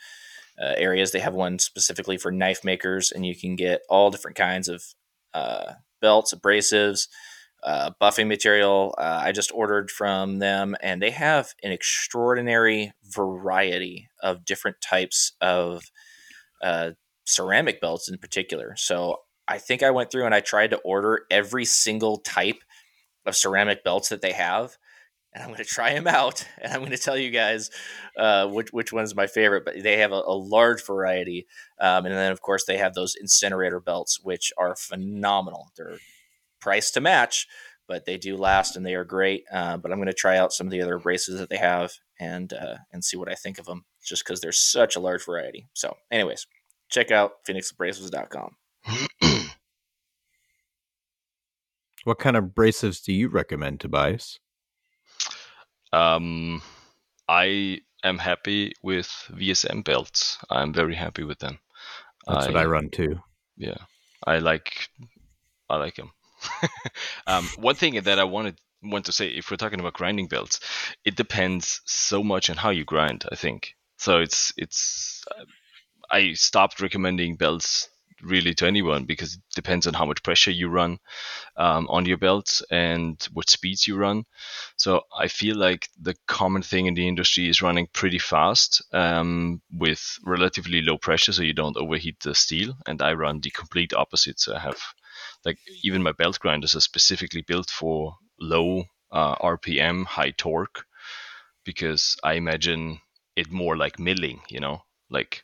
[0.60, 1.12] uh, areas.
[1.12, 4.84] They have one specifically for knife makers, and you can get all different kinds of
[5.34, 7.08] uh, belts, abrasives,
[7.64, 8.94] uh, buffing material.
[8.98, 15.34] Uh, I just ordered from them, and they have an extraordinary variety of different types
[15.42, 15.84] of
[16.62, 16.92] uh,
[17.26, 18.76] ceramic belts in particular.
[18.76, 22.64] So I think I went through and I tried to order every single type
[23.26, 24.78] of ceramic belts that they have.
[25.34, 27.72] And I'm going to try them out, and I'm going to tell you guys
[28.18, 29.66] uh, which which one's my favorite.
[29.66, 31.48] But they have a, a large variety,
[31.80, 35.72] um, and then of course they have those incinerator belts, which are phenomenal.
[35.76, 35.98] They're
[36.64, 37.48] priced to match,
[37.88, 39.44] but they do last and they are great.
[39.52, 41.92] Uh, but I'm going to try out some of the other braces that they have
[42.20, 45.26] and uh, and see what I think of them, just because there's such a large
[45.26, 45.68] variety.
[45.74, 46.48] So, anyways,
[46.90, 48.56] check out phoenixabrasives.com.
[52.06, 54.40] what kind of abrasives do you recommend, Tobias?
[55.92, 56.62] um,
[57.30, 60.38] I am happy with VSM belts.
[60.50, 61.60] I'm very happy with them.
[62.28, 63.20] That's what I run too.
[63.58, 63.78] Yeah,
[64.26, 64.90] I like
[65.70, 66.12] I like them.
[67.28, 70.60] um, one thing that I wanted want to say, if we're talking about grinding belts,
[71.06, 73.26] it depends so much on how you grind.
[73.32, 74.20] I think so.
[74.20, 75.24] It's it's
[76.12, 77.90] I stopped recommending belts
[78.22, 80.98] really to anyone because it depends on how much pressure you run
[81.58, 84.24] um, on your belts and what speeds you run.
[84.78, 89.62] So I feel like the common thing in the industry is running pretty fast um,
[89.72, 92.76] with relatively low pressure, so you don't overheat the steel.
[92.88, 94.40] And I run the complete opposite.
[94.40, 94.82] So I have
[95.46, 100.86] like even my belt grinders are specifically built for low uh, RPM, high torque,
[101.64, 103.00] because I imagine
[103.36, 104.42] it more like milling.
[104.50, 105.44] You know, like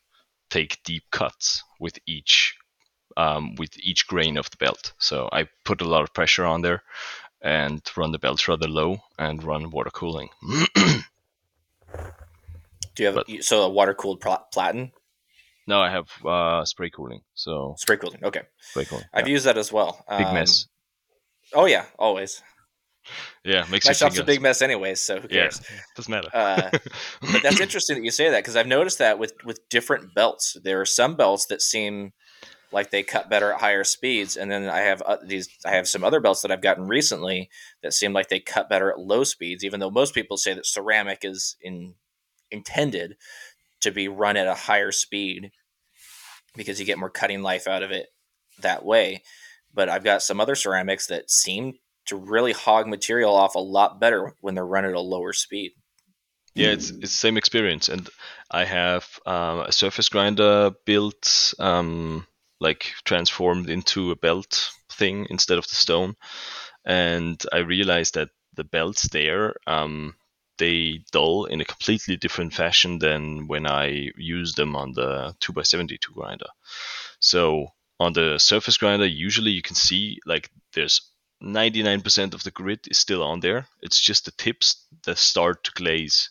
[0.50, 2.56] take deep cuts with each
[3.18, 4.94] um, with each grain of the belt.
[5.00, 6.84] So I put a lot of pressure on there
[7.42, 10.30] and run the belts rather low and run water cooling.
[12.96, 14.22] Do you have But- a, so a water cooled
[14.52, 14.92] platen
[15.70, 17.22] no, I have uh, spray cooling.
[17.36, 18.24] So spray cooling?
[18.24, 18.42] Okay,
[18.72, 19.06] spray cooling.
[19.14, 19.34] I've yeah.
[19.34, 20.04] used that as well.
[20.10, 20.66] Big Um, mess.
[21.54, 22.42] Oh yeah, always.
[23.46, 25.62] Yeah, makes My shop's a big mess anyways, so who Yeah, cares?
[25.96, 26.30] doesn't matter.
[26.34, 26.70] Uh,
[27.22, 30.58] but that's interesting that you say that because I've noticed that with with different belts,
[30.64, 32.14] there are some belts that seem
[32.72, 35.50] like they cut better at higher speeds, and then I have uh, these.
[35.66, 37.50] I have some other belts that I've gotten recently
[37.84, 40.66] that seem like they cut better at low speeds, even though most people say that
[40.66, 41.94] ceramic is in
[42.52, 43.16] intended
[43.82, 45.52] to be run at a higher speed
[46.56, 48.08] because you get more cutting life out of it
[48.62, 49.24] that way.
[49.74, 51.74] But I've got some other ceramics that seem
[52.08, 55.72] to really hog material off a lot better when they're run at a lower speed.
[56.56, 58.10] Yeah, it's it's the same experience, and
[58.50, 62.26] I have um, a surface grinder built, um,
[62.60, 66.16] like transformed into a belt thing instead of the stone,
[66.84, 70.16] and I realized that the belts there, um,
[70.60, 75.54] they dull in a completely different fashion than when I use them on the two
[75.58, 76.50] x seventy two grinder.
[77.20, 77.70] So
[78.00, 81.02] on the surface grinder, usually you can see like there's
[81.42, 83.68] 99% of the grit is still on there.
[83.82, 86.30] It's just the tips that start to glaze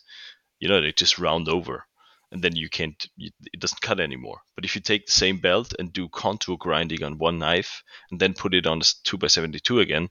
[0.61, 1.85] you know they just round over
[2.31, 5.73] and then you can't it doesn't cut anymore but if you take the same belt
[5.79, 10.09] and do contour grinding on one knife and then put it on the 2x72 again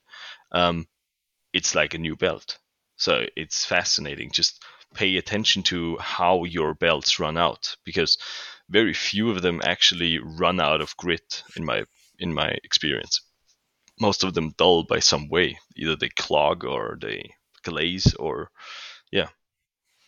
[0.51, 0.87] um,
[1.53, 2.57] it's like a new belt
[2.97, 4.61] so it's fascinating just
[4.93, 8.17] pay attention to how your belts run out because
[8.69, 11.83] very few of them actually run out of grit in my
[12.19, 13.21] in my experience
[13.99, 17.29] most of them dull by some way either they clog or they
[17.63, 18.49] glaze or
[19.11, 19.27] yeah.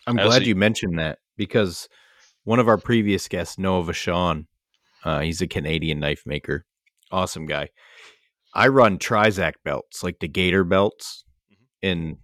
[0.07, 1.87] I'm glad also- you mentioned that because
[2.43, 4.45] one of our previous guests, Noah Vachon,
[5.03, 6.65] uh, he's a Canadian knife maker,
[7.11, 7.69] awesome guy.
[8.53, 11.87] I run Trizact belts, like the Gator belts, Mm-hmm.
[11.87, 12.17] and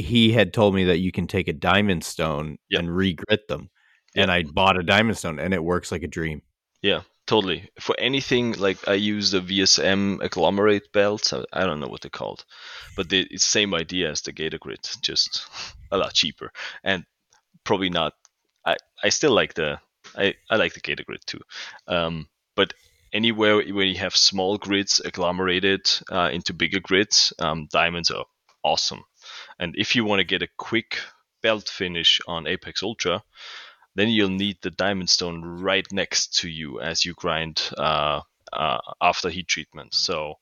[0.00, 2.80] he had told me that you can take a diamond stone Yep.
[2.80, 3.70] and regrit them.
[4.16, 6.42] And I bought a diamond stone and it works like a dream.
[6.82, 7.68] Yeah, totally.
[7.80, 11.32] For anything like I use the VSM agglomerate belts.
[11.32, 12.44] I, don't know what they're called,
[12.96, 15.46] but it's same idea as the Gator Grit, just
[15.92, 16.52] a lot cheaper
[16.82, 17.04] and
[17.64, 18.14] probably not.
[18.64, 19.78] I I still like the
[20.16, 21.40] I, I like the Gator Grit too,
[21.86, 22.72] um, but
[23.12, 25.80] anywhere where you have small grits agglomerated
[26.10, 28.24] uh, into bigger grits, um, diamonds are
[28.62, 29.04] awesome.
[29.58, 31.00] And if you want to get a quick
[31.42, 33.22] belt finish on Apex Ultra,
[33.94, 38.20] then you'll need the diamond stone right next to you as you grind uh,
[38.52, 39.94] uh, after heat treatment.
[39.94, 40.34] So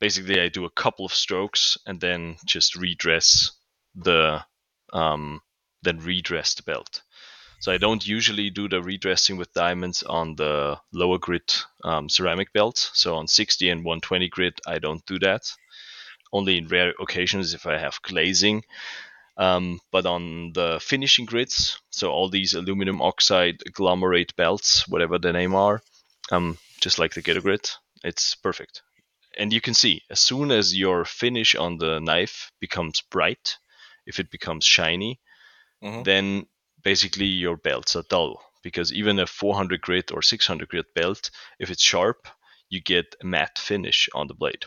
[0.00, 3.52] basically, I do a couple of strokes and then just redress
[3.94, 4.44] the
[4.92, 5.40] um,
[5.82, 7.02] then redress the belt.
[7.60, 12.52] So I don't usually do the redressing with diamonds on the lower grit um, ceramic
[12.52, 12.90] belts.
[12.94, 15.42] So on 60 and 120 grit, I don't do that.
[16.32, 18.64] Only in rare occasions if I have glazing.
[19.36, 25.32] Um, but on the finishing grits, so all these aluminum oxide agglomerate belts, whatever the
[25.32, 25.82] name are,
[26.30, 28.82] um, just like the Gator Grit, it's perfect.
[29.38, 33.56] And you can see as soon as your finish on the knife becomes bright,
[34.06, 35.20] if it becomes shiny,
[35.82, 36.04] Mhm.
[36.04, 36.46] then
[36.82, 41.70] basically your belts are dull because even a 400 grit or 600 grit belt, if
[41.70, 42.28] it's sharp,
[42.68, 44.66] you get a matte finish on the blade.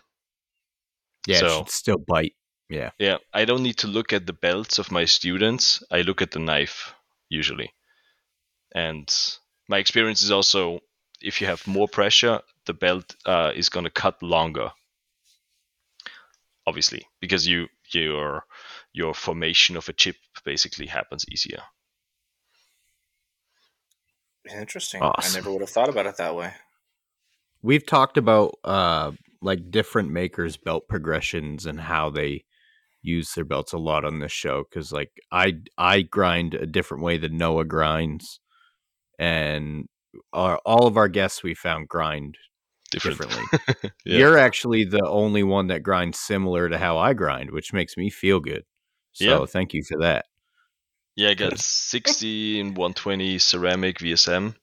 [1.28, 2.36] Yeah, it So- should still bite.
[2.70, 2.92] Yeah.
[2.98, 5.84] Yeah, I don't need to look at the belts of my students.
[5.92, 6.94] I look at the knife
[7.30, 7.72] usually.
[8.74, 9.08] And
[9.68, 10.80] my experience is also
[11.22, 14.72] if you have more pressure, the belt uh, is going to cut longer.
[16.66, 18.46] Obviously, because you your
[18.94, 21.62] your formation of a chip basically happens easier.
[24.50, 25.02] Interesting.
[25.02, 25.32] Awesome.
[25.32, 26.54] I never would have thought about it that way.
[27.62, 29.12] We've talked about uh
[29.44, 32.44] like different makers belt progressions and how they
[33.02, 37.04] use their belts a lot on this show cuz like I I grind a different
[37.04, 38.40] way than Noah grinds
[39.20, 39.88] and
[40.32, 42.38] our, all of our guests we found grind
[42.92, 43.20] Different.
[43.20, 43.92] differently.
[44.06, 44.18] Yeah.
[44.20, 48.10] You're actually the only one that grinds similar to how I grind, which makes me
[48.10, 48.64] feel good.
[49.14, 49.46] So Yeah.
[49.46, 50.26] thank you for that.
[51.16, 54.56] Yeah, I got 60 and 120 ceramic VSM.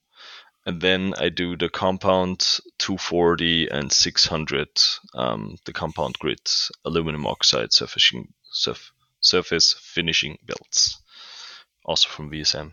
[0.67, 4.69] And then I do the compound 240 and 600,
[5.15, 6.51] um, the compound grit
[6.85, 11.01] aluminum oxide surfacing, surf, surface finishing belts.
[11.85, 12.73] Also from VSM.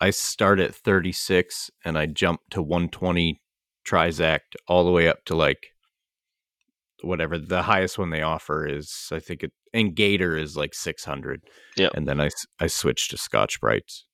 [0.00, 3.40] I start at 36 and I jump to 120
[3.86, 5.68] Trizact all the way up to like
[7.02, 9.08] whatever the highest one they offer is.
[9.12, 11.42] I think it and Gator is like 600.
[11.76, 11.92] Yep.
[11.94, 14.04] And then I I switch to Scotch-Brites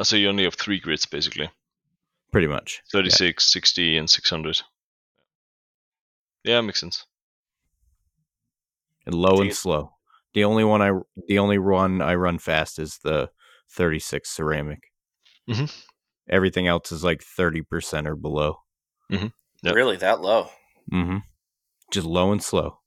[0.00, 1.50] So you only have three grits basically
[2.32, 2.80] pretty much.
[2.92, 4.62] 36, 60, and 600.
[6.44, 7.04] Yeah, makes sense.
[9.06, 9.92] And low Do and slow.
[10.34, 10.92] The only one I
[11.28, 13.30] the only one I run fast is the
[13.70, 14.80] 36 ceramic.
[15.48, 15.84] Mhm.
[16.28, 18.58] Everything else is like 30% or below.
[19.10, 19.30] Yep.
[19.74, 20.48] Really, that low?
[20.90, 21.22] Mhm.
[21.90, 22.80] Just low and slow.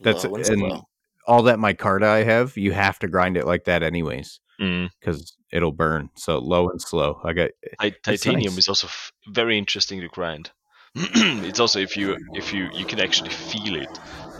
[0.00, 0.88] That's- low and and- slow.
[1.26, 4.40] All that micarta I have, you have to grind it like that anyways.
[4.60, 4.90] Mm.
[5.00, 6.10] because it'll burn.
[6.16, 7.20] So low and slow.
[7.24, 8.58] I got Ti- titanium nice.
[8.58, 10.50] is also f- very interesting to grind.
[10.94, 13.88] it's also if you if you you can actually feel it.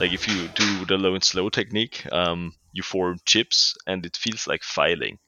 [0.01, 4.16] Like if you do the low and slow technique, um, you form chips and it
[4.16, 5.19] feels like filing.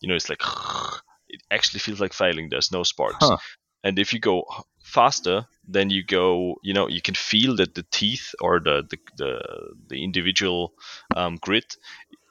[0.00, 0.42] You know, it's like
[1.28, 2.48] it actually feels like filing.
[2.48, 3.16] There's no sparks.
[3.20, 3.38] Huh.
[3.82, 4.44] And if you go
[4.82, 6.56] faster, then you go.
[6.62, 9.40] You know, you can feel that the teeth or the the the,
[9.88, 10.74] the individual
[11.16, 11.76] um, grit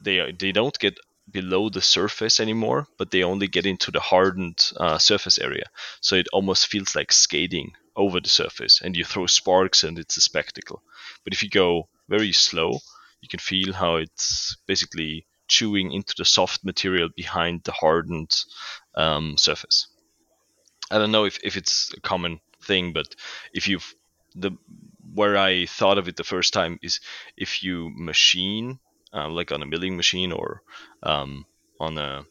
[0.01, 0.97] they they don't get
[1.29, 5.65] below the surface anymore, but they only get into the hardened uh, surface area.
[6.01, 10.17] So it almost feels like skating over the surface, and you throw sparks, and it's
[10.17, 10.81] a spectacle.
[11.23, 12.79] But if you go very slow,
[13.21, 18.35] you can feel how it's basically chewing into the soft material behind the hardened
[18.95, 19.87] um, surface.
[20.91, 23.07] I don't know if, if it's a common thing, but
[23.53, 23.93] if you've
[24.35, 24.51] the
[25.13, 26.99] where I thought of it the first time is
[27.35, 28.79] if you machine
[29.13, 30.61] uh, like on a milling machine or
[31.03, 31.45] um,
[31.79, 32.25] on a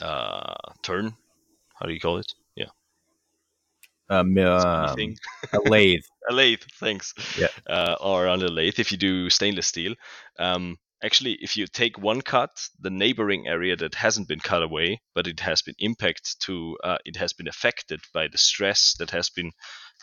[0.00, 1.16] uh, turn.
[1.78, 2.32] How do you call it?
[2.54, 2.70] Yeah,
[4.08, 5.14] um, um,
[5.52, 6.04] a lathe.
[6.30, 6.62] a lathe.
[6.78, 7.14] Thanks.
[7.38, 7.48] Yeah.
[7.68, 9.94] Uh, or on a lathe, if you do stainless steel,
[10.38, 12.50] um, actually, if you take one cut,
[12.80, 16.98] the neighboring area that hasn't been cut away, but it has been impacted to, uh,
[17.04, 19.52] it has been affected by the stress that has been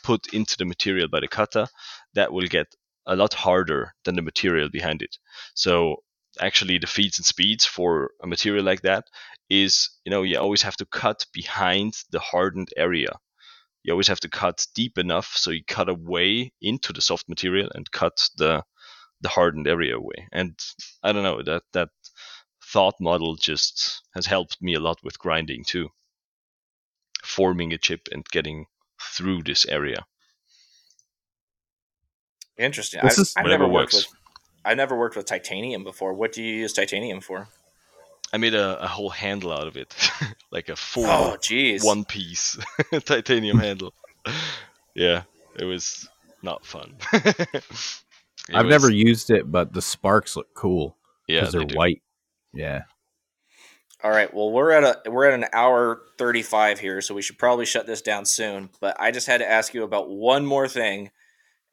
[0.03, 1.67] put into the material by the cutter,
[2.13, 2.67] that will get
[3.05, 5.17] a lot harder than the material behind it.
[5.55, 6.03] So
[6.39, 9.05] actually, the feeds and speeds for a material like that
[9.49, 13.19] is, you know, you always have to cut behind the hardened area
[13.83, 17.69] you always have to cut deep enough so you cut away into the soft material
[17.75, 18.63] and cut the
[19.21, 20.27] the hardened area away.
[20.33, 20.59] And
[21.01, 21.89] I don't know that that
[22.61, 25.89] thought model just has helped me a lot with grinding too,
[27.23, 28.65] forming a chip and getting
[29.01, 30.05] through this area.
[32.57, 33.01] Interesting.
[33.03, 34.07] This I've, I've never worked with
[34.65, 36.13] I never worked with titanium before.
[36.13, 37.47] What do you use titanium for?
[38.31, 39.95] I made a, a whole handle out of it,
[40.51, 41.83] like a full oh, geez.
[41.83, 42.57] one piece
[43.05, 43.93] titanium handle.
[44.95, 45.23] Yeah,
[45.57, 46.07] it was
[46.41, 46.95] not fun.
[47.13, 50.97] I've was, never used it, but the sparks look cool.
[51.27, 52.01] Yeah, because they're they white.
[52.53, 52.83] Yeah.
[54.03, 54.33] All right.
[54.33, 57.65] Well, we're at a we're at an hour thirty five here, so we should probably
[57.65, 58.69] shut this down soon.
[58.81, 61.11] But I just had to ask you about one more thing,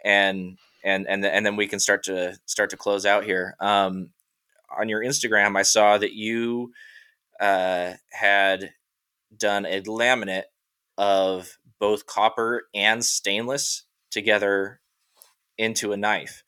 [0.04, 3.56] and and and and then we can start to start to close out here.
[3.60, 4.12] Um,
[4.78, 6.72] on your Instagram, I saw that you
[7.40, 8.72] uh, had
[9.36, 10.44] done a laminate
[10.98, 14.80] of both copper and stainless together
[15.56, 16.42] into a knife.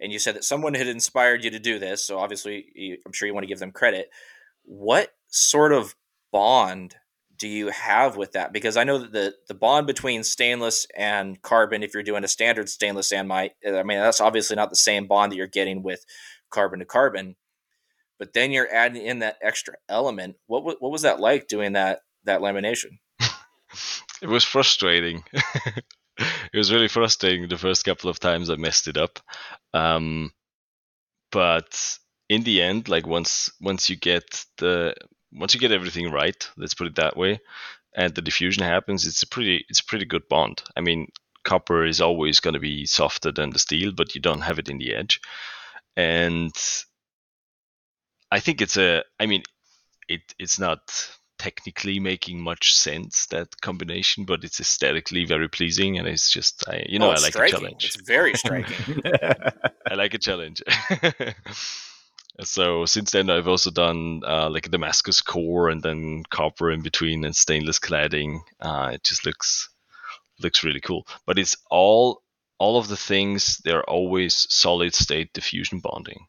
[0.00, 2.04] And you said that someone had inspired you to do this.
[2.04, 4.10] So obviously, you, I'm sure you want to give them credit.
[4.64, 5.94] What sort of
[6.32, 6.96] bond
[7.38, 8.52] do you have with that?
[8.52, 12.28] Because I know that the the bond between stainless and carbon, if you're doing a
[12.28, 15.82] standard stainless and my, I mean that's obviously not the same bond that you're getting
[15.82, 16.04] with
[16.50, 17.36] carbon to carbon.
[18.18, 20.36] But then you're adding in that extra element.
[20.46, 22.98] What what was that like doing that that lamination?
[24.22, 25.22] it was frustrating.
[25.32, 29.20] it was really frustrating the first couple of times I messed it up.
[29.72, 30.32] Um,
[31.30, 31.98] but
[32.28, 34.94] in the end, like once once you get the
[35.32, 37.40] once you get everything right, let's put it that way,
[37.94, 40.62] and the diffusion happens, it's a pretty it's a pretty good bond.
[40.76, 41.08] I mean,
[41.44, 44.68] copper is always going to be softer than the steel, but you don't have it
[44.68, 45.20] in the edge,
[45.96, 46.52] and
[48.30, 49.04] I think it's a.
[49.18, 49.42] I mean,
[50.08, 56.06] it it's not technically making much sense that combination, but it's aesthetically very pleasing, and
[56.06, 57.54] it's just I, you know oh, I like striking.
[57.54, 57.84] a challenge.
[57.84, 59.02] It's very striking.
[59.90, 60.62] I like a challenge.
[62.42, 66.82] so since then, I've also done uh, like a Damascus core and then copper in
[66.82, 68.40] between and stainless cladding.
[68.60, 69.68] Uh, it just looks
[70.40, 72.22] looks really cool, but it's all
[72.58, 73.58] all of the things.
[73.58, 76.26] They're always solid state diffusion bonding.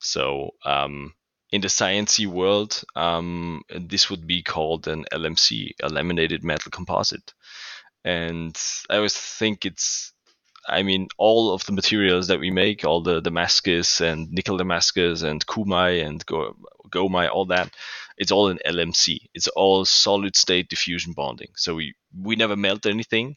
[0.00, 1.14] So um,
[1.52, 7.34] in the sciency world, um, this would be called an LMC, a laminated metal composite.
[8.04, 8.58] And
[8.90, 10.12] I always think it's,
[10.68, 15.22] I mean, all of the materials that we make, all the Damascus and nickel Damascus
[15.22, 16.56] and CuMai and Go,
[16.88, 17.74] Gomai, all that,
[18.16, 19.28] it's all an LMC.
[19.34, 21.52] It's all solid state diffusion bonding.
[21.56, 23.36] So we, we never melt anything.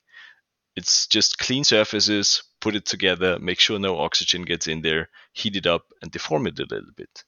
[0.76, 5.56] It's just clean surfaces, put it together, make sure no oxygen gets in there, heat
[5.56, 7.24] it up, and deform it a little bit.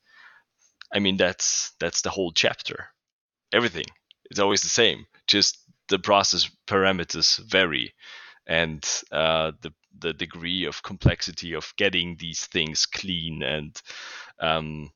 [0.94, 2.88] I mean, that's that's the whole chapter.
[3.54, 3.86] Everything
[4.30, 5.06] It's always the same.
[5.28, 5.58] Just
[5.90, 7.94] the process parameters vary,
[8.46, 13.82] and uh, the the degree of complexity of getting these things clean and
[14.40, 14.92] um,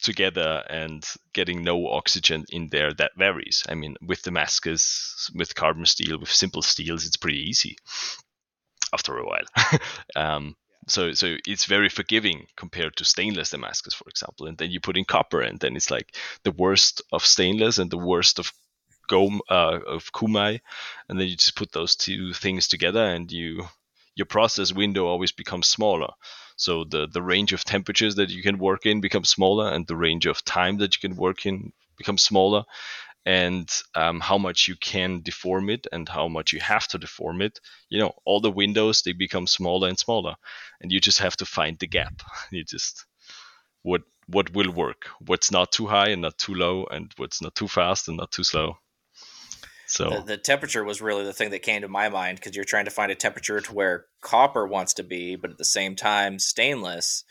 [0.00, 3.64] together and getting no oxygen in there that varies.
[3.68, 7.76] I mean, with Damascus, with carbon steel, with simple steels, it's pretty easy
[8.92, 9.78] after a while.
[10.16, 10.56] um,
[10.86, 14.46] so so it's very forgiving compared to stainless Damascus, for example.
[14.46, 17.90] And then you put in copper, and then it's like the worst of stainless and
[17.90, 18.52] the worst of
[19.08, 20.60] Gom uh, of CuMai,
[21.08, 23.66] and then you just put those two things together, and you
[24.18, 26.12] your process window always becomes smaller.
[26.56, 29.96] So the the range of temperatures that you can work in becomes smaller, and the
[29.96, 32.64] range of time that you can work in becomes smaller.
[33.24, 37.42] And um, how much you can deform it and how much you have to deform
[37.42, 40.34] it you know all the windows they become smaller and smaller.
[40.80, 42.22] And you just have to find the gap.
[42.50, 43.06] You just
[43.82, 45.06] what what will work.
[45.20, 48.32] What's not too high and not too low and what's not too fast and not
[48.32, 48.78] too slow
[49.88, 52.64] so the, the temperature was really the thing that came to my mind because you're
[52.64, 55.96] trying to find a temperature to where copper wants to be but at the same
[55.96, 57.24] time stainless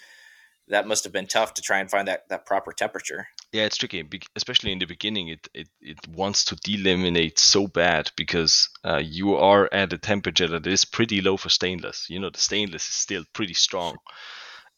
[0.67, 3.77] that must have been tough to try and find that, that proper temperature yeah, it's
[3.77, 4.03] tricky,
[4.35, 5.29] especially in the beginning.
[5.29, 10.47] It it, it wants to delaminate so bad because uh, you are at a temperature
[10.47, 12.09] that is pretty low for stainless.
[12.09, 13.97] You know, the stainless is still pretty strong,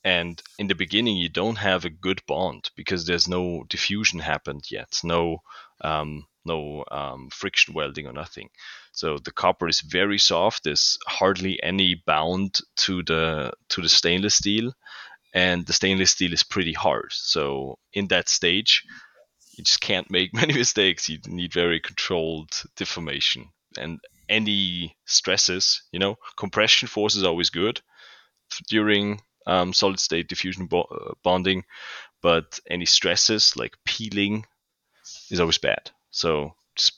[0.03, 4.65] and in the beginning you don't have a good bond because there's no diffusion happened
[4.69, 5.41] yet, no
[5.81, 8.49] um, no um, friction welding or nothing.
[8.91, 10.63] So the copper is very soft.
[10.63, 14.73] There's hardly any bound to the to the stainless steel,
[15.33, 17.11] and the stainless steel is pretty hard.
[17.11, 18.83] So in that stage,
[19.57, 21.09] you just can't make many mistakes.
[21.09, 25.83] You need very controlled deformation and any stresses.
[25.91, 27.81] You know, compression force is always good
[28.67, 31.63] during um, solid state diffusion bo- uh, bonding,
[32.21, 34.45] but any stresses like peeling
[35.29, 35.91] is always bad.
[36.11, 36.93] So just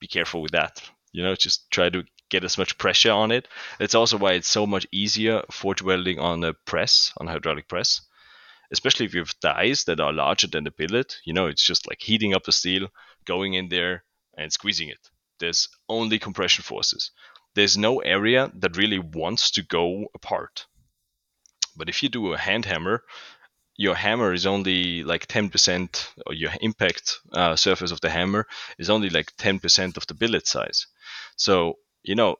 [0.00, 0.82] be careful with that.
[1.12, 3.48] You know, just try to get as much pressure on it.
[3.78, 7.68] It's also why it's so much easier forge welding on a press, on a hydraulic
[7.68, 8.00] press.
[8.72, 11.86] Especially if you have dies that are larger than the billet, you know, it's just
[11.86, 12.88] like heating up the steel,
[13.24, 14.02] going in there
[14.36, 15.10] and squeezing it.
[15.38, 17.12] There's only compression forces.
[17.54, 20.66] There's no area that really wants to go apart.
[21.76, 23.04] But if you do a hand hammer,
[23.76, 28.46] your hammer is only like 10%, or your impact uh, surface of the hammer
[28.78, 30.86] is only like 10% of the billet size.
[31.36, 32.36] So you know,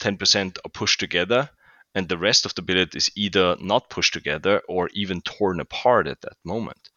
[0.00, 1.48] 10% are pushed together
[1.94, 6.06] and the rest of the billet is either not pushed together or even torn apart
[6.08, 6.90] at that moment.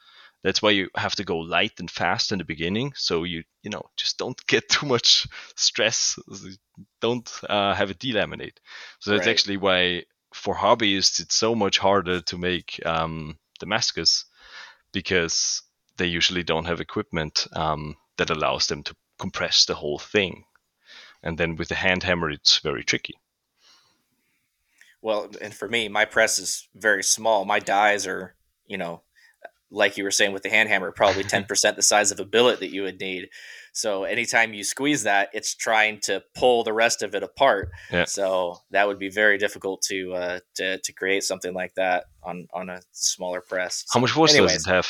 [0.44, 3.70] That's why you have to go light and fast in the beginning, so you you
[3.70, 6.18] know just don't get too much stress.
[7.02, 8.58] Don't uh, have it delaminate.
[9.00, 9.32] So that's right.
[9.32, 10.04] actually why
[10.34, 14.26] for hobbyists it's so much harder to make um, Damascus
[14.92, 15.62] because
[15.98, 20.44] they usually don't have equipment um, that allows them to compress the whole thing.
[21.24, 23.16] And then with the hand hammer it's very tricky.
[25.02, 27.46] Well and for me my press is very small.
[27.46, 28.36] My dies are
[28.68, 29.02] you know
[29.70, 32.60] like you were saying with the hand hammer probably 10% the size of a billet
[32.60, 33.30] that you would need
[33.78, 38.06] so anytime you squeeze that it's trying to pull the rest of it apart yeah.
[38.06, 42.48] so that would be very difficult to uh, to, to create something like that on
[42.54, 44.88] on a smaller press how much force Anyways, does it have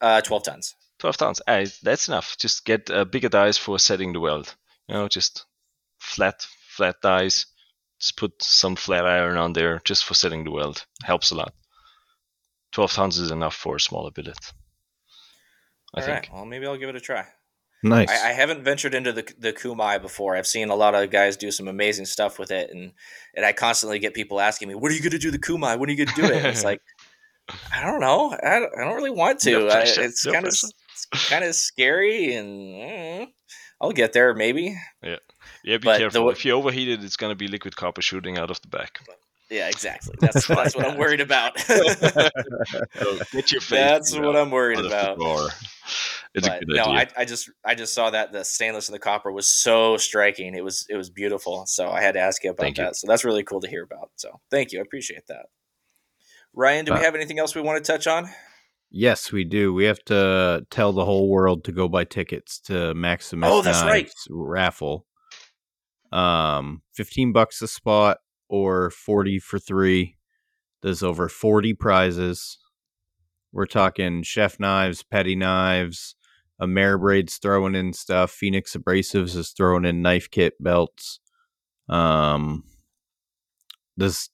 [0.00, 4.12] uh 12 tons 12 tons hey, that's enough just get uh, bigger dies for setting
[4.12, 4.54] the weld
[4.88, 5.44] you know, just
[5.98, 7.46] flat flat dies.
[8.00, 10.86] Just put some flat iron on there just for setting the weld.
[11.02, 11.52] Helps a lot.
[12.72, 14.38] 12 tons is enough for a smaller billet.
[15.94, 16.16] I All think.
[16.16, 16.32] Right.
[16.32, 17.26] Well, maybe I'll give it a try.
[17.82, 18.10] Nice.
[18.10, 20.36] I, I, haven't ventured into the the CuMai before.
[20.36, 22.92] I've seen a lot of guys do some amazing stuff with it, and
[23.36, 25.78] and I constantly get people asking me, "What are you going to do the CuMai?
[25.78, 26.82] When are you going to do it?" And it's like,
[27.72, 28.36] I don't know.
[28.42, 29.68] I don't, I don't really want to.
[29.68, 30.56] I, it's kind of
[31.12, 33.28] kind of scary, and mm,
[33.80, 34.76] I'll get there maybe.
[35.02, 35.16] Yeah,
[35.62, 35.78] yeah.
[35.78, 36.26] Be but careful.
[36.26, 38.68] The, if you overheat it, it's going to be liquid copper shooting out of the
[38.68, 39.00] back.
[39.50, 40.14] Yeah, exactly.
[40.20, 41.58] That's that's what I'm worried about.
[41.60, 41.74] so
[43.32, 43.70] get your face.
[43.70, 45.18] That's what I'm worried about.
[46.38, 47.12] It's but, a good no, idea.
[47.16, 50.54] I, I just I just saw that the stainless and the copper was so striking.
[50.54, 51.66] It was it was beautiful.
[51.66, 52.88] So I had to ask you about thank that.
[52.88, 52.94] You.
[52.94, 54.10] So that's really cool to hear about.
[54.16, 54.78] So thank you.
[54.78, 55.46] I appreciate that.
[56.54, 58.30] Ryan, do uh, we have anything else we want to touch on?
[58.90, 59.74] Yes, we do.
[59.74, 63.50] We have to tell the whole world to go buy tickets to Maximus.
[63.52, 64.10] Oh, that's right.
[64.30, 65.06] Raffle.
[66.10, 70.16] Um, fifteen bucks a spot or forty for three.
[70.82, 72.58] There's over forty prizes.
[73.52, 76.14] We're talking chef knives, petty knives,
[76.60, 78.30] Ameribrade's throwing in stuff.
[78.30, 81.20] Phoenix Abrasives is throwing in knife kit belts.
[81.88, 82.64] Um,
[83.96, 84.28] this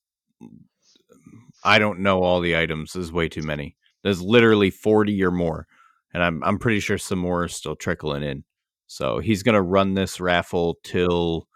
[1.65, 2.93] I don't know all the items.
[2.93, 3.77] There's way too many.
[4.03, 5.67] There's literally 40 or more.
[6.13, 8.45] And I'm I'm pretty sure some more are still trickling in.
[8.87, 11.49] So he's gonna run this raffle till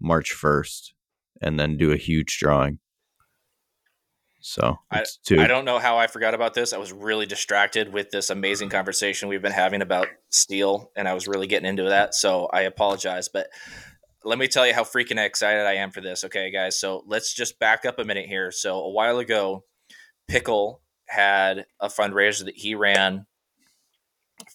[0.00, 0.92] March 1st
[1.40, 2.78] and then do a huge drawing.
[4.42, 5.04] So I,
[5.38, 6.72] I don't know how I forgot about this.
[6.72, 11.14] I was really distracted with this amazing conversation we've been having about steel, and I
[11.14, 12.14] was really getting into that.
[12.14, 13.48] So I apologize, but
[14.24, 16.24] let me tell you how freaking excited I am for this.
[16.24, 16.78] Okay, guys.
[16.78, 18.50] So let's just back up a minute here.
[18.50, 19.64] So a while ago,
[20.28, 23.26] Pickle had a fundraiser that he ran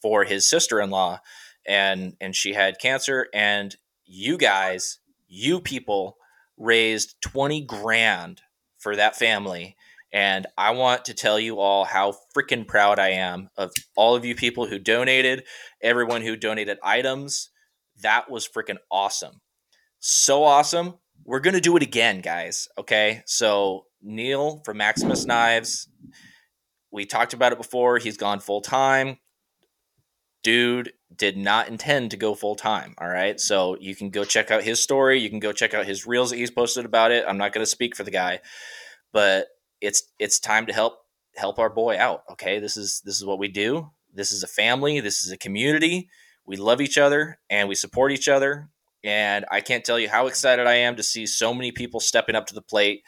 [0.02, 1.20] for his sister-in-law
[1.66, 6.18] and and she had cancer and you guys you people
[6.58, 8.42] raised 20 grand
[8.78, 9.76] for that family
[10.14, 14.24] and I want to tell you all how freaking proud I am of all of
[14.24, 15.44] you people who donated,
[15.82, 17.50] everyone who donated items.
[18.02, 19.42] That was freaking awesome.
[20.00, 20.96] So awesome.
[21.26, 22.68] We're going to do it again, guys.
[22.78, 23.22] Okay.
[23.26, 25.90] So, Neil from Maximus Knives,
[26.92, 27.98] we talked about it before.
[27.98, 29.18] He's gone full time.
[30.44, 32.94] Dude did not intend to go full time.
[32.98, 33.40] All right.
[33.40, 35.20] So you can go check out his story.
[35.20, 37.26] You can go check out his reels that he's posted about it.
[37.28, 38.40] I'm not going to speak for the guy,
[39.14, 39.48] but
[39.80, 41.00] it's it's time to help
[41.36, 42.24] help our boy out.
[42.32, 42.60] Okay.
[42.60, 43.92] This is this is what we do.
[44.14, 45.00] This is a family.
[45.00, 46.10] This is a community.
[46.46, 48.70] We love each other and we support each other.
[49.04, 52.36] And I can't tell you how excited I am to see so many people stepping
[52.36, 53.04] up to the plate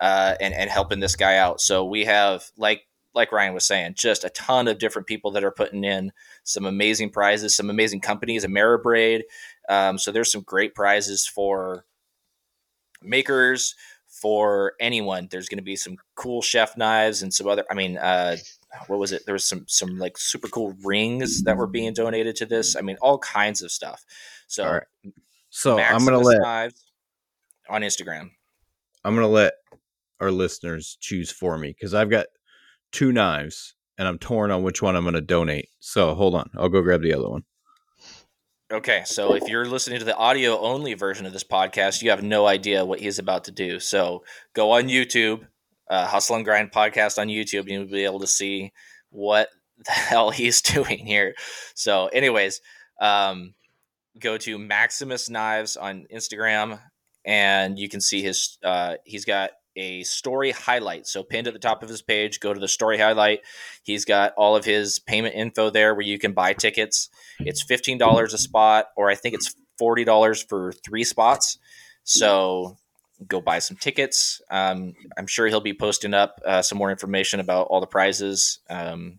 [0.00, 1.60] uh, and, and helping this guy out.
[1.60, 2.82] So we have, like
[3.14, 6.12] like Ryan was saying, just a ton of different people that are putting in
[6.44, 9.22] some amazing prizes, some amazing companies, Ameribrade.
[9.68, 11.84] Um, so there's some great prizes for
[13.02, 13.74] makers,
[14.10, 15.28] for anyone.
[15.30, 17.64] There's going to be some cool chef knives and some other.
[17.70, 18.36] I mean, uh,
[18.88, 19.22] what was it?
[19.24, 22.76] There was some some like super cool rings that were being donated to this.
[22.76, 24.04] I mean, all kinds of stuff.
[24.46, 24.82] So, right.
[25.48, 26.84] so I'm going to let knives
[27.68, 28.30] on Instagram.
[29.04, 29.54] I'm going to let
[30.20, 32.26] our listeners choose for me because I've got
[32.92, 35.68] two knives and I'm torn on which one I'm going to donate.
[35.78, 37.44] So hold on, I'll go grab the other one.
[38.72, 42.22] Okay, so if you're listening to the audio only version of this podcast, you have
[42.22, 43.78] no idea what he's about to do.
[43.78, 45.46] So go on YouTube,
[45.90, 48.72] uh, Hustle and Grind podcast on YouTube, and you'll be able to see
[49.10, 49.50] what
[49.84, 51.34] the hell he's doing here.
[51.74, 52.62] So, anyways,
[53.02, 53.54] um,
[54.18, 56.80] go to Maximus Knives on Instagram,
[57.24, 58.56] and you can see his.
[58.62, 61.06] Uh, he's got a story highlight.
[61.06, 63.40] So pinned at the top of his page, go to the story highlight.
[63.82, 67.08] He's got all of his payment info there where you can buy tickets.
[67.38, 71.58] It's fifteen dollars a spot, or I think it's forty dollars for three spots.
[72.04, 72.76] So
[73.26, 74.40] go buy some tickets.
[74.50, 78.60] Um, I'm sure he'll be posting up uh, some more information about all the prizes.
[78.68, 79.18] Um,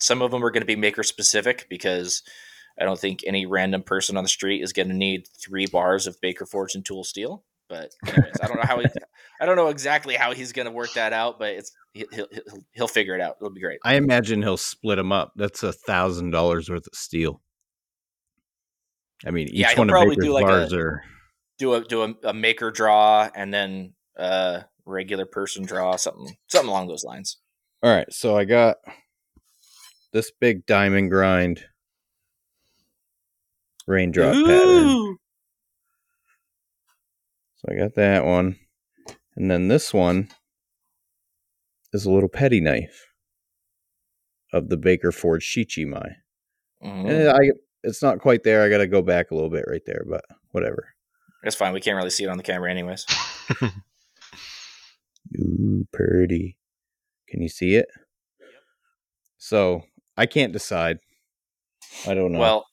[0.00, 2.22] some of them are going to be maker specific because
[2.80, 6.06] I don't think any random person on the street is going to need three bars
[6.06, 7.44] of Baker Forge and Tool Steel.
[7.72, 8.86] But anyways, I don't know how he,
[9.40, 12.26] I don't know exactly how he's going to work that out, but it's he'll, he'll
[12.72, 13.36] he'll figure it out.
[13.40, 13.78] It'll be great.
[13.82, 15.32] I imagine he'll split them up.
[15.36, 17.40] That's a thousand dollars worth of steel.
[19.26, 21.02] I mean, each Yeah, one of Baker's do like bars a- are.
[21.58, 26.68] Do a do a, a maker draw and then a regular person draw something something
[26.68, 27.38] along those lines.
[27.82, 28.76] All right, so I got
[30.12, 31.64] this big diamond grind
[33.86, 35.16] raindrop pattern.
[37.64, 38.56] So I got that one.
[39.36, 40.28] And then this one
[41.92, 43.06] is a little petty knife
[44.52, 46.16] of the Baker Forge Shichimai.
[46.82, 47.08] Mhm.
[47.08, 47.50] And I
[47.84, 48.62] it's not quite there.
[48.62, 50.94] I got to go back a little bit right there, but whatever.
[51.42, 51.72] That's fine.
[51.72, 53.04] We can't really see it on the camera, anyways.
[55.40, 56.56] Ooh, pretty.
[57.28, 57.88] Can you see it?
[58.40, 58.48] Yep.
[59.38, 59.82] So
[60.16, 60.98] I can't decide.
[62.06, 62.38] I don't know.
[62.38, 62.66] Well,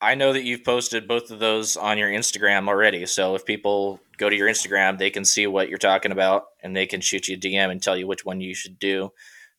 [0.00, 3.04] I know that you've posted both of those on your Instagram already.
[3.06, 6.76] So if people go to your Instagram, they can see what you're talking about and
[6.76, 9.10] they can shoot you a DM and tell you which one you should do.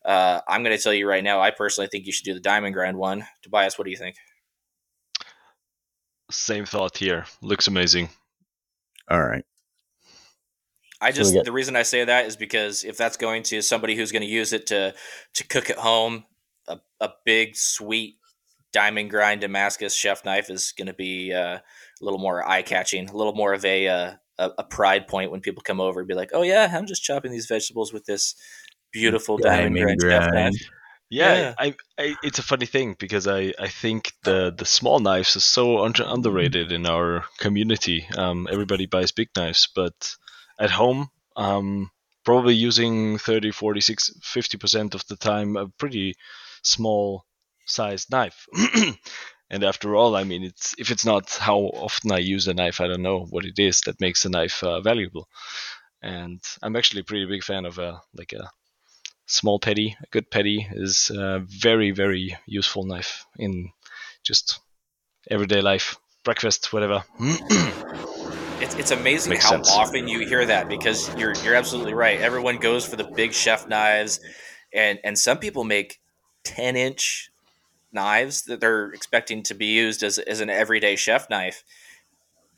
[0.06, 2.40] Uh, I'm going to tell you right now, I personally think you should do the
[2.40, 3.26] diamond grind one.
[3.42, 4.16] Tobias, what do you think?
[6.32, 7.26] Same thought here.
[7.42, 8.10] Looks amazing.
[9.10, 9.44] all right.
[11.02, 13.96] I just got- the reason I say that is because if that's going to somebody
[13.96, 14.94] who's going to use it to
[15.36, 16.26] to cook at home,
[16.68, 18.19] a, a big sweet
[18.72, 21.62] diamond grind Damascus chef knife is going to be uh, a
[22.02, 25.42] little more eye catching, a little more of a, uh, a a pride point when
[25.42, 28.36] people come over and be like, "Oh yeah, I'm just chopping these vegetables with this
[28.92, 30.70] beautiful diamond, grind, chef knife."
[31.10, 31.54] Yeah, Yeah.
[31.58, 35.40] I, I, it's a funny thing because I, I think the, the small knives are
[35.40, 38.08] so under, underrated in our community.
[38.16, 40.16] Um, everybody buys big knives, but
[40.60, 41.90] at home, um,
[42.24, 46.14] probably using 30, 40, 50% of the time a pretty
[46.62, 47.26] small
[47.70, 48.48] sized knife.
[49.50, 52.82] and after all, I mean, it's if it's not how often I use a knife,
[52.82, 55.28] I don't know what it is that makes a knife uh, valuable.
[56.02, 58.50] And I'm actually a pretty big fan of a like a
[59.30, 63.72] small petty, a good petty is a very, very useful knife in
[64.24, 64.60] just
[65.30, 67.04] everyday life, breakfast, whatever.
[68.62, 69.70] It's, it's amazing Makes how sense.
[69.70, 72.20] often you hear that because you're you're absolutely right.
[72.20, 74.20] Everyone goes for the big chef knives,
[74.74, 76.02] and and some people make
[76.44, 77.32] ten inch
[77.92, 81.64] knives that they're expecting to be used as as an everyday chef knife.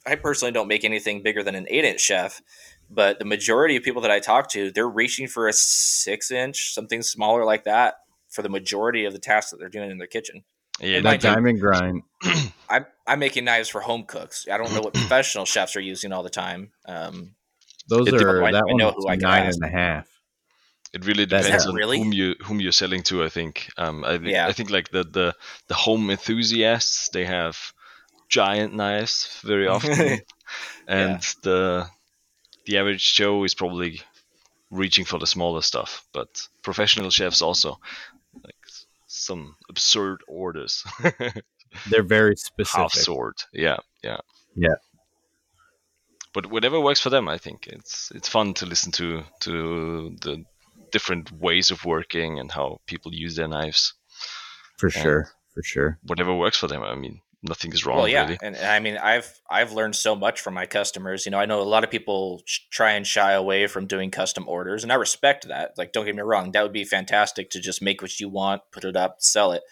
[0.05, 2.41] I personally don't make anything bigger than an eight inch chef,
[2.89, 6.73] but the majority of people that I talk to, they're reaching for a six inch,
[6.73, 7.95] something smaller like that,
[8.29, 10.43] for the majority of the tasks that they're doing in their kitchen.
[10.79, 12.01] yeah, And That mind you- diamond grind.
[12.69, 14.47] I'm I'm making knives for home cooks.
[14.51, 16.71] I don't know what professional chefs are using all the time.
[16.87, 17.35] Um,
[17.87, 19.59] Those are that I know one who I can nine ask.
[19.61, 20.07] and a half.
[20.93, 21.97] It really depends on really?
[21.99, 23.23] whom you whom you're selling to.
[23.23, 23.69] I think.
[23.77, 24.47] Um, I think Yeah.
[24.47, 25.35] I think like the the
[25.67, 27.57] the home enthusiasts they have
[28.29, 30.19] giant knives very often,
[30.87, 31.87] and the
[32.65, 34.01] the average Joe is probably
[34.69, 36.05] reaching for the smaller stuff.
[36.13, 37.79] But professional chefs also
[38.43, 38.55] like
[39.07, 40.83] some absurd orders.
[41.89, 42.81] They're very specific.
[42.81, 43.35] half sword.
[43.53, 44.19] Yeah, yeah,
[44.55, 44.75] Yeah.
[46.33, 50.45] But whatever works for them, I think it's it's fun to listen to to the
[50.91, 53.93] different ways of working and how people use their knives.
[54.77, 55.01] For Yeah.
[55.01, 55.31] sure.
[55.53, 55.99] For sure.
[56.03, 56.81] Whatever works for them.
[56.83, 57.97] I mean, nothing is wrong.
[57.97, 58.37] well, yeah, really.
[58.41, 61.25] and, and I mean, I've I've learned so much from my customers.
[61.25, 64.11] You know, I know a lot of people sh- try and shy away from doing
[64.11, 65.71] custom orders, and I respect that.
[65.77, 68.61] Like, don't get me wrong, that would be fantastic to just make what you want,
[68.71, 69.63] put it up, sell it.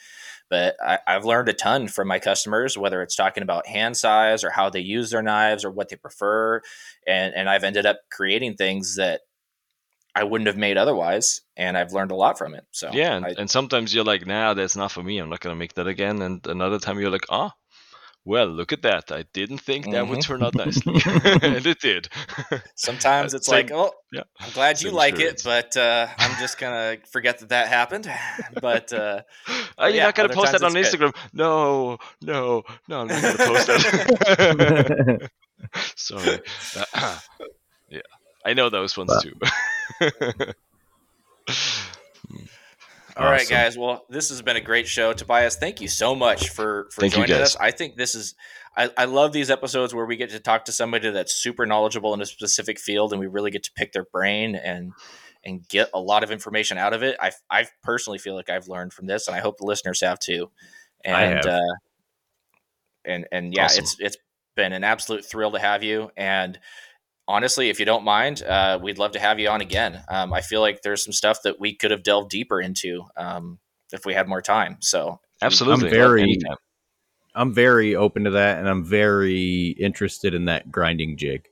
[0.49, 4.43] But I, I've learned a ton from my customers, whether it's talking about hand size
[4.43, 6.61] or how they use their knives or what they prefer,
[7.07, 9.21] and and I've ended up creating things that
[10.15, 12.65] I wouldn't have made otherwise, and I've learned a lot from it.
[12.71, 15.17] So yeah, and, I- and sometimes you're like, nah, that's not for me.
[15.19, 16.21] I'm not gonna make that again.
[16.21, 17.53] And another time you're like, ah,
[18.25, 19.11] well, look at that.
[19.11, 20.09] I didn't think that Mm-hmm.
[20.11, 20.93] would turn out nicely.
[21.23, 22.09] and it did.
[22.75, 26.37] Sometimes it's Same- like, oh, yeah, I'm glad you same like it, but uh, I'm
[26.39, 28.11] just gonna forget that that happened.
[28.61, 29.21] But uh,
[29.77, 31.15] Are you yeah, not going to post that on Instagram?
[31.33, 35.29] No, no, no, I'm not going to post that.
[35.95, 36.39] Sorry.
[37.89, 38.01] yeah,
[38.45, 39.35] I know those ones Well- too.
[43.17, 43.49] All right, Awesome.
[43.55, 43.77] guys.
[43.77, 45.11] Well, this has been a great show.
[45.13, 47.55] Tobias, thank you so much for for Thank you, joining guys.
[47.55, 47.57] us.
[47.57, 48.35] I think this is
[48.77, 52.13] I, I love these episodes where we get to talk to somebody that's super knowledgeable
[52.13, 54.93] in a specific field and we really get to pick their brain and
[55.43, 57.17] and get a lot of information out of it.
[57.19, 60.19] I I personally feel like I've learned from this and I hope the listeners have
[60.19, 60.49] too.
[61.03, 61.45] And I have.
[61.45, 61.59] uh
[63.03, 63.83] and and yeah, Awesome.
[63.83, 64.17] it's it's
[64.55, 66.57] been an absolute thrill to have you and
[67.29, 70.01] honestly, if you don't mind, uh, we'd love to have you on again.
[70.09, 73.59] Um, I feel like there's some stuff that we could have delved deeper into um,
[73.93, 74.77] if we had more time.
[74.81, 75.87] So Absolutely.
[75.87, 76.37] I'm very-
[77.35, 81.47] I'm very open to that, and I'm very interested in that grinding jig.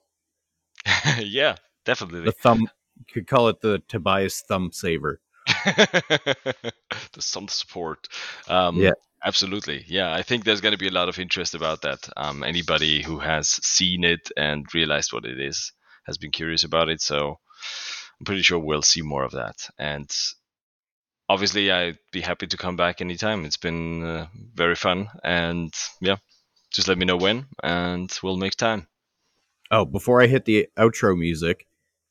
[1.20, 1.56] yeah,
[1.86, 2.22] definitely.
[2.22, 2.62] The thumb,
[2.98, 5.22] you could call it the Tobias thumb saver.
[5.66, 6.74] the
[7.20, 8.08] some support.
[8.50, 8.94] Um, Yeah.
[9.24, 9.84] Absolutely.
[9.88, 12.10] Yeah, I think there's going to be a lot of interest about that.
[12.16, 15.72] Um, anybody who has seen it and realized what it is
[16.06, 17.02] has been curious about it.
[17.02, 17.40] So
[18.20, 19.70] I'm pretty sure we'll see more of that.
[19.78, 20.10] And
[21.30, 23.46] obviously, I'd be happy to come back anytime.
[23.46, 25.10] It's been uh, very fun.
[25.24, 26.18] And yeah,
[26.72, 28.88] just let me know when, and we'll make time.
[29.70, 31.68] Oh, before I hit the outro music,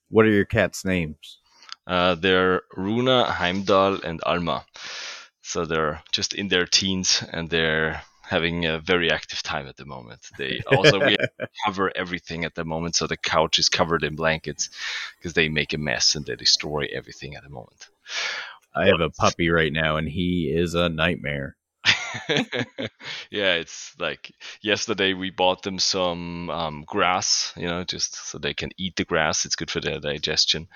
[0.09, 1.39] what are your cats' names?
[1.87, 4.67] Uh, they're Runa, Heimdall, and Alma.
[5.47, 9.85] So they're just in their teens and they're having a very active time at the
[9.85, 10.27] moment.
[10.37, 11.17] They also we
[11.65, 14.71] cover everything at the moment, so the couch is covered in blankets
[15.17, 17.87] because they make a mess and they destroy everything at the moment.
[18.75, 21.56] I have a puppy right now, and he is a nightmare.
[23.31, 24.33] yeah, it's like
[24.63, 29.05] yesterday we bought them some um, grass, you know, just so they can eat the
[29.05, 29.45] grass.
[29.45, 30.69] It's good for their digestion.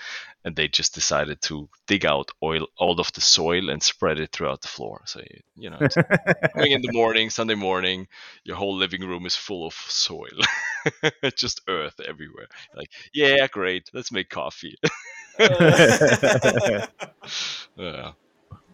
[0.45, 4.33] And they just decided to dig out oil, all of the soil and spread it
[4.33, 5.03] throughout the floor.
[5.07, 5.21] So,
[5.57, 5.99] you- know, it's
[6.57, 8.09] coming in the morning, Sunday morning,
[8.45, 10.39] your whole living room is full of soil,
[11.37, 12.49] just earth everywhere.
[12.75, 14.77] Like, yeah, great, let's make coffee.
[17.77, 18.12] yeah.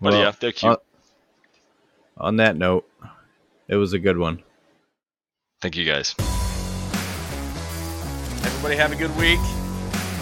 [0.01, 0.73] But Well, yeah, they're cute.
[0.73, 0.77] uh,
[2.19, 2.89] On that note,
[3.69, 4.43] it was a good one.
[5.61, 6.15] Thank you guys.
[8.45, 9.41] everybody have a good week.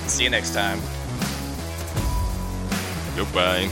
[0.08, 0.80] See you next time.
[3.16, 3.70] Goodbye.